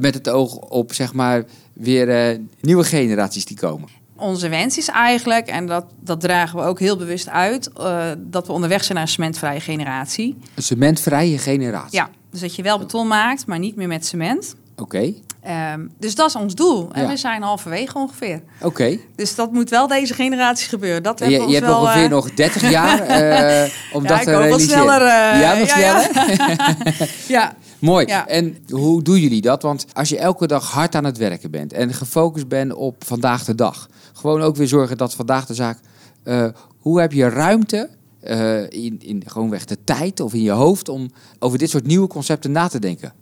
met 0.00 0.14
het 0.14 0.28
oog 0.28 0.56
op 0.56 0.92
zeg 0.92 1.12
maar, 1.12 1.44
weer 1.74 2.08
eh, 2.08 2.38
nieuwe 2.60 2.84
generaties 2.84 3.44
die 3.44 3.56
komen? 3.56 3.88
Onze 4.16 4.48
wens 4.48 4.78
is 4.78 4.88
eigenlijk, 4.88 5.46
en 5.46 5.66
dat, 5.66 5.84
dat 6.00 6.20
dragen 6.20 6.58
we 6.58 6.64
ook 6.64 6.78
heel 6.78 6.96
bewust 6.96 7.28
uit, 7.28 7.72
eh, 7.72 8.10
dat 8.18 8.46
we 8.46 8.52
onderweg 8.52 8.84
zijn 8.84 8.94
naar 8.94 9.06
een 9.06 9.12
cementvrije 9.12 9.60
generatie. 9.60 10.36
Een 10.54 10.62
cementvrije 10.62 11.38
generatie. 11.38 11.98
Ja, 11.98 12.10
dus 12.30 12.40
dat 12.40 12.54
je 12.54 12.62
wel 12.62 12.78
beton 12.78 13.06
maakt, 13.06 13.46
maar 13.46 13.58
niet 13.58 13.76
meer 13.76 13.88
met 13.88 14.06
cement. 14.06 14.54
Oké, 14.76 15.14
Ehm, 15.44 15.86
dus 15.98 16.14
dat 16.14 16.28
is 16.28 16.36
ons 16.36 16.54
doel. 16.54 16.88
En 16.92 17.02
Ja. 17.02 17.08
we 17.08 17.16
zijn 17.16 17.42
halverwege 17.42 17.98
ongeveer. 17.98 18.42
oké. 18.62 18.98
Dus 19.16 19.34
dat 19.34 19.52
moet 19.52 19.70
wel 19.70 19.86
deze 19.86 20.14
generatie 20.14 20.68
gebeuren. 20.68 21.02
Dat 21.02 21.18
Je, 21.18 21.24
hebben 21.24 21.40
we 21.46 21.52
je 21.52 21.58
ons 21.60 21.66
hebt 21.66 21.72
wel, 21.72 21.80
ongeveer 21.80 22.04
eh, 22.04 22.10
nog 22.10 22.34
30 22.34 22.70
jaar 22.70 23.00
eh, 23.06 23.70
om 23.92 24.02
Ja, 24.02 24.08
dat 24.08 24.22
te 24.22 24.30
wel 24.30 24.40
realiseren. 24.42 24.82
sneller, 24.82 25.00
eh, 25.02 25.40
ja, 25.40 25.54
nog 25.58 25.68
sneller? 25.68 27.08
Ja, 27.28 27.54
Mooi. 27.78 28.04
En 28.06 28.56
hoe 28.68 29.02
doen 29.02 29.20
jullie 29.20 29.40
dat? 29.40 29.62
Want 29.62 29.86
als 29.92 30.08
je 30.08 30.18
elke 30.18 30.46
dag 30.46 30.70
hard 30.70 30.94
aan 30.94 31.04
het 31.04 31.16
werken 31.18 31.50
bent 31.50 31.72
en 31.72 31.92
gefocust 31.94 32.48
bent 32.48 32.72
op 32.74 33.04
vandaag 33.06 33.44
de 33.44 33.54
dag, 33.54 33.88
gewoon 34.12 34.42
ook 34.42 34.56
weer 34.56 34.68
zorgen 34.68 34.96
dat 34.96 35.14
vandaag 35.14 35.46
de 35.46 35.54
zaak. 35.54 35.78
eh, 36.22 36.46
hoe 36.78 37.00
heb 37.00 37.12
je 37.12 37.28
ruimte 37.28 37.88
eh, 38.20 38.60
in, 38.70 38.96
in 39.02 39.22
gewoonweg 39.26 39.64
de 39.64 39.78
tijd 39.84 40.20
of 40.20 40.34
in 40.34 40.42
je 40.42 40.50
hoofd 40.50 40.88
om 40.88 41.10
over 41.38 41.58
dit 41.58 41.70
soort 41.70 41.86
nieuwe 41.86 42.06
concepten 42.06 42.52
na 42.52 42.68
te 42.68 42.78
denken? 42.78 43.12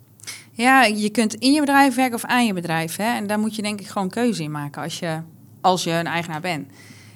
Ja, 0.55 0.83
je 0.83 1.09
kunt 1.09 1.33
in 1.33 1.51
je 1.51 1.59
bedrijf 1.59 1.95
werken 1.95 2.15
of 2.15 2.25
aan 2.25 2.45
je 2.45 2.53
bedrijf. 2.53 2.95
Hè? 2.95 3.15
En 3.15 3.27
daar 3.27 3.39
moet 3.39 3.55
je 3.55 3.61
denk 3.61 3.79
ik 3.79 3.87
gewoon 3.87 4.09
keuze 4.09 4.43
in 4.43 4.51
maken 4.51 4.81
als 4.81 4.99
je, 4.99 5.19
als 5.61 5.83
je 5.83 5.91
een 5.91 6.07
eigenaar 6.07 6.41
bent. 6.41 6.71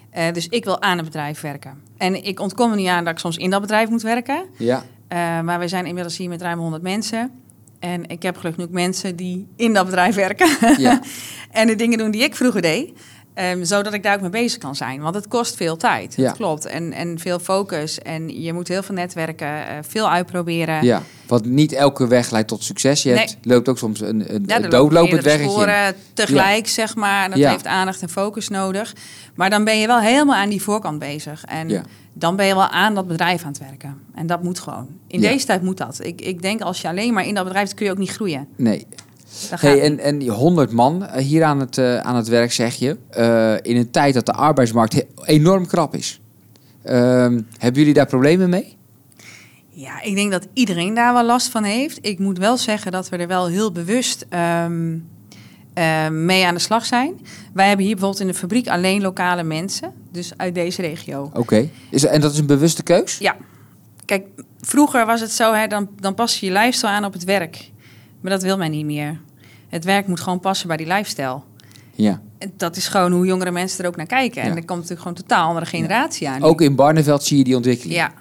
Eh, 0.10 0.34
dus 0.34 0.48
ik 0.48 0.64
wil 0.64 0.82
aan 0.82 0.98
het 0.98 1.06
bedrijf 1.06 1.42
werken. 1.42 1.82
En 1.98 2.24
ik 2.24 2.40
ontkom 2.40 2.70
er 2.72 2.78
niet 2.78 2.88
aan 2.88 3.04
dat 3.04 3.14
ik 3.14 3.20
soms 3.20 3.38
in 3.38 3.50
dat 3.50 3.62
bedrijf 3.62 3.90
moet 3.90 4.02
werken. 4.02 4.46
Ja, 4.58 4.84
Eh, 5.08 5.42
maar 5.42 5.60
we 5.60 5.68
zijn 5.68 5.86
inmiddels 5.86 6.18
hier 6.18 6.30
met 6.30 6.42
ruim 6.42 6.60
100 6.60 6.84
mensen. 6.84 7.32
En 7.80 8.08
ik 8.10 8.24
heb 8.24 8.38
gelukkig 8.38 8.64
genoeg 8.64 8.82
mensen 8.82 9.16
die 9.16 9.48
in 9.56 9.74
dat 9.74 9.86
bedrijf 9.86 10.16
werken. 10.16 10.50
Ja. 10.78 11.02
en 11.52 11.68
de 11.68 11.76
dingen 11.76 11.98
doen 11.98 12.12
die 12.12 12.24
ik 12.24 12.36
vroeger 12.36 12.62
deed. 12.62 12.92
Ehm, 13.38 13.64
zodat 13.64 13.94
ik 13.94 14.04
daar 14.04 14.16
ook 14.16 14.22
mee 14.22 14.30
bezig 14.30 14.58
kan 14.60 14.76
zijn. 14.76 15.02
Want 15.02 15.16
het 15.16 15.28
kost 15.28 15.56
veel 15.56 15.78
tijd. 15.78 16.14
Ja. 16.16 16.24
Dat 16.28 16.36
klopt. 16.38 16.66
En, 16.66 16.94
en 16.94 17.20
veel 17.20 17.40
focus. 17.40 18.00
En 18.00 18.42
je 18.42 18.54
moet 18.54 18.68
heel 18.68 18.84
veel 18.84 18.96
netwerken. 18.96 19.48
eh, 19.48 19.76
veel 19.88 20.10
uitproberen. 20.10 20.84
ja. 20.84 21.02
Want 21.28 21.46
niet 21.46 21.72
elke 21.72 22.08
weg 22.08 22.32
leidt 22.32 22.48
tot 22.48 22.64
succes. 22.64 23.04
Je 23.04 23.10
Nee. 23.10 23.20
hebt, 23.20 23.38
loopt 23.42 23.70
ook 23.70 23.78
soms 23.78 24.00
een, 24.02 24.34
een, 24.36 24.44
Ja, 24.46 24.60
doodlopend 24.60 25.24
weggetje. 25.24 25.96
tegelijk, 26.14 26.68
zeg 26.68 26.96
maar. 26.96 27.30
Dat 27.30 27.38
Ja. 27.38 27.50
heeft 27.52 27.66
aandacht 27.68 28.02
en 28.02 28.10
focus 28.10 28.48
nodig. 28.48 28.94
Maar 29.36 29.50
dan 29.50 29.64
ben 29.64 29.80
je 29.80 29.88
wel 29.88 30.00
helemaal 30.00 30.36
aan 30.36 30.50
die 30.50 30.62
voorkant 30.62 31.00
bezig. 31.00 31.44
En 31.46 31.84
dan 32.14 32.36
ben 32.36 32.46
je 32.46 32.54
wel 32.54 32.68
aan 32.68 32.96
dat 32.96 33.08
bedrijf 33.08 33.42
aan 33.44 33.48
het 33.48 33.60
werken. 33.60 33.98
En 34.16 34.28
dat 34.28 34.44
moet 34.44 34.60
gewoon. 34.60 34.88
In 35.08 35.22
deze 35.22 35.46
tijd 35.46 35.62
moet 35.62 35.78
dat. 35.78 36.00
Ik, 36.06 36.22
ik 36.22 36.42
denk 36.42 36.62
als 36.62 36.82
je 36.82 36.88
alleen 36.88 37.14
maar 37.14 37.26
in 37.28 37.34
dat 37.36 37.44
bedrijf 37.44 37.68
zit, 37.68 37.78
kun 37.78 37.86
je 37.86 37.92
ook 37.92 37.98
niet 37.98 38.12
groeien. 38.12 38.48
Nee. 38.56 38.88
Hey, 39.50 39.82
en, 39.82 40.00
en 40.00 40.18
die 40.18 40.32
100 40.32 40.72
man 40.72 41.06
eh, 41.06 41.24
hier 41.24 41.44
aan 41.44 41.60
het, 41.60 41.78
eh, 41.78 41.98
aan 41.98 42.16
het 42.16 42.28
werk, 42.28 42.52
zeg 42.52 42.76
je. 42.76 42.98
eh, 43.10 43.54
in 43.62 43.76
een 43.78 43.92
tijd 43.92 44.14
dat 44.14 44.26
de 44.26 44.32
arbeidsmarkt 44.34 45.06
enorm 45.26 45.68
krap 45.68 45.96
is. 45.96 46.22
Ehm, 46.84 47.42
hebben 47.58 47.80
jullie 47.80 47.94
daar 47.94 48.06
problemen 48.06 48.50
mee? 48.50 48.76
Ja, 49.70 50.02
ik 50.02 50.16
denk 50.16 50.32
dat 50.32 50.48
iedereen 50.54 50.94
daar 50.94 51.14
wel 51.14 51.26
last 51.26 51.48
van 51.50 51.64
heeft. 51.64 51.98
Ik 52.02 52.20
moet 52.20 52.38
wel 52.38 52.58
zeggen 52.58 52.92
dat 52.92 53.10
we 53.10 53.18
er 53.18 53.28
wel 53.28 53.48
heel 53.48 53.72
bewust 53.72 54.26
ehm, 54.30 54.98
eh, 55.74 56.10
mee 56.10 56.46
aan 56.46 56.54
de 56.54 56.60
slag 56.60 56.86
zijn. 56.86 57.20
Wij 57.54 57.68
hebben 57.68 57.86
hier 57.86 57.96
bijvoorbeeld 57.96 58.22
in 58.22 58.28
de 58.32 58.40
fabriek 58.40 58.68
alleen 58.68 59.02
lokale 59.02 59.44
mensen, 59.44 59.94
dus 60.12 60.32
uit 60.38 60.56
deze 60.56 60.82
regio. 60.82 61.30
Oké. 61.34 61.70
Is 61.90 62.06
En 62.06 62.22
dat 62.22 62.32
is 62.32 62.40
een 62.40 62.46
bewuste 62.46 62.84
keus? 62.84 63.18
Ja, 63.18 63.36
kijk, 64.06 64.28
vroeger 64.62 65.06
was 65.06 65.22
het 65.22 65.32
zo, 65.32 65.54
hè, 65.54 65.68
dan, 65.68 65.90
dan 66.00 66.14
pas 66.14 66.40
je 66.40 66.46
je 66.46 66.52
lifestyle 66.52 66.92
aan 66.92 67.06
op 67.06 67.14
het 67.14 67.24
werk. 67.24 67.72
Maar 68.22 68.32
dat 68.32 68.42
wil 68.44 68.58
men 68.58 68.72
niet 68.72 68.86
meer. 68.86 69.20
Het 69.70 69.84
werk 69.84 70.08
moet 70.08 70.20
gewoon 70.20 70.40
passen 70.40 70.68
bij 70.68 70.78
die 70.78 70.88
lifestyle. 70.88 71.40
Ja. 71.96 72.22
En 72.38 72.54
dat 72.58 72.76
is 72.76 72.88
gewoon 72.88 73.12
hoe 73.12 73.26
jongere 73.26 73.52
mensen 73.52 73.84
er 73.84 73.90
ook 73.90 73.96
naar 73.96 74.06
kijken. 74.06 74.42
En 74.42 74.48
er 74.48 74.56
komt 74.56 74.70
natuurlijk 74.70 75.02
gewoon 75.02 75.18
een 75.18 75.24
totaal 75.24 75.48
andere 75.48 75.66
generatie 75.66 76.30
aan. 76.30 76.44
Ook 76.44 76.62
in 76.62 76.76
Barneveld 76.76 77.24
zie 77.24 77.38
je 77.38 77.44
die 77.44 77.56
ontwikkeling. 77.56 77.96
Ja, 77.98 78.12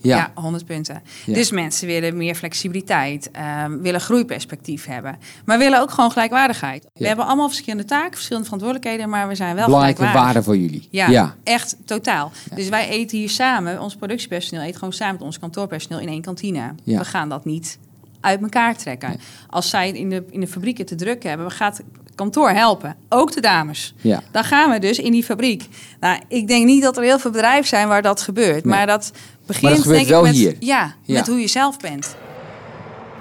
Ja. 0.00 0.16
Ja, 0.16 0.32
100 0.42 0.64
punten. 0.66 1.02
Ja. 1.26 1.34
Dus 1.34 1.50
mensen 1.50 1.86
willen 1.86 2.16
meer 2.16 2.34
flexibiliteit, 2.34 3.30
ehm, 3.30 3.78
willen 3.80 4.00
groeiperspectief 4.00 4.86
hebben, 4.86 5.18
maar 5.44 5.58
willen 5.58 5.80
ook 5.80 5.90
gewoon 5.90 6.10
gelijkwaardigheid. 6.10 6.86
We 6.92 7.06
hebben 7.06 7.26
allemaal 7.26 7.48
verschillende 7.48 7.84
taken, 7.84 8.12
verschillende 8.12 8.44
verantwoordelijkheden, 8.48 9.08
maar 9.08 9.28
we 9.28 9.34
zijn 9.34 9.54
wel 9.54 9.64
Belangrijke 9.64 9.98
gelijkwaardig. 9.98 10.34
waarde 10.34 10.48
voor 10.48 10.56
jullie. 10.70 10.88
Ja, 10.90 11.34
echt 11.44 11.76
totaal. 11.84 12.32
Dus 12.54 12.68
wij 12.68 12.88
eten 12.88 13.18
hier 13.18 13.30
samen, 13.30 13.80
ons 13.80 13.96
productiepersoneel 13.96 14.64
eet 14.66 14.76
gewoon 14.76 14.92
samen 14.92 15.14
met 15.14 15.22
ons 15.22 15.38
kantoorpersoneel 15.38 16.00
in 16.00 16.08
één 16.08 16.22
kantine. 16.22 16.74
Ja. 16.84 16.98
We 16.98 17.04
gaan 17.04 17.28
dat 17.28 17.44
niet 17.44 17.78
uit 18.26 18.42
elkaar 18.42 18.76
trekken. 18.76 19.08
Nee. 19.08 19.18
Als 19.50 19.70
zij 19.70 19.90
in 19.90 20.10
de, 20.10 20.24
in 20.30 20.40
de 20.40 20.46
fabrieken 20.46 20.86
te 20.86 20.94
druk 20.94 21.22
hebben, 21.22 21.46
we 21.46 21.52
gaan 21.52 21.70
het 21.70 21.82
kantoor 22.14 22.50
helpen. 22.50 22.96
Ook 23.08 23.32
de 23.32 23.40
dames. 23.40 23.94
Ja. 23.96 24.22
Dan 24.30 24.44
gaan 24.44 24.70
we 24.70 24.78
dus 24.78 24.98
in 24.98 25.12
die 25.12 25.24
fabriek. 25.24 25.68
Nou, 26.00 26.20
ik 26.28 26.48
denk 26.48 26.66
niet 26.66 26.82
dat 26.82 26.96
er 26.96 27.02
heel 27.02 27.18
veel 27.18 27.30
bedrijven 27.30 27.66
zijn 27.68 27.88
waar 27.88 28.02
dat 28.02 28.20
gebeurt. 28.20 28.64
Nee. 28.64 28.74
Maar 28.74 28.86
dat 28.86 29.12
begint 29.46 29.62
Maar 29.62 29.72
dat 29.74 29.82
gebeurt 29.82 30.06
denk 30.08 30.18
ik 30.18 30.24
met, 30.26 30.34
hier. 30.34 30.56
Ja, 30.60 30.94
Ja. 31.02 31.14
met 31.14 31.26
hoe 31.26 31.40
je 31.40 31.46
zelf 31.48 31.76
bent. 31.78 32.16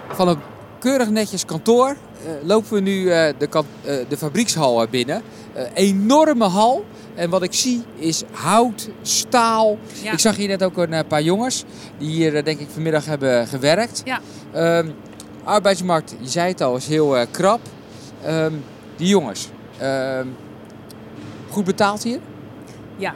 Van 0.10 0.28
een 0.28 0.40
keurig 0.80 1.10
netjes 1.10 1.46
kantoor 1.46 1.88
eh, 1.88 2.32
lopen 2.48 2.74
we 2.74 2.80
nu 2.80 3.10
eh, 3.10 3.34
de, 3.38 3.50
eh, 3.50 3.96
de 4.10 4.18
fabriekshal 4.18 4.88
binnen. 4.88 5.22
Eh, 5.54 5.64
enorme 5.74 6.46
hal. 6.46 6.86
En 7.16 7.30
wat 7.30 7.44
ik 7.44 7.54
zie 7.54 7.84
is 7.96 8.24
hout, 8.32 8.90
staal. 9.02 9.78
Ja. 10.04 10.12
Ik 10.12 10.20
zag 10.20 10.36
hier 10.36 10.48
net 10.48 10.64
ook 10.64 10.78
een 10.78 10.94
eh, 10.94 11.00
paar 11.08 11.22
jongens 11.22 11.64
die 11.98 12.10
hier 12.10 12.36
eh, 12.36 12.44
denk 12.44 12.60
ik 12.60 12.68
vanmiddag 12.74 13.06
hebben 13.06 13.48
gewerkt. 13.48 14.02
Ja. 14.06 14.20
Ehm, 14.54 14.90
arbeidsmarkt, 15.44 16.16
je 16.20 16.30
zei 16.30 16.48
het 16.52 16.62
al, 16.62 16.76
is 16.76 16.88
heel 16.88 17.18
eh, 17.18 17.26
krap. 17.32 17.60
Ehm, 18.24 18.54
die 18.96 19.08
jongens, 19.08 19.50
ehm, 19.78 20.28
goed 21.50 21.64
betaald 21.66 22.04
hier? 22.04 22.20
Ja. 22.98 23.14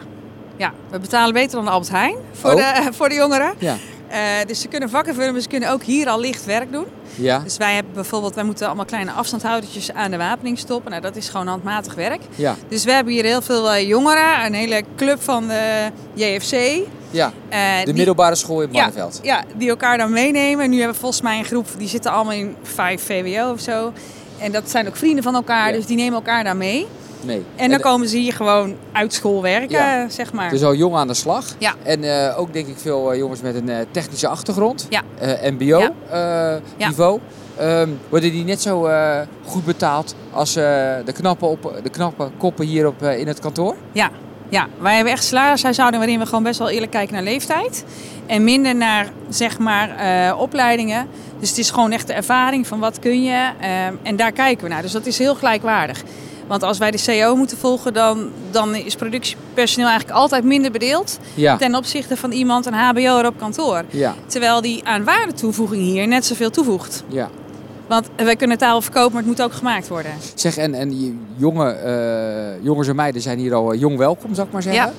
ja, 0.58 0.74
we 0.90 1.00
betalen 1.00 1.34
beter 1.34 1.56
dan 1.56 1.66
de 1.66 1.72
Albert 1.72 1.92
Heijn 1.92 2.16
voor, 2.32 2.52
Oh. 2.52 2.56
de, 2.86 2.94
voor 2.94 3.10
de 3.10 3.16
jongeren. 3.16 3.54
Ja. 3.58 3.76
Eh, 4.10 4.20
dus 4.48 4.62
ze 4.62 4.68
kunnen 4.68 4.90
vakken 4.90 5.14
vullen, 5.16 5.32
maar 5.32 5.42
ze 5.42 5.48
kunnen 5.48 5.72
ook 5.72 5.84
hier 5.84 6.08
al 6.10 6.20
licht 6.20 6.46
werk 6.46 6.72
doen. 6.72 6.86
Ja. 7.16 7.40
Dus 7.40 7.58
wij 7.58 7.74
hebben 7.76 7.94
bijvoorbeeld, 7.94 8.36
wij 8.36 8.44
moeten 8.44 8.66
allemaal 8.68 8.86
kleine 8.86 9.12
afstandhoudertjes 9.12 9.94
aan 9.94 10.12
de 10.12 10.18
wapening 10.18 10.58
stoppen. 10.60 10.92
Nou, 10.92 11.04
dat 11.04 11.16
is 11.16 11.30
gewoon 11.30 11.48
handmatig 11.48 11.94
werk. 11.96 12.22
Ja. 12.36 12.56
Dus 12.68 12.84
we 12.84 12.92
hebben 12.92 13.14
hier 13.14 13.24
heel 13.24 13.42
veel 13.42 13.72
eh, 13.72 13.88
jongeren, 13.88 14.46
een 14.46 14.54
hele 14.54 14.84
club 14.96 15.22
van 15.22 15.48
de 15.48 15.90
JFC. 16.14 16.80
Ja. 17.12 17.32
eh, 17.50 17.60
De 17.80 17.86
die- 17.86 17.94
middelbare 17.94 18.36
school 18.36 18.62
in 18.62 18.70
ja, 18.72 18.78
Barneveld. 18.84 19.20
ja, 19.24 19.44
die 19.58 19.70
elkaar 19.70 19.98
dan 19.98 20.12
meenemen. 20.12 20.70
Nu 20.70 20.76
hebben 20.78 20.94
we 20.94 21.00
volgens 21.00 21.22
mij 21.22 21.38
een 21.38 21.46
groep, 21.46 21.68
die 21.78 21.88
zitten 21.88 22.12
allemaal 22.12 22.34
in 22.34 22.56
5 22.64 23.02
VWO 23.04 23.52
of 23.52 23.60
zo. 23.60 23.94
En 24.38 24.52
dat 24.52 24.70
zijn 24.70 24.88
ook 24.88 24.96
vrienden 24.96 25.24
van 25.24 25.36
elkaar, 25.36 25.70
Ja. 25.72 25.76
dus 25.76 25.86
die 25.86 25.96
nemen 25.96 26.14
elkaar 26.14 26.44
daar 26.44 26.58
mee. 26.58 26.88
Nee. 27.22 27.44
En 27.56 27.70
dan 27.70 27.80
komen 27.80 28.08
ze 28.08 28.18
hier 28.18 28.34
gewoon 28.34 28.76
uit 28.92 29.14
school 29.14 29.42
werken, 29.42 29.70
Ja. 29.78 30.10
zeg 30.10 30.34
maar. 30.34 30.50
Dus 30.50 30.64
al 30.64 30.74
jong 30.76 30.96
aan 30.96 31.08
de 31.08 31.14
slag. 31.14 31.46
Ja. 31.58 31.74
En 31.84 32.04
eh, 32.04 32.40
ook 32.40 32.54
denk 32.54 32.68
ik 32.68 32.78
veel 32.78 33.12
eh, 33.12 33.18
jongens 33.18 33.42
met 33.42 33.56
een 33.56 33.70
eh, 33.70 33.78
technische 33.92 34.28
achtergrond. 34.28 34.88
Ja. 34.90 35.02
Eh, 35.20 35.52
MBO 35.52 35.66
Ja. 35.80 35.92
eh, 36.10 36.62
Ja. 36.78 36.88
niveau. 36.88 37.20
Ehm, 37.58 37.90
worden 38.10 38.32
die 38.32 38.44
net 38.44 38.62
zo 38.62 38.86
eh, 38.86 39.20
goed 39.46 39.66
betaald 39.66 40.16
als 40.32 40.56
eh, 40.56 40.64
de, 41.06 41.12
knappe 41.14 41.46
op, 41.46 41.80
de 41.84 41.90
knappe 41.90 42.30
koppen 42.38 42.66
hier 42.66 42.88
op, 42.88 43.02
eh, 43.02 43.20
in 43.20 43.28
het 43.28 43.40
kantoor? 43.40 43.76
Ja, 43.92 44.10
ja, 44.50 44.68
wij 44.82 44.96
hebben 44.96 45.14
echt 45.14 45.24
salarishuishouding 45.24 46.02
waarin 46.04 46.20
we 46.20 46.26
gewoon 46.26 46.44
best 46.44 46.60
wel 46.60 46.70
eerlijk 46.70 46.92
kijken 46.92 47.14
naar 47.14 47.24
leeftijd. 47.24 47.84
En 48.26 48.44
minder 48.44 48.76
naar, 48.76 49.10
zeg 49.30 49.58
maar, 49.60 49.96
eh, 49.98 50.40
opleidingen. 50.40 51.08
Dus 51.40 51.50
het 51.50 51.58
is 51.58 51.72
gewoon 51.72 51.92
echt 51.92 52.08
de 52.08 52.14
ervaring 52.14 52.68
van 52.68 52.80
wat 52.80 53.00
kun 53.00 53.24
je. 53.24 53.50
ehm, 53.60 53.94
en 54.04 54.16
daar 54.16 54.32
kijken 54.32 54.64
we 54.64 54.70
naar. 54.74 54.82
Dus 54.82 54.92
dat 54.92 55.06
is 55.06 55.18
heel 55.18 55.36
gelijkwaardig. 55.36 56.04
Want 56.50 56.64
als 56.64 56.78
wij 56.78 56.92
de 56.92 57.04
CO 57.06 57.36
moeten 57.36 57.58
volgen, 57.58 57.94
dan, 57.94 58.30
dan 58.52 58.76
is 58.76 58.96
productiepersoneel 58.96 59.88
eigenlijk 59.88 60.20
altijd 60.20 60.44
minder 60.44 60.72
bedeeld. 60.72 61.18
Ja. 61.34 61.58
Ten 61.58 61.76
opzichte 61.76 62.18
van 62.18 62.32
iemand, 62.32 62.66
een 62.66 62.74
HBO'er 62.74 63.26
op 63.26 63.38
kantoor. 63.38 63.84
Ja. 63.90 64.16
Terwijl 64.28 64.62
die 64.62 64.86
aan 64.86 65.04
waardetoevoeging 65.04 65.82
hier 65.82 66.08
net 66.08 66.26
zoveel 66.26 66.50
toevoegt. 66.50 67.04
ja. 67.08 67.30
Want 67.88 68.08
wij 68.16 68.36
kunnen 68.36 68.58
taal 68.58 68.82
verkopen, 68.82 69.12
maar 69.12 69.22
het 69.22 69.30
moet 69.30 69.42
ook 69.42 69.54
gemaakt 69.54 69.88
worden. 69.88 70.12
Zeg, 70.34 70.58
en, 70.58 70.74
en 70.74 70.90
die 70.90 71.20
jonge, 71.36 71.72
eh, 71.72 72.64
jongens 72.64 72.88
en 72.88 72.96
meiden 72.96 73.22
zijn 73.22 73.40
hier 73.40 73.54
al 73.54 73.74
eh, 73.74 73.80
jong 73.80 73.98
welkom, 73.98 74.34
zou 74.36 74.48
ik 74.48 74.54
maar 74.54 74.62
zeggen. 74.62 74.84
Ja. 74.84 74.94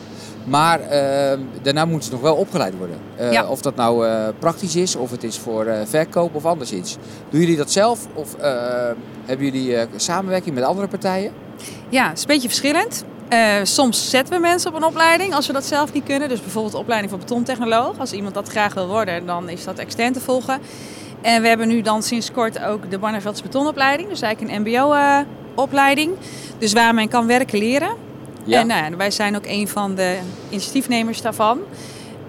Maar 0.45 0.81
ehm, 0.81 1.41
daarna 1.63 1.85
moeten 1.85 2.05
ze 2.05 2.13
nog 2.13 2.21
wel 2.21 2.35
opgeleid 2.35 2.77
worden. 2.79 2.97
Eh, 3.17 3.33
Ja. 3.33 3.47
Of 3.47 3.61
dat 3.61 3.77
nou 3.77 4.07
eh, 4.07 4.29
praktisch 4.39 4.77
is, 4.77 4.97
of 4.97 5.11
het 5.11 5.25
is 5.25 5.39
voor 5.39 5.67
eh, 5.67 5.81
verkoop 5.87 6.35
of 6.35 6.45
anderszins. 6.45 6.97
Doen 7.31 7.41
jullie 7.41 7.57
dat 7.57 7.71
zelf? 7.71 8.07
Of 8.15 8.35
eh, 8.35 8.53
hebben 9.25 9.47
jullie 9.47 9.77
samenwerking 9.97 10.55
met 10.55 10.65
andere 10.65 10.89
partijen? 10.89 11.33
Ja, 11.89 12.09
het 12.09 12.17
is 12.17 12.21
een 12.23 12.29
beetje 12.29 12.49
verschillend. 12.49 13.05
Soms 13.63 14.11
zetten 14.11 14.35
we 14.35 14.41
mensen 14.41 14.71
op 14.71 14.77
een 14.77 14.85
opleiding 14.85 15.35
als 15.35 15.47
we 15.47 15.53
dat 15.53 15.65
zelf 15.65 15.93
niet 15.93 16.05
kunnen. 16.05 16.29
Dus 16.29 16.41
bijvoorbeeld 16.41 16.73
de 16.73 16.79
opleiding 16.79 17.11
voor 17.11 17.21
betontechnoloog. 17.21 17.99
Als 17.99 18.13
iemand 18.13 18.35
dat 18.35 18.49
graag 18.49 18.75
wil 18.75 18.87
worden, 18.87 19.27
dan 19.27 19.49
is 19.49 19.65
dat 19.65 19.79
extern 19.79 20.13
te 20.13 20.21
volgen. 20.21 20.59
En 21.23 21.43
we 21.43 21.49
hebben 21.49 21.69
nu 21.69 21.81
dan 21.81 22.03
sinds 22.03 22.33
kort 22.33 22.65
ook 22.65 22.91
de 22.91 22.99
Barnevelds 22.99 23.43
betonopleiding. 23.43 24.09
Dus 24.09 24.21
eigenlijk 24.21 24.55
een 24.55 24.61
mbo-opleiding. 24.63 26.13
dus 26.59 26.73
waar 26.73 26.95
men 26.95 27.09
kan 27.09 27.27
werken 27.27 27.59
leren. 27.59 27.91
Ja. 28.45 28.61
En 28.61 28.67
nou 28.67 28.97
wij 28.97 29.11
zijn 29.11 29.37
ook 29.37 29.47
een 29.47 29.69
van 29.69 29.95
de 29.95 30.17
initiatiefnemers 30.49 31.21
daarvan. 31.23 31.59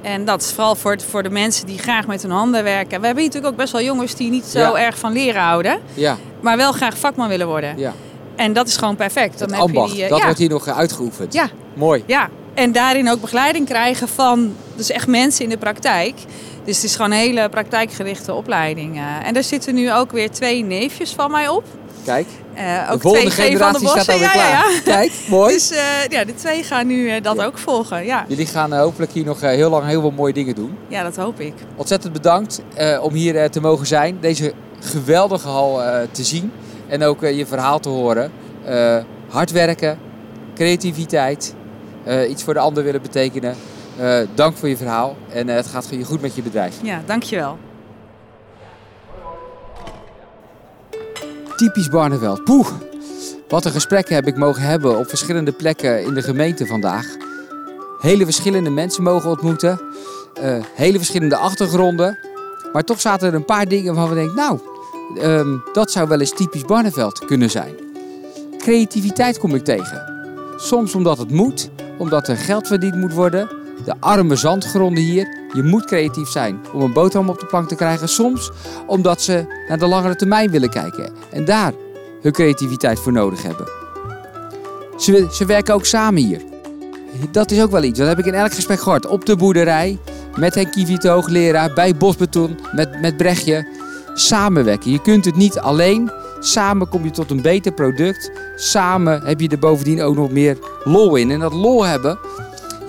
En 0.02 0.26
dat 0.26 0.42
is 0.42 0.52
vooral 0.52 0.76
voor, 0.76 0.98
voor 1.10 1.24
de 1.24 1.30
mensen 1.30 1.66
die 1.66 1.78
graag 1.78 2.08
met 2.08 2.22
hun 2.22 2.32
handen 2.32 2.64
werken. 2.64 3.00
We 3.00 3.06
hebben 3.06 3.24
natuurlijk 3.24 3.54
ook 3.54 3.60
best 3.60 3.72
wel 3.72 3.82
jongens 3.82 4.16
die 4.16 4.30
niet 4.30 4.46
zo 4.46 4.60
Ja. 4.60 4.76
erg 4.76 4.98
van 4.98 5.12
leren 5.12 5.42
houden. 5.42 5.80
Ja, 5.94 6.18
Maar 6.40 6.58
wel 6.58 6.72
graag 6.72 6.98
vakman 6.98 7.28
willen 7.28 7.48
worden. 7.48 7.78
ja. 7.78 7.94
En 8.36 8.54
dat 8.54 8.68
is 8.68 8.78
gewoon 8.78 8.96
perfect. 8.96 9.40
Dan 9.40 9.54
heb 9.54 9.68
je 9.70 9.86
die, 9.94 10.04
eh, 10.04 10.10
dat 10.10 10.18
ja, 10.18 10.24
wordt 10.24 10.40
hier 10.40 10.50
nog 10.50 10.68
uitgeoefend. 10.68 11.34
Ja. 11.34 11.50
Mooi. 11.74 12.04
ja, 12.06 12.30
en 12.54 12.72
daarin 12.72 13.10
ook 13.10 13.22
begeleiding 13.22 13.66
krijgen 13.66 14.08
van 14.08 14.56
dus 14.76 14.90
echt 14.92 15.08
mensen 15.08 15.44
in 15.44 15.50
de 15.50 15.58
praktijk. 15.58 16.14
Dus 16.66 16.76
het 16.76 16.86
is 16.86 16.96
gewoon 16.96 17.12
een 17.12 17.18
hele 17.18 17.50
praktijkgerichte 17.50 18.34
opleiding. 18.34 18.96
eh. 18.98 19.28
en 19.28 19.34
daar 19.34 19.44
zitten 19.44 19.76
nu 19.76 19.94
ook 19.94 20.12
weer 20.12 20.32
twee 20.32 20.64
neefjes 20.64 21.12
van 21.12 21.32
mij 21.32 21.48
op. 21.48 21.64
Kijk, 22.06 22.28
Eh, 22.54 22.88
de 22.88 22.94
ook 22.94 23.02
volgende 23.02 23.30
twee 23.30 23.56
G 23.56 23.60
van 23.60 23.72
de 23.74 23.78
generatie 23.80 23.88
staat 23.88 24.10
alweer 24.10 24.28
Ja, 24.28 24.32
klaar. 24.32 24.50
ja, 24.50 24.70
ja. 24.70 24.80
Kijk, 24.84 25.12
mooi. 25.30 25.54
Dus 25.54 25.72
eh, 25.72 25.80
ja, 26.10 26.24
de 26.26 26.36
twee 26.36 26.64
gaan 26.64 26.88
nu 26.88 27.10
eh, 27.10 27.24
dat 27.24 27.42
ook 27.42 27.58
volgen. 27.58 28.06
Ja. 28.06 28.26
Jullie 28.28 28.46
gaan 28.46 28.74
hopelijk 28.74 29.12
hier 29.12 29.26
nog 29.26 29.42
heel 29.42 29.70
lang 29.70 29.86
heel 29.86 30.02
veel 30.02 30.12
mooie 30.12 30.34
dingen 30.34 30.56
doen. 30.56 30.78
ja, 30.88 31.04
dat 31.04 31.16
hoop 31.16 31.40
ik. 31.40 31.54
Ontzettend 31.76 32.14
bedankt 32.14 32.62
om 33.02 33.14
hier 33.14 33.50
te 33.50 33.62
mogen 33.62 33.88
zijn. 33.88 34.18
Deze 34.22 34.54
geweldige 34.80 35.48
hal 35.48 35.82
te 36.12 36.24
zien. 36.24 36.52
En 36.88 37.04
ook 37.04 37.22
je 37.22 37.46
verhaal 37.46 37.80
te 37.80 37.90
horen. 37.90 38.32
Hard 39.30 39.52
werken, 39.52 39.98
creativiteit, 40.56 41.54
iets 42.30 42.44
voor 42.44 42.54
de 42.54 42.60
ander 42.60 42.84
willen 42.84 43.02
betekenen. 43.02 43.56
Dank 44.36 44.58
voor 44.58 44.70
je 44.70 44.78
verhaal 44.78 45.16
en 45.30 45.48
het 45.48 45.68
gaat 45.68 45.88
je 45.90 46.04
goed 46.04 46.22
met 46.22 46.36
je 46.36 46.42
bedrijf. 46.42 46.76
Ja, 46.82 47.02
dankjewel. 47.06 47.58
Typisch 51.62 51.90
Barneveld. 51.90 52.44
Poeh, 52.44 52.68
wat 53.48 53.66
een 53.66 53.72
gesprekken 53.72 54.16
heb 54.16 54.28
ik 54.28 54.38
mogen 54.38 54.62
hebben 54.62 54.98
op 54.98 55.10
verschillende 55.10 55.52
plekken 55.52 56.04
in 56.04 56.14
de 56.14 56.22
gemeente 56.22 56.66
vandaag. 56.66 57.06
Hele 58.00 58.24
verschillende 58.24 58.70
mensen 58.70 59.04
mogen 59.04 59.30
ontmoeten. 59.30 59.82
eh, 60.34 60.64
hele 60.74 60.98
verschillende 60.98 61.36
achtergronden. 61.36 62.18
Maar 62.74 62.84
toch 62.84 63.02
zaten 63.02 63.28
er 63.28 63.34
een 63.34 63.46
paar 63.46 63.66
dingen 63.66 63.96
waarvan 63.96 64.16
we 64.16 64.20
denken, 64.20 64.36
nou, 64.36 64.60
ehm, 65.20 65.58
dat 65.74 65.92
zou 65.92 66.08
wel 66.08 66.20
eens 66.20 66.34
typisch 66.34 66.66
Barneveld 66.66 67.26
kunnen 67.26 67.50
zijn. 67.50 67.76
Creativiteit 68.58 69.40
kom 69.40 69.56
ik 69.56 69.64
tegen. 69.64 70.04
Soms 70.58 70.96
omdat 70.96 71.18
het 71.18 71.32
moet, 71.32 71.70
omdat 71.98 72.28
er 72.28 72.38
geld 72.38 72.68
verdiend 72.68 72.96
moet 72.96 73.14
worden. 73.14 73.61
De 73.86 73.94
arme 74.00 74.36
zandgronden 74.36 75.04
hier. 75.04 75.28
Je 75.54 75.64
moet 75.64 75.86
creatief 75.86 76.30
zijn 76.30 76.60
om 76.74 76.82
een 76.82 76.94
boterham 76.94 77.30
op 77.30 77.40
de 77.40 77.46
plank 77.46 77.68
te 77.68 77.76
krijgen. 77.76 78.10
Soms 78.10 78.52
omdat 78.88 79.22
ze 79.22 79.64
naar 79.68 79.80
de 79.80 79.88
langere 79.88 80.16
termijn 80.16 80.52
willen 80.52 80.70
kijken. 80.70 81.12
En 81.30 81.46
daar 81.46 81.74
hun 82.22 82.32
creativiteit 82.32 83.00
voor 83.00 83.12
nodig 83.12 83.44
hebben. 83.44 83.68
Ze, 84.98 85.28
ze 85.32 85.46
werken 85.46 85.74
ook 85.74 85.86
samen 85.86 86.24
hier. 86.24 86.42
Dat 87.32 87.52
is 87.52 87.62
ook 87.62 87.72
wel 87.72 87.84
iets. 87.84 88.00
Dat 88.00 88.08
heb 88.08 88.20
ik 88.20 88.26
in 88.26 88.34
elk 88.34 88.54
gesprek 88.54 88.80
gehoord. 88.80 89.08
Op 89.08 89.26
de 89.26 89.36
boerderij, 89.36 90.00
met 90.38 90.56
Henk 90.56 91.02
de 91.02 91.10
hoogleraar, 91.10 91.74
bij 91.74 91.96
Bosbeton, 91.96 92.60
met, 92.72 93.02
met 93.02 93.18
Brechtje. 93.18 93.68
Samenwerken. 94.14 94.92
Je 94.92 95.02
kunt 95.02 95.26
het 95.26 95.36
niet 95.36 95.60
alleen. 95.60 96.12
Samen 96.40 96.90
kom 96.90 97.04
je 97.04 97.12
tot 97.12 97.32
een 97.32 97.42
beter 97.42 97.72
product. 97.72 98.32
Samen 98.56 99.22
heb 99.26 99.40
je 99.40 99.48
er 99.48 99.60
bovendien 99.60 100.02
ook 100.02 100.16
nog 100.16 100.32
meer 100.32 100.58
lol 100.84 101.16
in. 101.16 101.32
En 101.32 101.40
dat 101.40 101.54
lol 101.54 101.86
hebben, 101.86 102.20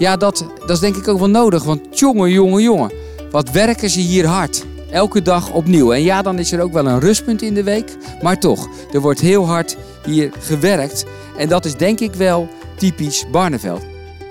ja, 0.02 0.16
dat, 0.16 0.44
dat 0.58 0.70
is 0.70 0.78
denk 0.78 0.96
ik 0.96 1.08
ook 1.08 1.18
wel 1.18 1.30
nodig. 1.30 1.64
Want 1.64 1.98
jongen, 1.98 2.30
jongen, 2.30 2.62
jongen. 2.62 2.92
Wat 3.30 3.50
werken 3.50 3.90
ze 3.90 4.00
hier 4.00 4.26
hard. 4.26 4.64
Elke 4.90 5.22
dag 5.22 5.52
opnieuw. 5.52 5.92
En 5.92 6.02
ja, 6.02 6.22
dan 6.22 6.38
is 6.38 6.52
er 6.52 6.60
ook 6.60 6.72
wel 6.72 6.86
een 6.86 7.00
rustpunt 7.00 7.42
in 7.42 7.54
de 7.54 7.62
week. 7.62 7.96
Maar 8.22 8.38
toch, 8.38 8.68
er 8.92 9.00
wordt 9.00 9.20
heel 9.20 9.46
hard 9.46 9.76
hier 10.04 10.30
gewerkt. 10.38 11.04
En 11.36 11.48
dat 11.48 11.64
is 11.64 11.76
denk 11.76 12.00
ik 12.00 12.14
wel 12.14 12.48
typisch 12.76 13.24
Barneveld. 13.30 13.82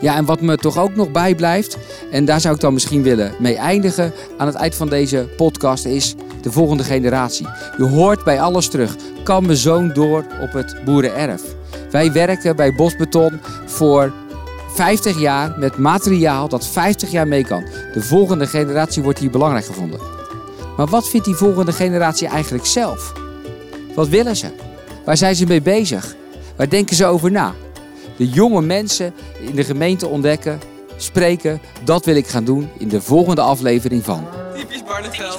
Ja, 0.01 0.15
en 0.15 0.25
wat 0.25 0.41
me 0.41 0.57
toch 0.57 0.77
ook 0.77 0.95
nog 0.95 1.11
bijblijft, 1.11 1.77
en 2.11 2.25
daar 2.25 2.41
zou 2.41 2.55
ik 2.55 2.61
dan 2.61 2.73
misschien 2.73 3.03
willen 3.03 3.33
mee 3.39 3.55
eindigen 3.55 4.13
aan 4.37 4.47
het 4.47 4.55
eind 4.55 4.75
van 4.75 4.89
deze 4.89 5.29
podcast, 5.37 5.85
is 5.85 6.15
de 6.41 6.51
volgende 6.51 6.83
generatie. 6.83 7.47
Je 7.77 7.83
hoort 7.83 8.23
bij 8.23 8.41
alles 8.41 8.67
terug. 8.67 8.95
Kan 9.23 9.45
mijn 9.45 9.57
zoon 9.57 9.93
door 9.93 10.25
op 10.41 10.53
het 10.53 10.75
boerenerf? 10.85 11.41
Wij 11.91 12.11
werken 12.11 12.55
bij 12.55 12.75
Bosbeton 12.75 13.39
voor 13.65 14.13
50 14.73 15.19
jaar 15.19 15.53
met 15.57 15.77
materiaal 15.77 16.47
dat 16.47 16.67
50 16.67 17.11
jaar 17.11 17.27
mee 17.27 17.45
kan. 17.45 17.65
De 17.93 18.01
volgende 18.01 18.47
generatie 18.47 19.03
wordt 19.03 19.19
hier 19.19 19.29
belangrijk 19.29 19.65
gevonden. 19.65 19.99
Maar 20.77 20.87
wat 20.87 21.09
vindt 21.09 21.25
die 21.25 21.35
volgende 21.35 21.71
generatie 21.71 22.27
eigenlijk 22.27 22.65
zelf? 22.65 23.13
Wat 23.95 24.07
willen 24.07 24.35
ze? 24.35 24.47
Waar 25.05 25.17
zijn 25.17 25.35
ze 25.35 25.45
mee 25.45 25.61
bezig? 25.61 26.15
Waar 26.55 26.69
denken 26.69 26.95
ze 26.95 27.05
over 27.05 27.31
na? 27.31 27.53
De 28.17 28.29
jonge 28.29 28.61
mensen 28.61 29.13
in 29.39 29.55
de 29.55 29.63
gemeente 29.63 30.07
ontdekken, 30.07 30.59
spreken, 30.97 31.61
dat 31.83 32.05
wil 32.05 32.15
ik 32.15 32.27
gaan 32.27 32.43
doen 32.43 32.69
in 32.77 32.87
de 32.87 33.01
volgende 33.01 33.41
aflevering 33.41 34.03
van. 34.03 34.27
Typisch 34.55 34.83
Barneveld. 34.83 35.37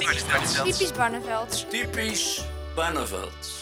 Typisch 0.63 0.91
Barnevelds. 0.91 1.65
Typisch 1.69 2.45
Barneveld. 2.75 3.52